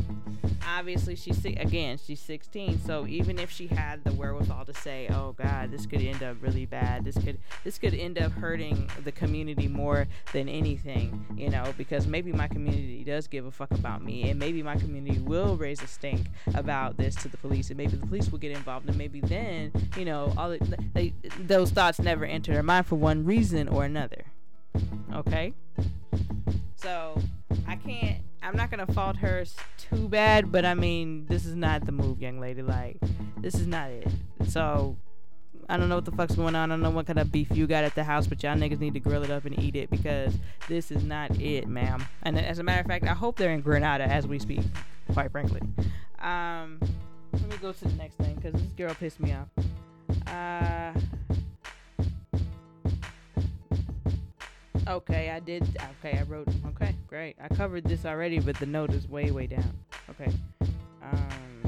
obviously 0.66 1.16
she's 1.16 1.44
again 1.46 1.98
she's 2.04 2.20
16, 2.22 2.80
so 2.86 3.06
even 3.08 3.38
if 3.38 3.52
she 3.52 3.68
had 3.68 4.04
the 4.04 4.12
wherewithal 4.14 4.66
to 4.66 4.74
say, 4.74 5.08
oh 5.12 5.34
God, 5.34 5.72
this 5.72 5.86
could 5.86 6.02
end 6.02 6.24
up 6.24 6.38
really 6.42 6.66
bad, 6.66 7.06
this 7.06 7.18
could 7.18 7.38
this 7.64 7.78
could 7.78 7.94
end 7.94 8.18
up 8.18 8.32
hurting 8.32 8.90
the 9.04 9.12
community 9.12 9.68
more 9.68 10.08
than 10.32 10.48
anything, 10.50 11.26
you 11.36 11.50
know, 11.50 11.74
because 11.78 12.08
maybe 12.08 12.32
my 12.32 12.48
community 12.48 13.04
does 13.04 13.28
give 13.28 13.46
a 13.46 13.52
fuck 13.52 13.72
about 13.72 14.04
me, 14.04 14.30
and 14.30 14.40
maybe 14.40 14.64
my 14.64 14.76
community 14.76 15.20
will 15.20 15.58
raise 15.58 15.82
a 15.82 15.88
stink 15.88 16.28
about 16.56 16.98
this 16.98 17.16
to 17.16 17.28
the 17.28 17.38
police, 17.38 17.70
and 17.70 17.78
maybe 17.78 17.96
the 17.96 18.08
police 18.08 18.32
will 18.32 18.40
get 18.40 18.52
involved, 18.52 18.88
and 18.88 18.98
maybe 18.98 19.20
then, 19.22 19.72
you 19.98 20.06
know, 20.06 20.34
all 20.38 20.50
the, 20.50 20.78
they, 20.94 21.14
those 21.40 21.72
thoughts 21.72 22.00
never 22.00 22.26
enter 22.26 22.54
their 22.54 22.64
mind 22.64 22.86
for 22.86 22.96
one 22.96 23.26
reason 23.26 23.68
or 23.68 23.84
another. 23.84 24.24
Okay, 25.14 25.54
so 26.76 27.22
I 27.68 27.76
can't. 27.76 28.20
I'm 28.44 28.56
not 28.56 28.70
gonna 28.70 28.88
fault 28.88 29.18
her 29.18 29.46
too 29.78 30.10
bad, 30.10 30.52
but 30.52 30.66
I 30.66 30.74
mean, 30.74 31.26
this 31.28 31.46
is 31.46 31.56
not 31.56 31.86
the 31.86 31.92
move, 31.92 32.22
young 32.22 32.40
lady. 32.40 32.62
Like, 32.62 32.98
this 33.38 33.56
is 33.56 33.68
not 33.68 33.90
it. 33.90 34.08
So 34.48 34.98
I 35.70 35.78
don't 35.78 35.90
know 35.90 35.96
what 35.96 36.06
the 36.06 36.12
fuck's 36.12 36.36
going 36.36 36.56
on. 36.56 36.72
I 36.72 36.74
don't 36.76 36.82
know 36.82 36.90
what 36.90 37.08
kind 37.08 37.20
of 37.20 37.32
beef 37.32 37.48
you 37.52 37.68
got 37.68 37.84
at 37.84 37.96
the 37.96 38.04
house, 38.04 38.28
but 38.28 38.44
y'all 38.44 38.56
niggas 38.56 38.80
need 38.80 38.94
to 38.96 39.00
grill 39.00 39.24
it 39.24 39.32
up 39.32 39.46
and 39.46 39.58
eat 39.60 39.76
it 39.76 39.90
because 39.90 40.38
this 40.68 40.92
is 40.92 41.04
not 41.04 41.32
it, 41.40 41.68
ma'am. 41.68 42.06
And 42.24 42.38
as 42.38 42.60
a 42.60 42.64
matter 42.64 42.82
of 42.82 42.88
fact, 42.88 43.06
I 43.06 43.14
hope 43.14 43.38
they're 43.38 43.52
in 43.52 43.62
Grenada 43.62 44.04
as 44.04 44.28
we 44.28 44.40
speak, 44.40 44.62
quite 45.14 45.32
frankly. 45.32 45.62
Um, 46.20 46.80
let 47.32 47.50
me 47.50 47.56
go 47.62 47.72
to 47.72 47.86
the 47.86 47.94
next 47.94 48.16
thing 48.16 48.36
because 48.36 48.54
this 48.54 48.72
girl 48.74 48.94
pissed 48.94 49.20
me 49.20 49.34
off. 49.34 49.48
Uh, 50.28 50.94
okay, 54.88 55.30
I 55.32 55.40
did. 55.40 55.64
Okay, 56.00 56.18
I 56.18 56.24
wrote. 56.24 56.48
Okay, 56.68 56.96
great. 57.08 57.36
I 57.42 57.48
covered 57.54 57.84
this 57.84 58.06
already, 58.06 58.40
but 58.40 58.58
the 58.58 58.66
note 58.66 58.92
is 58.92 59.08
way, 59.08 59.32
way 59.32 59.48
down. 59.48 59.74
Okay. 60.10 60.32
Um, 61.02 61.64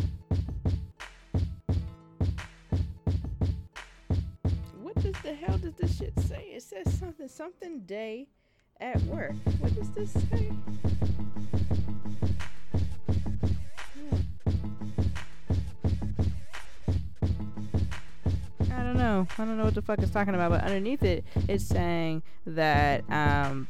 What 4.82 4.95
does 4.95 5.16
the 5.24 5.34
hell 5.34 5.57
does 5.57 5.74
this 5.74 5.97
shit 5.97 6.13
say? 6.28 6.43
It 6.53 6.63
says 6.63 6.97
something, 6.99 7.28
something 7.28 7.80
day 7.82 8.28
at 8.80 9.01
work. 9.03 9.34
What 9.59 9.76
does 9.76 9.89
this 9.91 10.11
say? 10.11 10.51
Don't 18.86 18.98
know. 18.98 19.28
I 19.38 19.46
don't 19.46 19.58
know 19.58 19.66
what 19.66 19.76
the 19.76 19.82
fuck 19.82 20.00
it's 20.00 20.12
talking 20.12 20.36
about, 20.36 20.52
but 20.52 20.62
underneath 20.64 21.04
it, 21.04 21.26
it's 21.50 21.66
saying 21.66 22.24
that 22.46 23.04
um, 23.10 23.68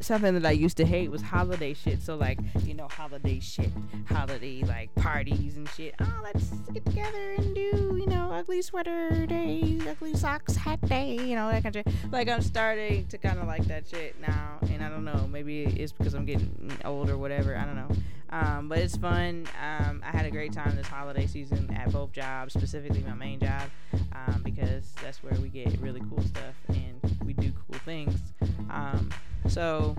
something 0.00 0.34
that 0.34 0.44
I 0.44 0.50
used 0.50 0.76
to 0.78 0.84
hate 0.84 1.10
was 1.10 1.22
holiday 1.22 1.74
shit. 1.74 2.02
So 2.02 2.16
like, 2.16 2.38
you 2.64 2.74
know, 2.74 2.88
holiday 2.88 3.40
shit, 3.40 3.70
holiday 4.08 4.62
like 4.62 4.94
parties 4.96 5.56
and 5.56 5.68
shit. 5.70 5.94
Oh, 6.00 6.20
let's 6.22 6.50
get 6.72 6.84
together 6.84 7.34
and 7.38 7.54
do, 7.54 7.96
you 7.98 8.06
know, 8.06 8.30
ugly 8.32 8.62
sweater 8.62 9.26
day, 9.26 9.78
ugly 9.88 10.14
socks 10.14 10.56
hat 10.56 10.80
day, 10.88 11.14
you 11.14 11.34
know, 11.34 11.48
that 11.48 11.62
kind 11.62 11.76
of 11.76 11.84
shit. 11.86 12.12
Like 12.12 12.28
I'm 12.28 12.42
starting 12.42 13.06
to 13.06 13.18
kind 13.18 13.38
of 13.38 13.46
like 13.46 13.66
that 13.66 13.88
shit 13.88 14.20
now, 14.20 14.58
and 14.70 14.82
I 14.82 14.88
don't 14.88 15.04
know, 15.04 15.28
maybe 15.30 15.64
it's 15.64 15.92
because 15.92 16.14
I'm 16.14 16.24
getting 16.24 16.72
old 16.84 17.08
or 17.10 17.18
whatever. 17.18 17.56
I 17.56 17.64
don't 17.64 17.76
know. 17.76 17.88
Um, 18.30 18.68
but 18.68 18.78
it's 18.78 18.96
fun. 18.96 19.46
Um, 19.62 20.02
I 20.04 20.10
had 20.10 20.26
a 20.26 20.30
great 20.30 20.52
time 20.52 20.76
this 20.76 20.86
holiday 20.86 21.26
season 21.26 21.74
at 21.74 21.90
both 21.92 22.12
jobs, 22.12 22.52
specifically 22.52 23.02
my 23.02 23.14
main 23.14 23.40
job, 23.40 23.62
um, 24.12 24.42
because 24.44 24.92
that's 25.02 25.22
where 25.22 25.34
we 25.40 25.48
get 25.48 25.78
really 25.80 26.02
cool 26.10 26.22
stuff 26.22 26.54
and 26.68 27.00
we 27.24 27.32
do 27.32 27.52
cool 27.52 27.78
things. 27.84 28.20
Um, 28.70 29.10
so, 29.48 29.96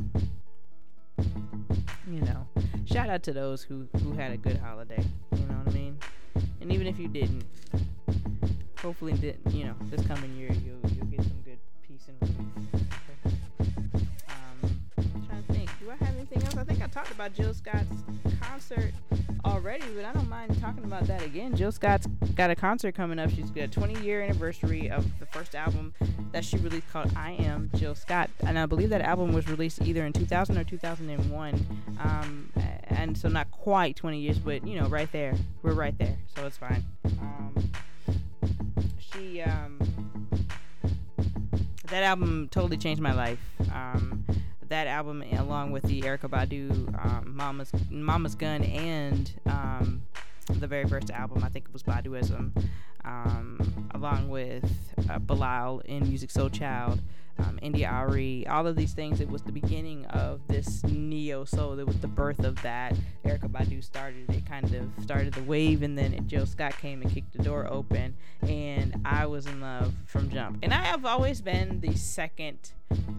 you 2.08 2.22
know, 2.22 2.48
shout 2.86 3.10
out 3.10 3.24
to 3.24 3.34
those 3.34 3.64
who 3.64 3.88
who 4.04 4.14
had 4.14 4.32
a 4.32 4.38
good 4.38 4.58
holiday. 4.58 5.04
You 5.32 5.46
know 5.48 5.56
what 5.64 5.70
I 5.70 5.72
mean? 5.72 5.98
And 6.62 6.72
even 6.72 6.86
if 6.86 7.00
you 7.00 7.08
didn't, 7.08 7.46
hopefully, 8.80 9.14
did 9.14 9.40
you 9.50 9.66
know, 9.66 9.76
this 9.90 10.06
coming 10.06 10.36
year 10.36 10.52
you'll 10.52 10.92
you'll 10.92 11.06
get 11.08 11.24
some 11.24 11.42
good 11.44 11.58
peace 11.88 12.08
and 12.08 12.22
relief. 12.22 12.84
Um 14.30 14.80
I 15.90 16.06
have 16.06 16.16
anything 16.16 16.44
else? 16.44 16.56
I 16.56 16.64
think 16.64 16.84
I 16.84 16.88
talked 16.88 17.10
about 17.12 17.34
Jill 17.34 17.54
Scott's 17.54 18.04
concert 18.70 18.94
already, 19.46 19.86
but 19.96 20.06
I 20.06 20.14
don't 20.14 20.30
mind 20.30 20.60
talking 20.62 20.84
about 20.84 21.08
that 21.08 21.24
again. 21.24 21.56
Jill 21.56 21.72
Scott's 21.72 22.08
got 22.36 22.52
a 22.52 22.56
concert 22.56 22.94
coming 22.94 23.18
up. 23.18 23.30
She's 23.32 23.50
got 23.50 23.64
a 23.64 23.68
20 23.68 24.02
year 24.02 24.22
anniversary 24.22 24.90
of 24.90 25.06
the 25.20 25.26
first 25.28 25.56
album 25.56 25.94
that 26.32 26.46
she 26.46 26.58
released 26.58 26.90
called 26.92 27.12
I 27.16 27.32
Am 27.32 27.72
Jill 27.76 27.96
Scott. 27.96 28.30
And 28.42 28.60
I 28.60 28.66
believe 28.66 28.90
that 28.90 29.02
album 29.02 29.34
was 29.34 29.48
released 29.48 29.82
either 29.82 30.06
in 30.06 30.14
2000 30.14 30.58
or 30.58 30.64
2001. 30.64 31.68
Um, 32.00 32.52
and 32.86 33.18
so 33.18 33.28
not 33.28 33.50
quite 33.52 33.96
20 33.96 34.20
years, 34.20 34.38
but 34.38 34.66
you 34.68 34.80
know, 34.80 34.88
right 34.88 35.12
there. 35.12 35.34
We're 35.64 35.74
right 35.74 35.98
there. 35.98 36.18
So 36.36 36.46
it's 36.46 36.58
fine. 36.58 36.84
Um, 37.06 37.72
she, 39.00 39.42
um, 39.42 39.80
that 41.88 42.04
album 42.04 42.50
totally 42.52 42.78
changed 42.78 43.02
my 43.02 43.14
life. 43.14 43.40
Um, 43.74 44.19
that 44.70 44.88
album, 44.88 45.24
along 45.34 45.72
with 45.72 45.84
the 45.84 46.02
Erykah 46.02 46.30
Badu 46.30 46.72
um, 47.06 47.36
"Mama's 47.36 47.72
Mama's 47.90 48.36
Gun" 48.36 48.64
and 48.64 49.32
um, 49.46 50.02
the 50.48 50.68
very 50.68 50.88
first 50.88 51.12
album, 51.12 51.44
I 51.44 51.50
think 51.50 51.66
it 51.66 51.74
was 51.74 51.84
Baduizm, 51.84 52.52
um, 53.06 53.90
along 53.94 54.30
with 54.30 54.66
uh, 55.10 55.20
Bilal 55.20 55.80
in 55.86 56.04
Musiq 56.06 56.32
Soulchild. 56.32 57.00
um, 57.40 57.60
India.Arie, 57.62 58.46
all 58.48 58.68
of 58.68 58.76
these 58.76 58.94
things. 58.94 59.22
It 59.22 59.30
was 59.30 59.42
the 59.42 59.52
beginning 59.52 60.06
of 60.08 60.42
this 60.48 60.84
neo 60.84 61.46
soul. 61.46 61.80
It 61.80 61.88
was 61.88 61.98
the 62.00 62.08
birth 62.08 62.44
of 62.44 62.62
that. 62.62 62.96
Erykah 63.26 63.50
Badu 63.50 63.84
started 63.84 64.30
it, 64.30 64.46
kind 64.46 64.74
of 64.74 65.04
started 65.04 65.34
the 65.34 65.44
wave, 65.44 65.82
and 65.82 65.98
then 65.98 66.28
Jill 66.28 66.46
Scott 66.46 66.78
came 66.78 67.02
and 67.02 67.12
kicked 67.12 67.34
the 67.34 67.44
door 67.44 67.68
open, 67.72 68.16
and 68.42 69.02
I 69.06 69.26
was 69.26 69.46
in 69.46 69.62
love 69.62 69.94
from 70.06 70.30
jump. 70.30 70.60
And 70.64 70.74
I 70.74 70.84
have 70.84 71.06
always 71.06 71.42
been 71.42 71.80
the 71.80 71.96
second 71.96 72.74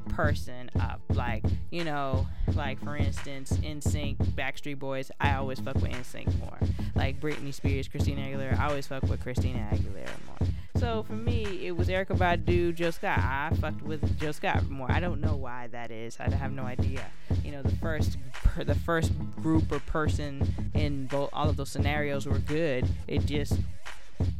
person 0.09 0.71
up. 0.79 1.01
Like, 1.09 1.45
you 1.71 1.85
know, 1.85 2.27
like 2.55 2.83
for 2.83 2.97
instance, 2.97 3.53
NSYNC, 3.53 4.17
Backstreet 4.35 4.79
Boys, 4.79 5.11
I 5.21 5.35
always 5.35 5.61
fuck 5.61 5.77
with 5.77 5.93
NSYNC 5.93 6.39
more. 6.41 6.59
Like 6.95 7.21
Britney 7.21 7.55
Spears, 7.55 7.89
Christina 7.89 8.23
Aguilera, 8.23 8.59
I 8.59 8.69
always 8.69 8.87
fuck 8.87 9.03
with 9.05 9.21
Christina 9.23 9.67
Aguilera 9.73 10.11
more. 10.27 10.49
So 10.81 11.03
for 11.03 11.13
me, 11.13 11.67
it 11.67 11.77
was 11.77 11.89
Erykah 11.89 12.17
Badu, 12.17 12.75
Jill 12.75 12.91
Scott. 12.91 13.19
I 13.19 13.51
fucked 13.61 13.83
with 13.83 14.19
Jill 14.19 14.33
Scott 14.33 14.67
more. 14.71 14.91
I 14.91 14.99
don't 14.99 15.21
know 15.21 15.37
why 15.37 15.67
that 15.73 15.91
is. 15.91 16.17
I 16.19 16.31
have 16.31 16.53
no 16.53 16.63
idea. 16.63 17.05
You 17.45 17.53
know, 17.53 17.63
the 17.63 17.77
first 17.77 18.17
the 18.57 18.75
first 18.75 19.13
group 19.43 19.71
or 19.71 19.81
person 19.81 20.73
in 20.73 21.07
both 21.07 21.29
all 21.35 21.51
of 21.51 21.59
those 21.59 21.69
scenarios 21.69 22.27
were 22.27 22.39
good. 22.39 22.89
It 23.07 23.27
just 23.27 23.59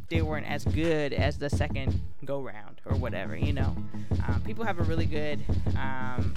they 0.09 0.23
weren't 0.23 0.47
as 0.47 0.65
good 0.65 1.13
as 1.13 1.37
the 1.37 1.51
second 1.51 2.01
go 2.25 2.41
round 2.41 2.81
or 2.87 2.97
whatever. 2.97 3.37
You 3.37 3.53
know, 3.53 3.77
um, 4.27 4.43
people 4.43 4.65
have 4.65 4.79
a 4.79 4.85
really 4.85 5.07
good 5.07 5.41
um, 5.77 6.33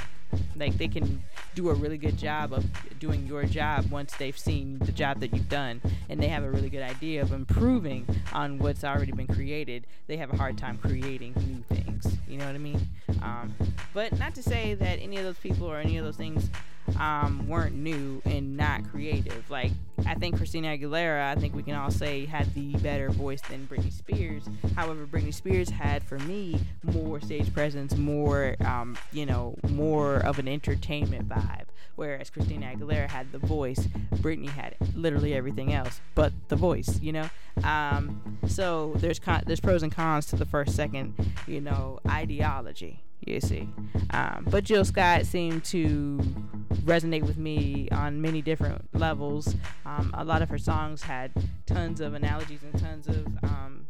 like 0.55 0.77
they 0.77 0.87
can 0.87 1.23
do 1.55 1.69
a 1.69 1.73
really 1.73 1.97
good 1.97 2.17
job 2.17 2.53
of 2.53 2.65
doing 2.99 3.25
your 3.27 3.43
job 3.45 3.89
once 3.91 4.13
they've 4.15 4.37
seen 4.37 4.79
the 4.79 4.91
job 4.91 5.19
that 5.19 5.33
you've 5.33 5.49
done 5.49 5.81
and 6.09 6.21
they 6.21 6.27
have 6.27 6.43
a 6.43 6.49
really 6.49 6.69
good 6.69 6.81
idea 6.83 7.21
of 7.21 7.31
improving 7.31 8.05
on 8.33 8.57
what's 8.59 8.83
already 8.83 9.11
been 9.11 9.27
created 9.27 9.85
they 10.07 10.17
have 10.17 10.33
a 10.33 10.37
hard 10.37 10.57
time 10.57 10.77
creating 10.77 11.33
new 11.47 11.75
things 11.75 12.17
you 12.27 12.37
know 12.37 12.45
what 12.45 12.55
i 12.55 12.59
mean 12.59 12.79
um, 13.21 13.53
but 13.93 14.17
not 14.19 14.33
to 14.35 14.43
say 14.43 14.73
that 14.73 14.99
any 14.99 15.17
of 15.17 15.23
those 15.23 15.37
people 15.37 15.67
or 15.67 15.77
any 15.77 15.97
of 15.97 16.05
those 16.05 16.17
things 16.17 16.49
um, 16.99 17.47
weren't 17.47 17.75
new 17.75 18.21
and 18.25 18.55
not 18.57 18.89
creative. 18.89 19.49
Like 19.49 19.71
I 20.05 20.15
think 20.15 20.37
Christina 20.37 20.77
Aguilera, 20.77 21.25
I 21.25 21.35
think 21.35 21.55
we 21.55 21.63
can 21.63 21.75
all 21.75 21.91
say 21.91 22.25
had 22.25 22.53
the 22.53 22.75
better 22.77 23.09
voice 23.09 23.41
than 23.49 23.67
Britney 23.67 23.91
Spears. 23.91 24.43
However, 24.75 25.05
Britney 25.05 25.33
Spears 25.33 25.69
had 25.69 26.03
for 26.03 26.19
me 26.19 26.59
more 26.83 27.21
stage 27.21 27.53
presence, 27.53 27.95
more 27.95 28.55
um, 28.65 28.97
you 29.11 29.25
know, 29.25 29.55
more 29.69 30.22
of 30.23 30.39
an 30.39 30.47
entertainment 30.47 31.29
vibe. 31.29 31.65
Whereas 31.95 32.31
Christina 32.31 32.73
Aguilera 32.75 33.07
had 33.09 33.31
the 33.31 33.37
voice, 33.37 33.87
Britney 34.15 34.49
had 34.49 34.75
literally 34.95 35.35
everything 35.35 35.73
else 35.73 36.01
but 36.15 36.33
the 36.47 36.55
voice. 36.55 36.99
You 36.99 37.11
know, 37.13 37.29
um, 37.63 38.39
so 38.47 38.93
there's 38.95 39.19
con- 39.19 39.43
there's 39.45 39.59
pros 39.59 39.83
and 39.83 39.91
cons 39.91 40.25
to 40.27 40.35
the 40.35 40.45
first 40.45 40.75
second, 40.75 41.13
you 41.45 41.61
know, 41.61 41.99
ideology 42.09 43.03
you 43.25 43.39
see. 43.39 43.69
Um, 44.11 44.47
but 44.49 44.63
Jill 44.63 44.85
Scott 44.85 45.25
seemed 45.25 45.63
to 45.65 46.17
resonate 46.83 47.23
with 47.23 47.37
me 47.37 47.87
on 47.91 48.21
many 48.21 48.41
different 48.41 48.85
levels. 48.93 49.55
Um, 49.85 50.11
a 50.13 50.23
lot 50.23 50.41
of 50.41 50.49
her 50.49 50.57
songs 50.57 51.03
had 51.03 51.31
tons 51.65 52.01
of 52.01 52.13
analogies 52.13 52.63
and 52.63 52.79
tons 52.79 53.07
of, 53.07 53.25
um, 53.43 53.82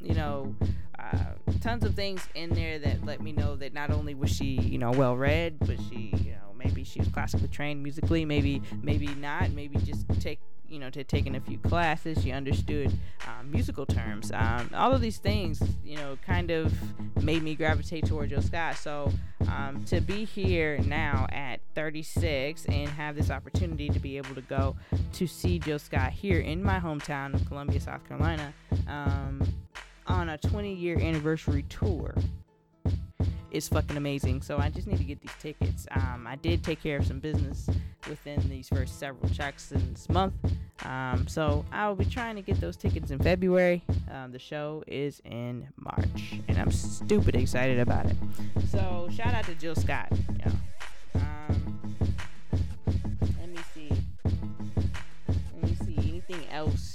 you 0.00 0.14
know, 0.14 0.54
uh, 0.98 1.32
tons 1.60 1.84
of 1.84 1.94
things 1.94 2.26
in 2.34 2.50
there 2.50 2.78
that 2.78 3.04
let 3.04 3.20
me 3.20 3.32
know 3.32 3.56
that 3.56 3.72
not 3.72 3.90
only 3.90 4.14
was 4.14 4.30
she, 4.30 4.60
you 4.60 4.78
know, 4.78 4.90
well 4.90 5.16
read, 5.16 5.58
but 5.60 5.78
she, 5.88 6.12
you 6.24 6.32
know, 6.32 6.54
maybe 6.56 6.84
she 6.84 6.98
was 6.98 7.08
classically 7.08 7.48
trained 7.48 7.82
musically, 7.82 8.24
maybe, 8.24 8.62
maybe 8.82 9.08
not, 9.08 9.50
maybe 9.50 9.78
just 9.78 10.06
take 10.20 10.40
you 10.68 10.78
know, 10.78 10.90
to 10.90 11.04
taking 11.04 11.36
a 11.36 11.40
few 11.40 11.58
classes. 11.58 12.22
She 12.22 12.32
understood 12.32 12.92
um, 13.26 13.50
musical 13.50 13.86
terms. 13.86 14.32
Um, 14.32 14.70
all 14.74 14.92
of 14.92 15.00
these 15.00 15.18
things, 15.18 15.62
you 15.84 15.96
know, 15.96 16.18
kind 16.26 16.50
of 16.50 16.72
made 17.22 17.42
me 17.42 17.54
gravitate 17.54 18.06
toward 18.06 18.30
Jill 18.30 18.42
Scott. 18.42 18.76
So 18.76 19.12
um, 19.48 19.84
to 19.86 20.00
be 20.00 20.24
here 20.24 20.78
now 20.78 21.26
at 21.30 21.60
36 21.74 22.64
and 22.66 22.88
have 22.88 23.16
this 23.16 23.30
opportunity 23.30 23.88
to 23.88 23.98
be 23.98 24.16
able 24.16 24.34
to 24.34 24.42
go 24.42 24.76
to 25.14 25.26
see 25.26 25.58
Jill 25.58 25.78
Scott 25.78 26.12
here 26.12 26.40
in 26.40 26.62
my 26.62 26.78
hometown 26.80 27.34
of 27.34 27.46
Columbia, 27.46 27.80
South 27.80 28.06
Carolina, 28.08 28.52
um, 28.88 29.42
on 30.06 30.28
a 30.30 30.38
20 30.38 30.72
year 30.74 30.98
anniversary 30.98 31.64
tour 31.68 32.14
is 33.50 33.68
fucking 33.68 33.96
amazing. 33.96 34.42
So 34.42 34.58
I 34.58 34.68
just 34.68 34.86
need 34.86 34.98
to 34.98 35.04
get 35.04 35.20
these 35.20 35.34
tickets. 35.40 35.86
Um, 35.92 36.26
I 36.28 36.36
did 36.36 36.62
take 36.62 36.82
care 36.82 36.98
of 36.98 37.06
some 37.06 37.18
business 37.20 37.68
within 38.08 38.40
these 38.48 38.68
first 38.68 38.98
several 38.98 39.28
checks 39.30 39.72
in 39.72 39.92
this 39.92 40.08
month. 40.08 40.34
Um, 40.84 41.26
so 41.26 41.64
I 41.72 41.88
will 41.88 41.96
be 41.96 42.04
trying 42.04 42.36
to 42.36 42.42
get 42.42 42.60
those 42.60 42.76
tickets 42.76 43.10
in 43.10 43.18
February. 43.18 43.82
Um, 44.10 44.30
the 44.32 44.38
show 44.38 44.84
is 44.86 45.20
in 45.24 45.66
March, 45.76 46.34
and 46.48 46.58
I'm 46.58 46.70
stupid 46.70 47.34
excited 47.34 47.80
about 47.80 48.06
it. 48.06 48.16
So 48.70 49.08
shout 49.10 49.34
out 49.34 49.44
to 49.44 49.54
Jill 49.54 49.74
Scott. 49.74 50.12
Um, 51.14 51.96
let 53.40 53.48
me 53.48 53.58
see. 53.74 53.90
Let 54.24 55.62
me 55.62 55.76
see. 55.84 55.96
Anything 55.96 56.46
else? 56.50 56.85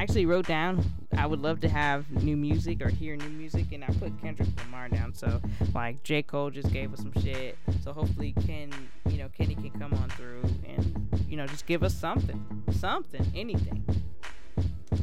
I 0.00 0.04
actually 0.04 0.24
wrote 0.24 0.46
down 0.46 0.82
I 1.14 1.26
would 1.26 1.42
love 1.42 1.60
to 1.60 1.68
have 1.68 2.10
new 2.10 2.34
music 2.34 2.80
or 2.80 2.88
hear 2.88 3.16
new 3.16 3.28
music, 3.28 3.66
and 3.72 3.84
I 3.84 3.88
put 3.88 4.18
Kendrick 4.22 4.48
Lamar 4.64 4.88
down. 4.88 5.12
So 5.12 5.42
like 5.74 6.02
J 6.04 6.22
Cole 6.22 6.48
just 6.48 6.72
gave 6.72 6.94
us 6.94 7.00
some 7.00 7.12
shit. 7.20 7.58
So 7.84 7.92
hopefully 7.92 8.34
Ken, 8.46 8.72
you 9.10 9.18
know, 9.18 9.28
Kenny 9.36 9.56
can 9.56 9.72
come 9.72 9.92
on 9.92 10.08
through 10.08 10.42
and 10.66 11.06
you 11.28 11.36
know 11.36 11.46
just 11.46 11.66
give 11.66 11.82
us 11.82 11.94
something, 11.94 12.42
something, 12.70 13.30
anything, 13.34 13.84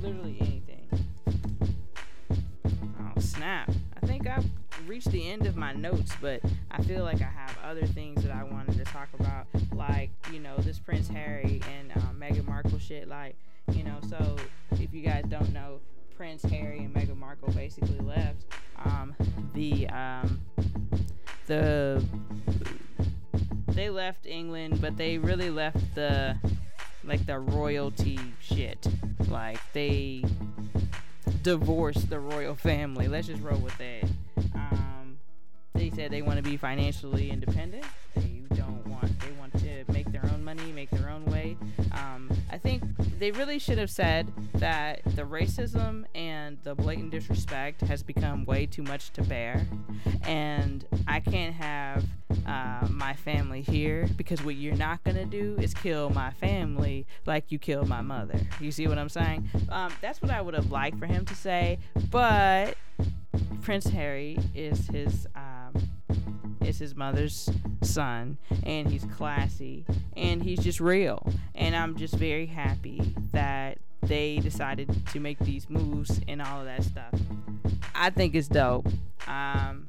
literally 0.01 0.37
anything. 0.39 0.89
Oh 2.99 3.19
snap! 3.19 3.69
I 4.01 4.07
think 4.07 4.25
I've 4.25 4.47
reached 4.87 5.11
the 5.11 5.29
end 5.29 5.45
of 5.45 5.55
my 5.55 5.73
notes, 5.73 6.13
but 6.19 6.41
I 6.71 6.81
feel 6.81 7.03
like 7.03 7.21
I 7.21 7.29
have 7.29 7.55
other 7.63 7.85
things 7.85 8.23
that 8.23 8.31
I 8.31 8.41
wanted 8.41 8.75
to 8.79 8.83
talk 8.85 9.09
about, 9.19 9.45
like 9.75 10.09
you 10.33 10.39
know 10.39 10.57
this 10.57 10.79
Prince 10.79 11.07
Harry 11.07 11.61
and 11.77 11.91
uh, 11.91 12.09
Meghan 12.19 12.47
Markle 12.47 12.79
shit, 12.79 13.07
like 13.07 13.35
you 13.71 13.83
know. 13.83 13.97
So 14.09 14.35
if 14.71 14.93
you 14.93 15.01
guys 15.01 15.25
don't 15.27 15.53
know, 15.53 15.79
Prince 16.15 16.43
Harry 16.43 16.79
and 16.79 16.93
Meghan 16.93 17.17
Markle 17.17 17.51
basically 17.53 17.99
left. 17.99 18.45
Um, 18.83 19.15
the 19.53 19.87
um, 19.89 20.41
the 21.47 22.03
they 23.67 23.89
left 23.89 24.25
England, 24.25 24.81
but 24.81 24.97
they 24.97 25.17
really 25.17 25.49
left 25.49 25.95
the 25.95 26.35
like 27.03 27.25
the 27.25 27.39
royalty 27.39 28.19
shit. 28.39 28.87
Like 29.29 29.59
they 29.73 30.23
divorced 31.43 32.09
the 32.09 32.19
royal 32.19 32.55
family. 32.55 33.07
Let's 33.07 33.27
just 33.27 33.41
roll 33.41 33.59
with 33.59 33.77
that. 33.77 34.09
Um, 34.55 35.17
they 35.73 35.89
said 35.91 36.11
they 36.11 36.21
want 36.21 36.37
to 36.37 36.43
be 36.43 36.57
financially 36.57 37.29
independent. 37.29 37.85
They 38.15 38.41
don't 38.55 38.86
they 43.19 43.31
really 43.31 43.59
should 43.59 43.77
have 43.77 43.89
said 43.89 44.31
that 44.55 45.01
the 45.15 45.23
racism 45.23 46.05
and 46.13 46.57
the 46.63 46.75
blatant 46.75 47.11
disrespect 47.11 47.81
has 47.81 48.03
become 48.03 48.45
way 48.45 48.65
too 48.65 48.83
much 48.83 49.11
to 49.11 49.23
bear, 49.23 49.67
and 50.23 50.85
I 51.07 51.19
can't 51.19 51.55
have 51.55 52.05
uh, 52.45 52.87
my 52.89 53.13
family 53.13 53.61
here 53.61 54.07
because 54.17 54.43
what 54.43 54.55
you're 54.55 54.75
not 54.75 55.03
gonna 55.03 55.25
do 55.25 55.57
is 55.59 55.73
kill 55.73 56.09
my 56.11 56.31
family 56.31 57.05
like 57.25 57.51
you 57.51 57.59
killed 57.59 57.87
my 57.87 58.01
mother. 58.01 58.39
You 58.59 58.71
see 58.71 58.87
what 58.87 58.97
I'm 58.97 59.09
saying? 59.09 59.49
Um, 59.69 59.91
that's 60.01 60.21
what 60.21 60.31
I 60.31 60.41
would 60.41 60.53
have 60.53 60.71
liked 60.71 60.99
for 60.99 61.05
him 61.05 61.25
to 61.25 61.35
say, 61.35 61.79
but 62.09 62.75
Prince 63.61 63.87
Harry 63.87 64.37
is 64.55 64.87
his. 64.87 65.27
Um, 65.35 65.73
is 66.67 66.77
his 66.77 66.95
mother's 66.95 67.49
son 67.81 68.37
and 68.63 68.89
he's 68.89 69.05
classy 69.05 69.85
and 70.15 70.43
he's 70.43 70.59
just 70.59 70.79
real. 70.79 71.31
And 71.55 71.75
i'm 71.75 71.95
just 71.95 72.15
very 72.15 72.45
happy 72.45 73.15
that 73.31 73.77
they 74.03 74.37
decided 74.39 75.05
to 75.07 75.19
make 75.19 75.39
these 75.39 75.69
moves 75.69 76.21
and 76.27 76.41
all 76.41 76.59
of 76.59 76.65
that 76.65 76.83
stuff. 76.83 77.13
I 77.95 78.09
think 78.09 78.35
it's 78.35 78.47
dope. 78.47 78.87
Um, 79.27 79.85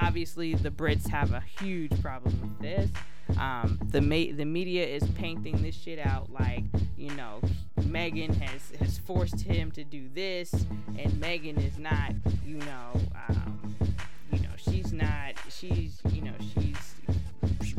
obviously 0.00 0.54
the 0.54 0.70
brits 0.70 1.08
have 1.08 1.32
a 1.32 1.42
huge 1.60 2.00
problem 2.00 2.38
with 2.40 2.60
this. 2.60 2.90
Um, 3.38 3.78
the 3.90 4.00
ma- 4.00 4.34
the 4.36 4.44
media 4.44 4.86
is 4.86 5.02
painting 5.16 5.60
this 5.62 5.74
shit 5.74 5.98
out 5.98 6.30
like 6.32 6.64
you 6.96 7.10
know 7.10 7.40
Meghan 7.80 8.34
has 8.40 8.72
has 8.78 8.98
forced 8.98 9.40
him 9.42 9.70
to 9.72 9.84
do 9.84 10.08
this 10.14 10.52
and 10.98 11.12
Meghan 11.12 11.62
is 11.62 11.78
not 11.78 12.12
you 12.44 12.56
know 12.56 13.00
um, 13.28 13.76
not 14.98 15.34
she's 15.48 16.00
you 16.12 16.22
know 16.22 16.34
she's 16.54 16.94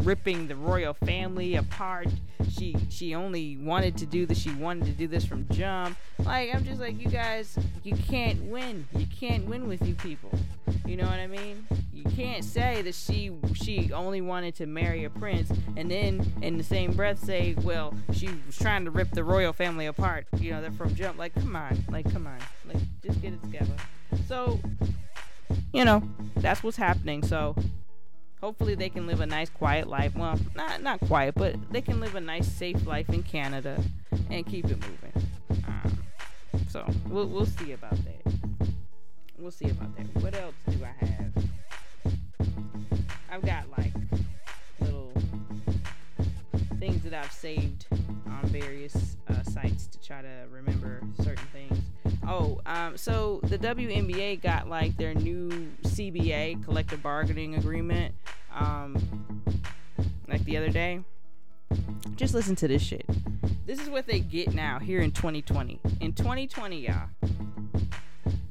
ripping 0.04 0.48
the 0.48 0.56
royal 0.56 0.94
family 0.94 1.56
apart. 1.56 2.08
She 2.50 2.76
she 2.90 3.14
only 3.16 3.58
wanted 3.58 3.98
to 3.98 4.06
do 4.06 4.26
this 4.26 4.38
she 4.38 4.52
wanted 4.52 4.86
to 4.86 4.92
do 4.92 5.08
this 5.08 5.26
from 5.26 5.48
jump. 5.52 5.98
Like 6.20 6.54
i'm 6.54 6.64
just 6.66 6.80
like 6.80 7.00
you 7.00 7.08
guys 7.10 7.58
you 7.84 7.96
can't 7.96 8.42
win. 8.44 8.88
You 8.96 9.06
can't 9.08 9.46
win 9.46 9.68
with 9.68 9.86
you 9.88 9.96
people. 9.96 10.32
You 10.86 10.98
know 10.98 11.06
what 11.06 11.20
i 11.20 11.28
mean? 11.28 11.68
You 11.94 12.04
can't 12.12 12.44
say 12.44 12.82
that 12.82 12.96
she 12.96 13.32
she 13.54 13.92
only 13.92 14.22
wanted 14.22 14.56
to 14.56 14.66
marry 14.66 15.04
a 15.04 15.10
prince 15.10 15.52
and 15.76 15.92
then 15.92 16.26
in 16.42 16.58
the 16.58 16.64
same 16.64 16.94
breath 16.94 17.20
say, 17.20 17.56
well, 17.62 17.94
she 18.14 18.30
was 18.48 18.58
trying 18.58 18.86
to 18.86 18.92
rip 18.92 19.12
the 19.12 19.24
royal 19.24 19.54
family 19.54 19.86
apart. 19.86 20.26
You 20.38 20.52
know, 20.52 20.62
they're 20.62 20.72
from 20.72 20.96
jump. 20.96 21.18
Like, 21.18 21.34
come 21.34 21.56
on, 21.56 21.84
like, 21.90 22.12
come 22.12 22.26
on, 22.28 22.40
like, 22.66 22.82
just 23.04 23.22
get 23.22 23.34
it 23.34 23.42
together. 23.44 23.74
So, 24.28 24.60
you 25.74 25.86
know, 25.86 26.02
that's 26.38 26.64
what's 26.64 26.78
happening. 26.78 27.24
So, 27.24 27.56
hopefully 28.42 28.76
they 28.76 28.90
can 28.90 29.06
live 29.08 29.22
a 29.22 29.26
nice 29.26 29.50
quiet 29.50 29.88
life. 29.88 30.16
Well 30.16 30.40
not 30.56 30.82
not 30.82 31.00
quiet 31.02 31.36
but 31.36 31.56
they 31.72 31.82
can 31.82 32.00
live 32.00 32.16
a 32.16 32.22
nice 32.22 32.48
safe 32.48 32.86
life 32.86 33.10
in 33.10 33.24
canada 33.24 33.82
and 34.30 34.46
keep 34.46 34.66
it 34.66 34.78
moving. 34.78 35.30
Um, 35.68 35.98
so 36.70 36.88
we'll, 37.08 37.28
we'll 37.28 37.46
see 37.46 37.74
about 37.74 37.98
that. 38.04 38.34
We'll 39.38 39.52
see 39.52 39.70
about 39.70 39.96
that. 39.98 40.22
What 40.22 40.36
else 40.36 40.56
do 40.70 40.78
i 40.84 41.06
have? 41.06 41.34
I've 43.32 43.46
got 43.46 43.66
like 43.78 43.94
little 44.80 45.12
things 46.80 47.04
that 47.04 47.14
i've 47.14 47.32
saved 47.32 47.86
on 47.92 48.42
various 48.46 49.18
uh, 49.28 49.44
sites 49.44 49.88
to 49.88 50.00
try 50.00 50.22
to 50.22 50.46
remember 50.50 51.02
certain 51.22 51.46
things 51.52 51.79
Oh, 52.32 52.62
um, 52.68 52.96
so 52.96 53.40
the 53.46 53.58
WNBA 53.58 54.40
got 54.44 54.70
like 54.70 54.96
their 54.98 55.16
new 55.16 55.50
CBA 55.82 56.64
collective 56.64 57.02
bargaining 57.02 57.56
agreement, 57.56 58.14
um, 58.56 59.42
like 60.28 60.46
the 60.46 60.56
other 60.56 60.70
day. 60.70 61.00
Just 62.16 62.36
listen 62.36 62.56
to 62.58 62.68
this 62.68 62.84
shit. 62.84 63.04
This 63.66 63.80
is 63.80 63.90
what 63.90 64.06
they 64.06 64.20
get 64.20 64.54
now 64.54 64.78
here 64.78 65.02
in 65.02 65.12
2020. 65.12 65.80
In 66.02 66.14
2020, 66.14 66.80
y'all, 66.80 67.08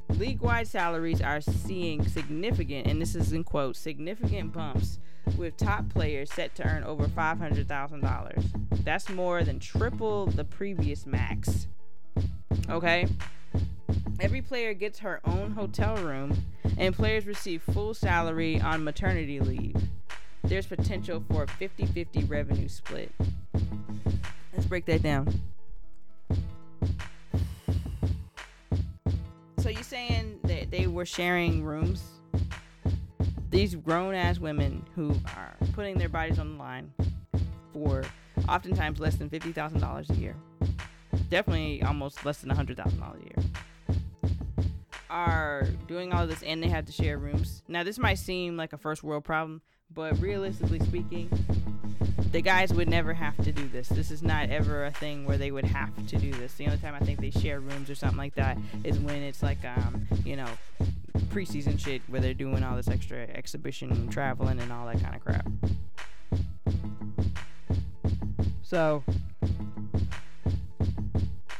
league-wide 0.09 0.67
salaries 0.67 1.23
are 1.23 1.41
seeing 1.41 2.05
significant, 2.05 2.89
and 2.89 3.01
this 3.01 3.15
is 3.15 3.33
in 3.33 3.45
quotes, 3.45 3.79
significant 3.79 4.53
bumps 4.53 4.99
with 5.37 5.57
top 5.57 5.89
players 5.89 6.33
set 6.33 6.53
to 6.57 6.67
earn 6.67 6.83
over 6.83 7.07
$500,000. 7.07 8.83
That's 8.83 9.09
more 9.09 9.45
than 9.45 9.61
triple 9.61 10.27
the 10.27 10.45
previous 10.45 11.07
max. 11.07 11.69
Okay? 12.69 13.07
Every 14.21 14.43
player 14.43 14.75
gets 14.75 14.99
her 14.99 15.21
own 15.25 15.53
hotel 15.53 15.97
room, 15.97 16.37
and 16.77 16.93
players 16.93 17.25
receive 17.25 17.63
full 17.63 17.95
salary 17.95 18.61
on 18.61 18.83
maternity 18.83 19.39
leave. 19.39 19.77
There's 20.43 20.67
potential 20.67 21.23
for 21.31 21.45
a 21.45 21.47
50 21.47 21.87
50 21.87 22.25
revenue 22.25 22.69
split. 22.69 23.13
Let's 24.53 24.67
break 24.67 24.87
that 24.87 25.03
down. 25.03 25.41
So, 29.59 29.69
you're 29.69 29.83
saying 29.83 30.41
that 30.45 30.71
they 30.73 30.89
were 30.89 31.07
sharing 31.07 31.63
rooms? 31.63 32.03
These 33.51 33.77
grown 33.77 34.15
ass 34.15 34.41
women 34.41 34.85
who 34.97 35.15
are 35.37 35.57
putting 35.75 35.97
their 35.97 36.09
bodies 36.09 36.39
on 36.41 36.53
the 36.53 36.59
line 36.59 36.93
for 37.73 38.05
oftentimes 38.49 38.99
less 38.99 39.15
than 39.15 39.31
$50,000 39.31 40.11
a 40.11 40.15
year. 40.15 40.35
Definitely 41.31 41.83
almost 41.83 42.25
less 42.25 42.39
than 42.41 42.51
$100,000 42.51 42.77
a 42.77 43.41
year 43.41 43.49
are 45.11 45.67
doing 45.87 46.13
all 46.13 46.27
this 46.27 46.43
and 46.43 46.63
they 46.63 46.69
have 46.69 46.87
to 46.87 46.93
share 46.93 47.19
rooms. 47.19 47.63
Now, 47.69 47.83
this 47.83 47.99
might 47.99 48.19
seem 48.19 48.57
like 48.57 48.73
a 48.73 48.79
first 48.79 49.03
world 49.03 49.25
problem, 49.25 49.63
but 49.93 50.21
realistically 50.21 50.81
speaking, 50.81 51.31
the 52.31 52.43
guys 52.43 52.73
would 52.75 52.89
never 52.89 53.15
have 53.15 53.37
to 53.45 53.53
do 53.53 53.69
this. 53.69 53.89
This 53.89 54.11
is 54.11 54.23
not 54.23 54.51
ever 54.51 54.85
a 54.85 54.91
thing 54.91 55.25
where 55.25 55.39
they 55.39 55.51
would 55.51 55.65
have 55.65 55.95
to 56.09 56.17
do 56.17 56.33
this. 56.33 56.55
The 56.55 56.67
only 56.67 56.79
time 56.79 56.95
I 56.95 57.01
think 57.01 57.21
they 57.21 57.31
share 57.31 57.61
rooms 57.61 57.89
or 57.89 57.95
something 57.95 58.19
like 58.19 58.35
that 58.35 58.59
is 58.85 58.99
when 58.99 59.23
it's 59.23 59.43
like, 59.43 59.65
um, 59.65 60.07
you 60.25 60.37
know, 60.37 60.49
preseason 61.29 61.79
shit 61.79 62.03
where 62.09 62.21
they're 62.21 62.35
doing 62.35 62.63
all 62.63 62.77
this 62.77 62.89
extra 62.89 63.19
exhibition 63.19 64.09
traveling 64.09 64.61
and 64.61 64.73
all 64.73 64.87
that 64.87 65.01
kind 65.01 65.15
of 65.15 65.25
crap. 65.25 65.47
So, 68.63 69.03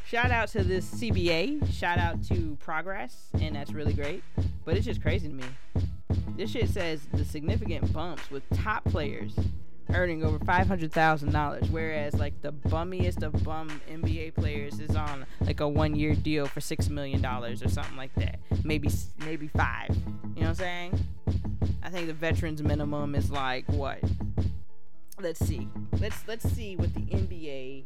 shout 0.09 0.31
out 0.31 0.49
to 0.49 0.65
this 0.65 0.87
CBA. 0.95 1.71
Shout 1.73 1.99
out 1.99 2.23
to 2.25 2.57
Progress, 2.61 3.29
and 3.41 3.55
that's 3.55 3.73
really 3.73 3.93
great. 3.93 4.23
But 4.65 4.77
it's 4.77 4.87
just 4.87 5.03
crazy 5.03 5.29
to 5.29 5.35
me. 5.35 5.45
This 6.37 6.51
shit 6.51 6.69
says 6.71 7.07
the 7.13 7.25
significant 7.25 7.93
bumps 7.93 8.31
with 8.31 8.43
top 8.55 8.85
players 8.85 9.35
earning 9.95 10.23
over 10.23 10.39
five 10.41 10.67
hundred 10.67 10.93
thousand 10.93 11.33
dollars, 11.33 11.69
whereas 11.71 12.15
like 12.15 12.41
the 12.41 12.53
bummiest 12.53 13.23
of 13.23 13.43
bum 13.45 13.81
NBA 13.91 14.35
players 14.35 14.81
is 14.81 14.97
on 14.97 15.27
like 15.41 15.61
a 15.61 15.69
one-year 15.69 16.15
deal 16.15 16.47
for 16.47 16.61
six 16.61 16.89
million 16.89 17.21
dollars 17.21 17.63
or 17.63 17.69
something 17.69 17.97
like 17.97 18.15
that. 18.15 18.39
Maybe 18.65 18.91
maybe 19.25 19.49
five. 19.49 19.91
You 20.35 20.43
know 20.43 20.49
what 20.49 20.49
I'm 20.49 20.55
saying? 20.55 21.01
I 21.83 21.91
think 21.91 22.07
the 22.07 22.15
veterans 22.15 22.63
minimum 22.63 23.15
is 23.15 23.31
like 23.31 23.67
what? 23.69 23.99
Let's 25.21 25.45
see. 25.45 25.69
Let's 26.01 26.27
let's 26.27 26.49
see 26.51 26.77
what 26.77 26.95
the 26.95 27.01
NBA 27.01 27.85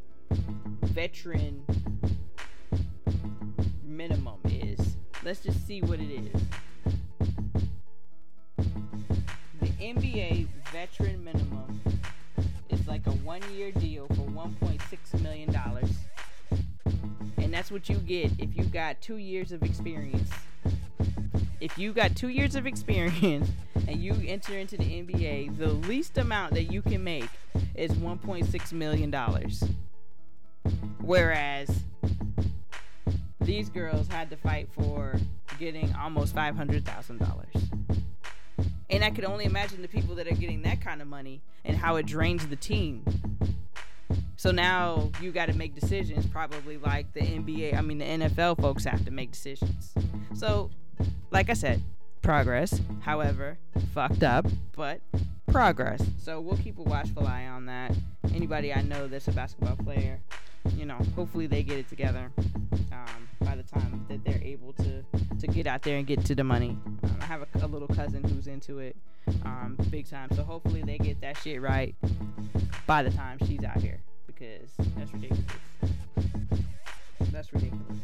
veteran 0.82 1.64
minimum 3.84 4.40
is. 4.44 4.96
Let's 5.24 5.40
just 5.40 5.66
see 5.66 5.80
what 5.80 6.00
it 6.00 6.10
is. 6.10 6.42
The 9.60 9.68
NBA 9.80 10.48
veteran 10.72 11.22
minimum 11.24 11.80
is 12.70 12.86
like 12.88 13.06
a 13.06 13.10
one 13.10 13.42
year 13.54 13.70
deal 13.72 14.06
for 14.08 14.26
$1.6 14.30 15.22
million. 15.22 15.54
And 17.38 17.54
that's 17.54 17.70
what 17.70 17.88
you 17.88 17.96
get 17.96 18.32
if 18.38 18.56
you 18.56 18.64
got 18.64 19.00
two 19.00 19.16
years 19.16 19.52
of 19.52 19.62
experience. 19.62 20.30
If 21.60 21.78
you 21.78 21.92
got 21.92 22.16
two 22.16 22.28
years 22.28 22.56
of 22.56 22.66
experience 22.66 23.50
and 23.86 24.02
you 24.02 24.14
enter 24.26 24.58
into 24.58 24.76
the 24.76 24.84
NBA, 24.84 25.58
the 25.58 25.68
least 25.68 26.18
amount 26.18 26.54
that 26.54 26.64
you 26.64 26.82
can 26.82 27.04
make 27.04 27.28
is 27.74 27.92
$1.6 27.92 28.72
million. 28.72 29.14
Whereas 31.00 31.84
these 33.40 33.68
girls 33.68 34.08
had 34.08 34.30
to 34.30 34.36
fight 34.36 34.68
for 34.72 35.18
getting 35.58 35.94
almost 35.94 36.34
$500,000. 36.34 37.46
And 38.90 39.02
I 39.02 39.10
could 39.10 39.24
only 39.24 39.44
imagine 39.46 39.82
the 39.82 39.88
people 39.88 40.14
that 40.16 40.26
are 40.26 40.34
getting 40.34 40.62
that 40.62 40.80
kind 40.80 41.00
of 41.00 41.08
money 41.08 41.40
and 41.64 41.76
how 41.76 41.96
it 41.96 42.06
drains 42.06 42.46
the 42.46 42.56
team. 42.56 43.04
So 44.36 44.50
now 44.50 45.10
you 45.20 45.32
got 45.32 45.46
to 45.46 45.54
make 45.54 45.74
decisions, 45.74 46.26
probably 46.26 46.76
like 46.76 47.12
the 47.14 47.20
NBA, 47.20 47.76
I 47.76 47.80
mean, 47.80 47.98
the 47.98 48.04
NFL 48.04 48.60
folks 48.60 48.84
have 48.84 49.04
to 49.04 49.10
make 49.10 49.32
decisions. 49.32 49.94
So, 50.34 50.70
like 51.30 51.48
I 51.48 51.54
said, 51.54 51.80
progress. 52.22 52.80
However, 53.00 53.56
fucked 53.94 54.22
up, 54.22 54.46
but 54.76 55.00
progress. 55.46 56.04
So 56.18 56.40
we'll 56.40 56.56
keep 56.58 56.78
a 56.78 56.82
watchful 56.82 57.26
eye 57.26 57.46
on 57.46 57.66
that. 57.66 57.94
Anybody 58.34 58.74
I 58.74 58.82
know 58.82 59.06
that's 59.06 59.28
a 59.28 59.32
basketball 59.32 59.76
player, 59.76 60.20
you 60.76 60.86
know, 60.86 60.98
hopefully 61.14 61.46
they 61.46 61.62
get 61.62 61.78
it 61.78 61.88
together 61.88 62.30
um, 62.92 63.28
by 63.40 63.56
the 63.56 63.62
time 63.62 64.04
that 64.08 64.24
they're 64.24 64.42
able 64.42 64.72
to 64.74 65.02
to 65.40 65.46
get 65.46 65.66
out 65.66 65.82
there 65.82 65.96
and 65.96 66.06
get 66.06 66.24
to 66.24 66.34
the 66.34 66.44
money. 66.44 66.76
Um, 67.02 67.18
I 67.20 67.24
have 67.24 67.42
a, 67.42 67.64
a, 67.64 67.66
little 67.66 67.88
cousin 67.88 68.22
who's 68.22 68.46
into 68.46 68.78
it 68.78 68.96
um, 69.44 69.76
big 69.90 70.08
time, 70.08 70.28
so 70.34 70.42
hopefully 70.42 70.82
they 70.82 70.98
get 70.98 71.20
that 71.20 71.36
shit 71.38 71.60
right 71.60 71.94
by 72.86 73.02
the 73.02 73.10
time 73.10 73.38
she's 73.46 73.64
out 73.64 73.78
here 73.78 74.00
because 74.26 74.70
that's 74.96 75.12
ridiculous. 75.12 75.44
That's 77.32 77.52
ridiculous. 77.52 77.98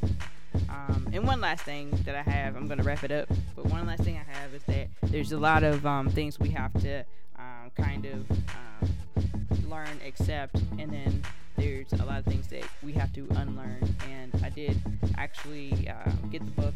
Um, 0.68 1.08
and 1.12 1.26
one 1.26 1.40
last 1.40 1.64
thing 1.64 1.90
that 2.04 2.14
I 2.14 2.22
have, 2.22 2.56
I'm 2.56 2.66
gonna 2.66 2.82
wrap 2.82 3.04
it 3.04 3.12
up. 3.12 3.28
But 3.54 3.66
one 3.66 3.86
last 3.86 4.02
thing 4.02 4.16
I 4.16 4.32
have 4.32 4.54
is 4.54 4.62
that 4.64 4.88
there's 5.02 5.32
a 5.32 5.38
lot 5.38 5.62
of 5.62 5.86
um, 5.86 6.08
things 6.10 6.38
we 6.38 6.50
have 6.50 6.72
to 6.82 7.04
um, 7.38 7.70
kind 7.76 8.04
of 8.06 8.30
um, 8.30 9.68
learn, 9.68 10.00
accept, 10.06 10.56
and 10.78 10.92
then 10.92 11.22
there's 11.58 11.92
a 11.94 12.04
lot 12.04 12.18
of 12.20 12.24
things 12.24 12.46
that 12.48 12.64
we 12.82 12.92
have 12.92 13.12
to 13.14 13.26
unlearn. 13.30 13.94
And 14.10 14.32
I 14.44 14.50
did 14.50 14.80
actually 15.16 15.88
uh, 15.88 16.10
get 16.30 16.44
the 16.44 16.62
book 16.62 16.74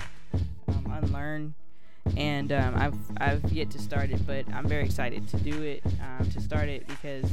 um, 0.69 0.87
Unlearn, 0.91 1.55
and 2.17 2.53
um, 2.53 2.75
I've 2.77 2.99
I've 3.19 3.53
yet 3.53 3.71
to 3.71 3.79
start 3.79 4.11
it, 4.11 4.27
but 4.27 4.45
I'm 4.53 4.67
very 4.67 4.85
excited 4.85 5.29
to 5.29 5.37
do 5.39 5.63
it, 5.63 5.83
um, 6.01 6.29
to 6.31 6.41
start 6.41 6.69
it 6.69 6.87
because 6.87 7.31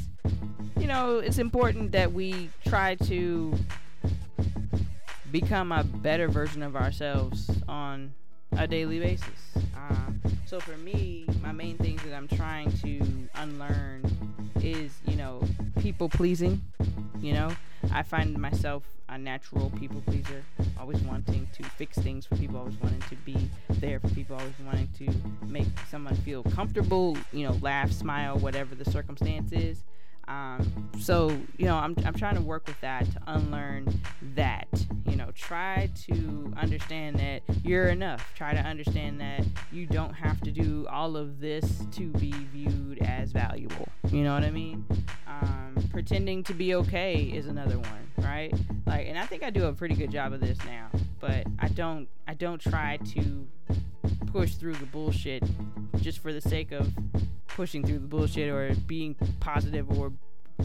you 0.78 0.88
know 0.88 1.18
it's 1.18 1.39
important 1.39 1.91
that 1.93 2.12
we 2.12 2.50
try 2.66 2.95
to 2.95 3.54
become 5.32 5.72
a 5.72 5.84
better 5.84 6.28
version 6.28 6.64
of 6.64 6.76
ourselves 6.76 7.50
on 7.68 8.14
a 8.54 8.68
daily 8.68 9.00
basis. 9.00 9.56
Um, 9.76 10.22
so 10.45 10.60
for 10.60 10.78
me, 10.78 11.26
my 11.41 11.52
main 11.52 11.78
things 11.78 12.02
that 12.04 12.14
I'm 12.14 12.28
trying 12.28 12.72
to 12.80 13.00
unlearn 13.36 14.18
is, 14.64 14.91
you 15.05 15.16
know, 15.16 15.41
people 15.80 16.10
pleasing. 16.10 16.62
You 17.20 17.34
know, 17.34 17.51
I 17.91 18.03
find 18.03 18.38
myself 18.38 18.84
a 19.10 19.18
natural 19.18 19.72
people 19.72 20.01
pleaser, 20.05 20.43
always 20.80 21.01
wanting 21.01 21.49
to 21.53 21.64
fix 21.64 21.97
things 21.97 22.26
for 22.26 22.36
people, 22.36 22.57
always 22.57 22.80
wanting 22.82 23.01
to 23.10 23.16
be 23.18 23.49
there 23.70 23.99
for 23.99 24.10
people, 24.10 24.38
always 24.38 24.53
wanting 24.66 24.89
to 24.99 25.45
make 25.45 25.68
someone 25.89 26.16
feel 26.16 26.43
comfortable, 26.43 27.18
you 27.34 27.47
know, 27.47 27.57
laugh, 27.62 27.91
smile, 27.91 28.38
whatever 28.38 28.76
the 28.76 28.89
circumstance 28.89 29.51
is. 29.51 29.84
Um, 30.30 30.89
so 30.99 31.30
you 31.57 31.66
know, 31.66 31.76
I'm 31.76 31.95
I'm 32.05 32.14
trying 32.14 32.36
to 32.36 32.41
work 32.41 32.68
with 32.68 32.80
that 32.82 33.10
to 33.12 33.20
unlearn 33.28 33.99
that. 34.36 34.68
You 35.07 35.16
know, 35.16 35.32
try 35.34 35.89
to 36.05 36.53
understand 36.55 37.18
that 37.18 37.41
you're 37.64 37.88
enough. 37.88 38.32
Try 38.36 38.53
to 38.53 38.60
understand 38.60 39.20
that 39.22 39.43
you 39.72 39.88
don't 39.88 40.14
have 40.14 40.39
to 40.41 40.51
do 40.51 40.86
all 40.88 41.18
of 41.18 41.39
this 41.39 41.84
to 41.93 42.12
be 42.12 42.32
viewed 42.53 42.99
as 42.99 43.32
valuable. 43.32 43.88
You 44.12 44.24
know 44.24 44.34
what 44.34 44.43
I 44.43 44.49
mean? 44.49 44.86
Um, 45.28 45.76
pretending 45.91 46.43
to 46.45 46.53
be 46.53 46.74
okay 46.76 47.22
is 47.22 47.45
another 47.45 47.78
one, 47.78 48.12
right? 48.18 48.53
Like, 48.88 49.07
and 49.07 49.20
I 49.20 49.26
think 49.26 49.43
I 49.43 49.51
do 49.51 49.66
a 49.66 49.74
pretty 49.74 49.93
good 49.93 50.12
job 50.12 50.34
of 50.34 50.39
this 50.39 50.57
now. 50.66 50.89
But 51.20 51.45
I 51.60 51.68
don't 51.68 52.07
I 52.28 52.34
don't 52.34 52.60
try 52.60 52.97
to 53.14 53.47
push 54.32 54.55
through 54.55 54.76
the 54.76 54.86
bullshit 54.88 55.43
just 55.97 56.20
for 56.20 56.34
the 56.34 56.41
sake 56.41 56.72
of 56.72 56.88
pushing 57.47 57.86
through 57.86 57.99
the 57.99 58.07
bullshit 58.07 58.49
or 58.49 58.74
being 58.88 59.16
positive 59.39 59.89
or 59.99 60.12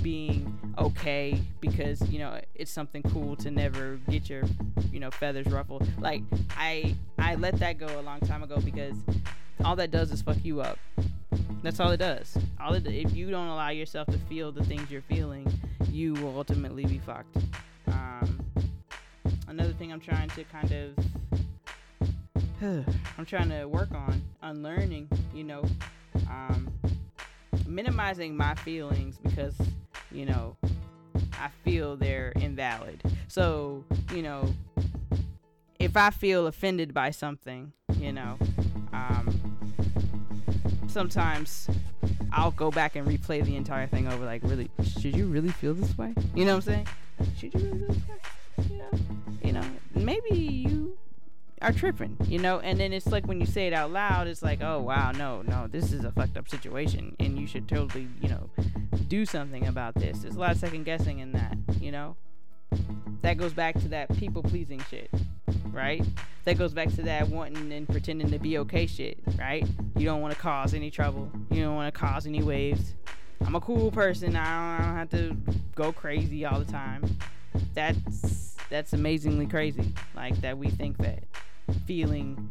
being 0.02 0.58
okay 0.78 1.40
because 1.60 2.00
you 2.08 2.18
know 2.18 2.40
it's 2.54 2.70
something 2.70 3.02
cool 3.02 3.36
to 3.36 3.50
never 3.50 3.96
get 4.08 4.28
your 4.28 4.42
you 4.90 4.98
know 4.98 5.10
feathers 5.10 5.46
ruffled 5.46 5.88
like 6.00 6.20
i 6.56 6.94
i 7.18 7.36
let 7.36 7.56
that 7.60 7.78
go 7.78 7.86
a 7.98 8.02
long 8.02 8.18
time 8.20 8.42
ago 8.42 8.58
because 8.58 8.96
all 9.64 9.76
that 9.76 9.92
does 9.92 10.10
is 10.10 10.20
fuck 10.20 10.36
you 10.42 10.60
up 10.60 10.78
that's 11.64 11.80
all 11.80 11.90
it 11.90 11.96
does 11.96 12.36
all 12.60 12.74
it 12.74 12.86
if 12.86 13.14
you 13.14 13.30
don't 13.30 13.48
allow 13.48 13.70
yourself 13.70 14.06
to 14.06 14.18
feel 14.28 14.52
the 14.52 14.64
things 14.64 14.90
you're 14.90 15.02
feeling 15.02 15.46
you 15.90 16.12
will 16.14 16.36
ultimately 16.36 16.84
be 16.84 16.98
fucked 16.98 17.36
um, 17.88 18.44
another 19.48 19.72
thing 19.72 19.92
i'm 19.92 20.00
trying 20.00 20.28
to 20.30 20.44
kind 20.44 20.72
of 20.72 20.94
i'm 23.18 23.26
trying 23.26 23.48
to 23.48 23.64
work 23.64 23.90
on 23.92 24.22
unlearning 24.42 25.08
you 25.34 25.42
know 25.42 25.64
um, 26.30 26.72
minimizing 27.66 28.36
my 28.36 28.54
feelings 28.56 29.18
because 29.18 29.54
you 30.12 30.24
know 30.24 30.56
I 31.40 31.48
feel 31.64 31.96
they're 31.96 32.32
invalid. 32.36 33.02
So 33.28 33.84
you 34.12 34.22
know 34.22 34.54
if 35.78 35.96
I 35.96 36.10
feel 36.10 36.46
offended 36.46 36.94
by 36.94 37.10
something, 37.10 37.72
you 37.98 38.12
know, 38.12 38.38
um, 38.92 39.53
sometimes 40.94 41.68
I'll 42.32 42.52
go 42.52 42.70
back 42.70 42.96
and 42.96 43.06
replay 43.06 43.44
the 43.44 43.56
entire 43.56 43.86
thing 43.86 44.06
over. 44.08 44.24
Like, 44.24 44.42
really, 44.44 44.70
should 44.82 45.14
you 45.14 45.26
really 45.26 45.50
feel 45.50 45.74
this 45.74 45.98
way? 45.98 46.14
You 46.34 46.44
know 46.46 46.56
what 46.56 46.66
I'm 46.68 46.72
saying? 46.72 46.88
Should 47.36 47.54
you 47.54 47.60
really 47.60 47.78
feel 47.80 47.88
this 47.88 48.08
way? 48.08 48.16
You 48.70 48.78
know, 48.78 48.90
you 49.42 49.52
know, 49.52 49.64
maybe 49.94 50.34
you 50.34 50.96
are 51.60 51.72
tripping, 51.72 52.16
you 52.26 52.38
know? 52.38 52.60
And 52.60 52.78
then 52.78 52.92
it's 52.92 53.08
like 53.08 53.26
when 53.26 53.40
you 53.40 53.46
say 53.46 53.66
it 53.66 53.72
out 53.72 53.90
loud, 53.90 54.28
it's 54.28 54.42
like, 54.42 54.62
oh, 54.62 54.80
wow, 54.80 55.10
no, 55.10 55.42
no, 55.42 55.66
this 55.66 55.92
is 55.92 56.04
a 56.04 56.12
fucked 56.12 56.36
up 56.36 56.48
situation. 56.48 57.16
And 57.18 57.36
you 57.38 57.46
should 57.46 57.68
totally, 57.68 58.08
you 58.22 58.28
know, 58.28 58.48
do 59.08 59.26
something 59.26 59.66
about 59.66 59.96
this. 59.96 60.20
There's 60.20 60.36
a 60.36 60.40
lot 60.40 60.52
of 60.52 60.58
second 60.58 60.84
guessing 60.84 61.18
in 61.18 61.32
that, 61.32 61.56
you 61.80 61.90
know? 61.90 62.16
That 63.22 63.38
goes 63.38 63.52
back 63.52 63.78
to 63.80 63.88
that 63.88 64.14
people 64.16 64.42
pleasing 64.42 64.82
shit, 64.90 65.10
right? 65.72 66.02
That 66.44 66.58
goes 66.58 66.72
back 66.74 66.92
to 66.94 67.02
that 67.02 67.28
wanting 67.28 67.72
and 67.72 67.88
pretending 67.88 68.30
to 68.30 68.38
be 68.38 68.58
okay 68.58 68.86
shit, 68.86 69.18
right? 69.38 69.66
You 69.96 70.04
don't 70.04 70.20
want 70.20 70.34
to 70.34 70.40
cause 70.40 70.74
any 70.74 70.90
trouble. 70.90 71.30
You 71.50 71.62
don't 71.62 71.74
want 71.74 71.92
to 71.92 71.98
cause 71.98 72.26
any 72.26 72.42
waves. 72.42 72.94
I'm 73.40 73.54
a 73.54 73.60
cool 73.60 73.90
person. 73.90 74.36
I 74.36 74.44
don't, 74.44 74.84
I 74.84 74.88
don't 74.88 74.96
have 74.96 75.10
to 75.10 75.36
go 75.74 75.92
crazy 75.92 76.44
all 76.44 76.58
the 76.58 76.70
time. 76.70 77.18
That's 77.74 78.56
that's 78.70 78.92
amazingly 78.92 79.46
crazy. 79.46 79.92
Like 80.14 80.40
that 80.40 80.58
we 80.58 80.68
think 80.68 80.98
that 80.98 81.24
feeling 81.86 82.50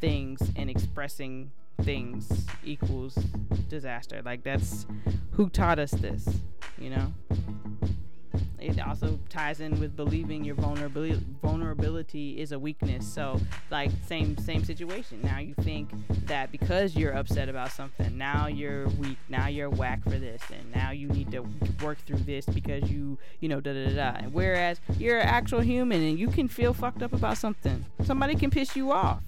things 0.00 0.40
and 0.56 0.70
expressing 0.70 1.50
things 1.82 2.46
equals 2.64 3.14
disaster. 3.68 4.22
Like 4.24 4.42
that's 4.42 4.86
who 5.32 5.48
taught 5.48 5.78
us 5.78 5.90
this, 5.90 6.28
you 6.78 6.90
know? 6.90 7.12
It 8.64 8.80
also 8.80 9.18
ties 9.28 9.60
in 9.60 9.78
with 9.78 9.94
believing 9.94 10.42
your 10.44 10.54
vulnerability 10.54 11.22
vulnerability 11.42 12.40
is 12.40 12.52
a 12.52 12.58
weakness. 12.58 13.06
So 13.06 13.38
like 13.70 13.90
same 14.06 14.38
same 14.38 14.64
situation. 14.64 15.20
Now 15.22 15.38
you 15.38 15.54
think 15.60 15.90
that 16.26 16.50
because 16.50 16.96
you're 16.96 17.12
upset 17.12 17.50
about 17.50 17.72
something, 17.72 18.16
now 18.16 18.46
you're 18.46 18.88
weak, 18.88 19.18
now 19.28 19.48
you're 19.48 19.68
whack 19.68 20.02
for 20.02 20.18
this, 20.18 20.42
and 20.50 20.74
now 20.74 20.92
you 20.92 21.08
need 21.08 21.30
to 21.32 21.40
work 21.82 21.98
through 22.06 22.20
this 22.20 22.46
because 22.46 22.90
you 22.90 23.18
you 23.40 23.48
know 23.48 23.60
da 23.60 23.74
da 23.74 23.88
da. 23.90 23.94
da. 23.94 24.18
And 24.20 24.32
whereas 24.32 24.80
you're 24.98 25.18
an 25.18 25.28
actual 25.28 25.60
human 25.60 26.02
and 26.02 26.18
you 26.18 26.28
can 26.28 26.48
feel 26.48 26.72
fucked 26.72 27.02
up 27.02 27.12
about 27.12 27.36
something. 27.36 27.84
Somebody 28.04 28.34
can 28.34 28.50
piss 28.50 28.74
you 28.74 28.92
off 28.92 29.22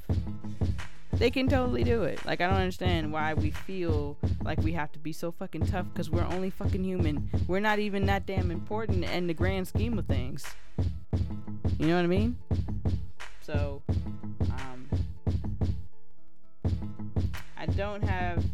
they 1.19 1.31
can 1.31 1.49
totally 1.49 1.85
do 1.85 2.03
it. 2.05 2.25
Like 2.25 2.41
I 2.41 2.47
don't 2.47 2.57
understand 2.57 3.13
why 3.13 3.35
we 3.35 3.51
feel 3.51 4.17
like 4.45 4.61
we 4.61 4.73
have 4.73 4.93
to 4.93 4.99
be 4.99 5.13
so 5.13 5.33
fucking 5.33 5.67
tough 5.67 5.87
because 5.93 6.11
we're 6.11 6.27
only 6.27 6.51
fucking 6.51 6.85
human. 6.85 7.31
We're 7.47 7.61
not 7.61 7.79
even 7.79 8.07
that 8.07 8.27
damn 8.27 8.51
important 8.51 9.05
in 9.05 9.27
the 9.27 9.35
grand 9.35 9.69
scheme 9.69 9.99
of 9.99 10.07
things. 10.07 10.45
You 11.79 11.89
know 11.89 11.97
what 11.97 12.05
I 12.05 12.09
mean? 12.09 12.39
So, 13.43 13.83
um, 14.41 14.89
I 17.57 17.67
don't 17.67 18.03
have. 18.03 18.45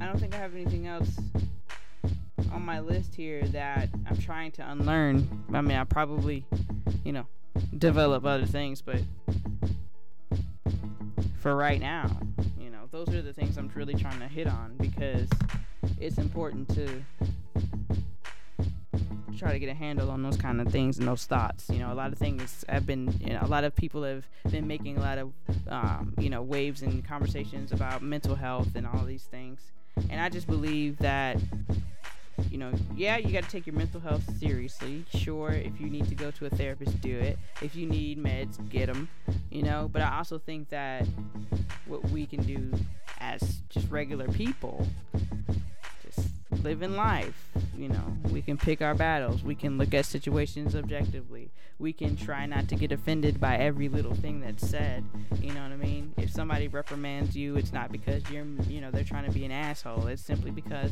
I 0.00 0.06
don't 0.06 0.18
think 0.18 0.34
I 0.34 0.38
have 0.38 0.54
anything 0.54 0.86
else 0.86 1.18
on 2.52 2.64
my 2.64 2.80
list 2.80 3.14
here 3.14 3.46
that 3.48 3.88
I'm 4.06 4.16
trying 4.16 4.52
to 4.52 4.70
unlearn. 4.70 5.28
I 5.52 5.60
mean, 5.60 5.76
I 5.76 5.84
probably, 5.84 6.46
you 7.04 7.12
know, 7.12 7.26
develop 7.76 8.24
other 8.24 8.46
things, 8.46 8.80
but 8.80 9.02
for 11.38 11.54
right 11.54 11.80
now. 11.80 12.18
You 12.58 12.70
know, 12.70 12.88
those 12.90 13.08
are 13.14 13.22
the 13.22 13.32
things 13.32 13.56
I'm 13.56 13.70
really 13.74 13.94
trying 13.94 14.18
to 14.20 14.28
hit 14.28 14.46
on 14.46 14.74
because 14.78 15.28
it's 16.00 16.18
important 16.18 16.68
to 16.74 17.02
try 19.38 19.52
to 19.52 19.58
get 19.58 19.68
a 19.68 19.74
handle 19.74 20.10
on 20.10 20.22
those 20.22 20.36
kind 20.36 20.60
of 20.60 20.68
things 20.68 20.98
and 20.98 21.06
those 21.06 21.24
thoughts. 21.24 21.68
You 21.70 21.78
know, 21.78 21.92
a 21.92 21.94
lot 21.94 22.12
of 22.12 22.18
things 22.18 22.64
have 22.68 22.86
been, 22.86 23.14
you 23.20 23.32
know, 23.32 23.40
a 23.42 23.46
lot 23.46 23.62
of 23.64 23.74
people 23.74 24.02
have 24.02 24.26
been 24.50 24.66
making 24.66 24.96
a 24.96 25.00
lot 25.00 25.18
of, 25.18 25.32
um, 25.68 26.14
you 26.18 26.28
know, 26.28 26.42
waves 26.42 26.82
and 26.82 27.06
conversations 27.06 27.70
about 27.70 28.02
mental 28.02 28.34
health 28.34 28.68
and 28.74 28.86
all 28.86 29.04
these 29.04 29.24
things. 29.24 29.60
And 30.10 30.20
I 30.20 30.28
just 30.28 30.46
believe 30.46 30.98
that 30.98 31.38
you 32.50 32.58
know, 32.58 32.72
yeah, 32.96 33.16
you 33.16 33.32
got 33.32 33.44
to 33.44 33.50
take 33.50 33.66
your 33.66 33.76
mental 33.76 34.00
health 34.00 34.22
seriously. 34.38 35.04
Sure, 35.14 35.50
if 35.50 35.80
you 35.80 35.88
need 35.88 36.08
to 36.08 36.14
go 36.14 36.30
to 36.32 36.46
a 36.46 36.50
therapist, 36.50 37.00
do 37.00 37.16
it. 37.16 37.38
If 37.62 37.74
you 37.74 37.86
need 37.86 38.22
meds, 38.22 38.56
get 38.68 38.86
them. 38.86 39.08
You 39.50 39.62
know, 39.62 39.88
but 39.92 40.02
I 40.02 40.18
also 40.18 40.38
think 40.38 40.68
that 40.70 41.06
what 41.86 42.08
we 42.10 42.26
can 42.26 42.42
do 42.42 42.70
as 43.20 43.60
just 43.68 43.90
regular 43.90 44.28
people, 44.28 44.86
just 46.04 46.28
living 46.62 46.96
life. 46.96 47.48
You 47.76 47.88
know, 47.88 48.16
we 48.30 48.42
can 48.42 48.56
pick 48.56 48.82
our 48.82 48.94
battles. 48.94 49.42
We 49.42 49.54
can 49.54 49.78
look 49.78 49.94
at 49.94 50.04
situations 50.04 50.74
objectively. 50.74 51.50
We 51.78 51.92
can 51.92 52.16
try 52.16 52.44
not 52.46 52.68
to 52.68 52.74
get 52.74 52.90
offended 52.90 53.40
by 53.40 53.56
every 53.56 53.88
little 53.88 54.14
thing 54.14 54.40
that's 54.40 54.68
said. 54.68 55.04
You 55.40 55.52
know 55.52 55.62
what 55.62 55.72
I 55.72 55.76
mean? 55.76 56.12
If 56.16 56.30
somebody 56.32 56.66
reprimands 56.66 57.36
you, 57.36 57.56
it's 57.56 57.72
not 57.72 57.92
because 57.92 58.28
you're, 58.30 58.46
you 58.68 58.80
know, 58.80 58.90
they're 58.90 59.04
trying 59.04 59.26
to 59.26 59.30
be 59.30 59.44
an 59.44 59.52
asshole. 59.52 60.08
It's 60.08 60.22
simply 60.22 60.50
because 60.50 60.90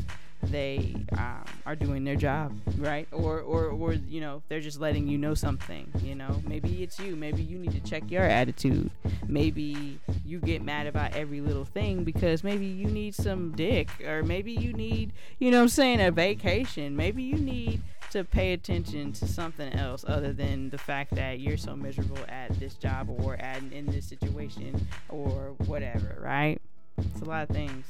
they 0.50 0.94
um, 1.12 1.44
are 1.64 1.76
doing 1.76 2.04
their 2.04 2.16
job, 2.16 2.56
right? 2.78 3.08
Or, 3.12 3.40
or, 3.40 3.66
or, 3.66 3.92
you 3.92 4.20
know, 4.20 4.42
they're 4.48 4.60
just 4.60 4.80
letting 4.80 5.06
you 5.06 5.18
know 5.18 5.34
something. 5.34 5.90
You 6.02 6.14
know, 6.14 6.42
maybe 6.46 6.82
it's 6.82 6.98
you. 6.98 7.16
Maybe 7.16 7.42
you 7.42 7.58
need 7.58 7.72
to 7.72 7.80
check 7.80 8.10
your 8.10 8.24
attitude. 8.24 8.90
Maybe 9.26 9.98
you 10.24 10.38
get 10.40 10.62
mad 10.62 10.86
about 10.86 11.14
every 11.14 11.40
little 11.40 11.64
thing 11.64 12.04
because 12.04 12.42
maybe 12.44 12.66
you 12.66 12.86
need 12.86 13.14
some 13.14 13.52
dick, 13.52 13.88
or 14.04 14.22
maybe 14.22 14.52
you 14.52 14.72
need, 14.72 15.12
you 15.38 15.50
know, 15.50 15.62
I'm 15.62 15.68
saying 15.68 16.00
a 16.00 16.10
vacation. 16.10 16.96
Maybe 16.96 17.22
you 17.22 17.36
need 17.36 17.82
to 18.10 18.24
pay 18.24 18.52
attention 18.52 19.12
to 19.12 19.26
something 19.26 19.72
else 19.74 20.04
other 20.06 20.32
than 20.32 20.70
the 20.70 20.78
fact 20.78 21.14
that 21.14 21.40
you're 21.40 21.56
so 21.56 21.76
miserable 21.76 22.18
at 22.28 22.58
this 22.58 22.74
job 22.74 23.10
or 23.10 23.36
at 23.36 23.62
in 23.72 23.86
this 23.86 24.06
situation 24.06 24.86
or 25.08 25.54
whatever, 25.66 26.18
right? 26.20 26.60
It's 26.98 27.20
a 27.20 27.24
lot 27.24 27.48
of 27.48 27.54
things. 27.54 27.84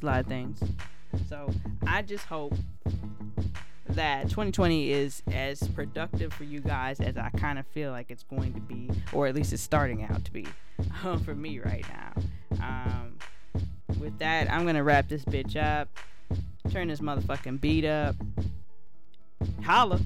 A 0.00 0.06
lot 0.06 0.20
of 0.20 0.26
things. 0.26 0.62
So 1.28 1.50
I 1.86 2.02
just 2.02 2.24
hope 2.24 2.54
that 3.88 4.22
2020 4.30 4.90
is 4.90 5.22
as 5.30 5.66
productive 5.68 6.32
for 6.32 6.44
you 6.44 6.60
guys 6.60 7.00
as 7.00 7.16
I 7.16 7.30
kind 7.30 7.58
of 7.58 7.66
feel 7.68 7.90
like 7.90 8.10
it's 8.10 8.22
going 8.22 8.54
to 8.54 8.60
be, 8.60 8.90
or 9.12 9.26
at 9.26 9.34
least 9.34 9.52
it's 9.52 9.62
starting 9.62 10.04
out 10.04 10.24
to 10.24 10.32
be 10.32 10.46
um, 11.04 11.22
for 11.22 11.34
me 11.34 11.60
right 11.60 11.84
now. 11.88 12.12
Um, 12.62 13.18
with 14.00 14.18
that, 14.18 14.50
I'm 14.50 14.64
gonna 14.66 14.82
wrap 14.82 15.08
this 15.08 15.24
bitch 15.24 15.56
up. 15.56 15.88
Turn 16.70 16.88
this 16.88 17.00
motherfucking 17.00 17.60
beat 17.60 17.84
up. 17.84 18.16
Holla. 19.64 20.00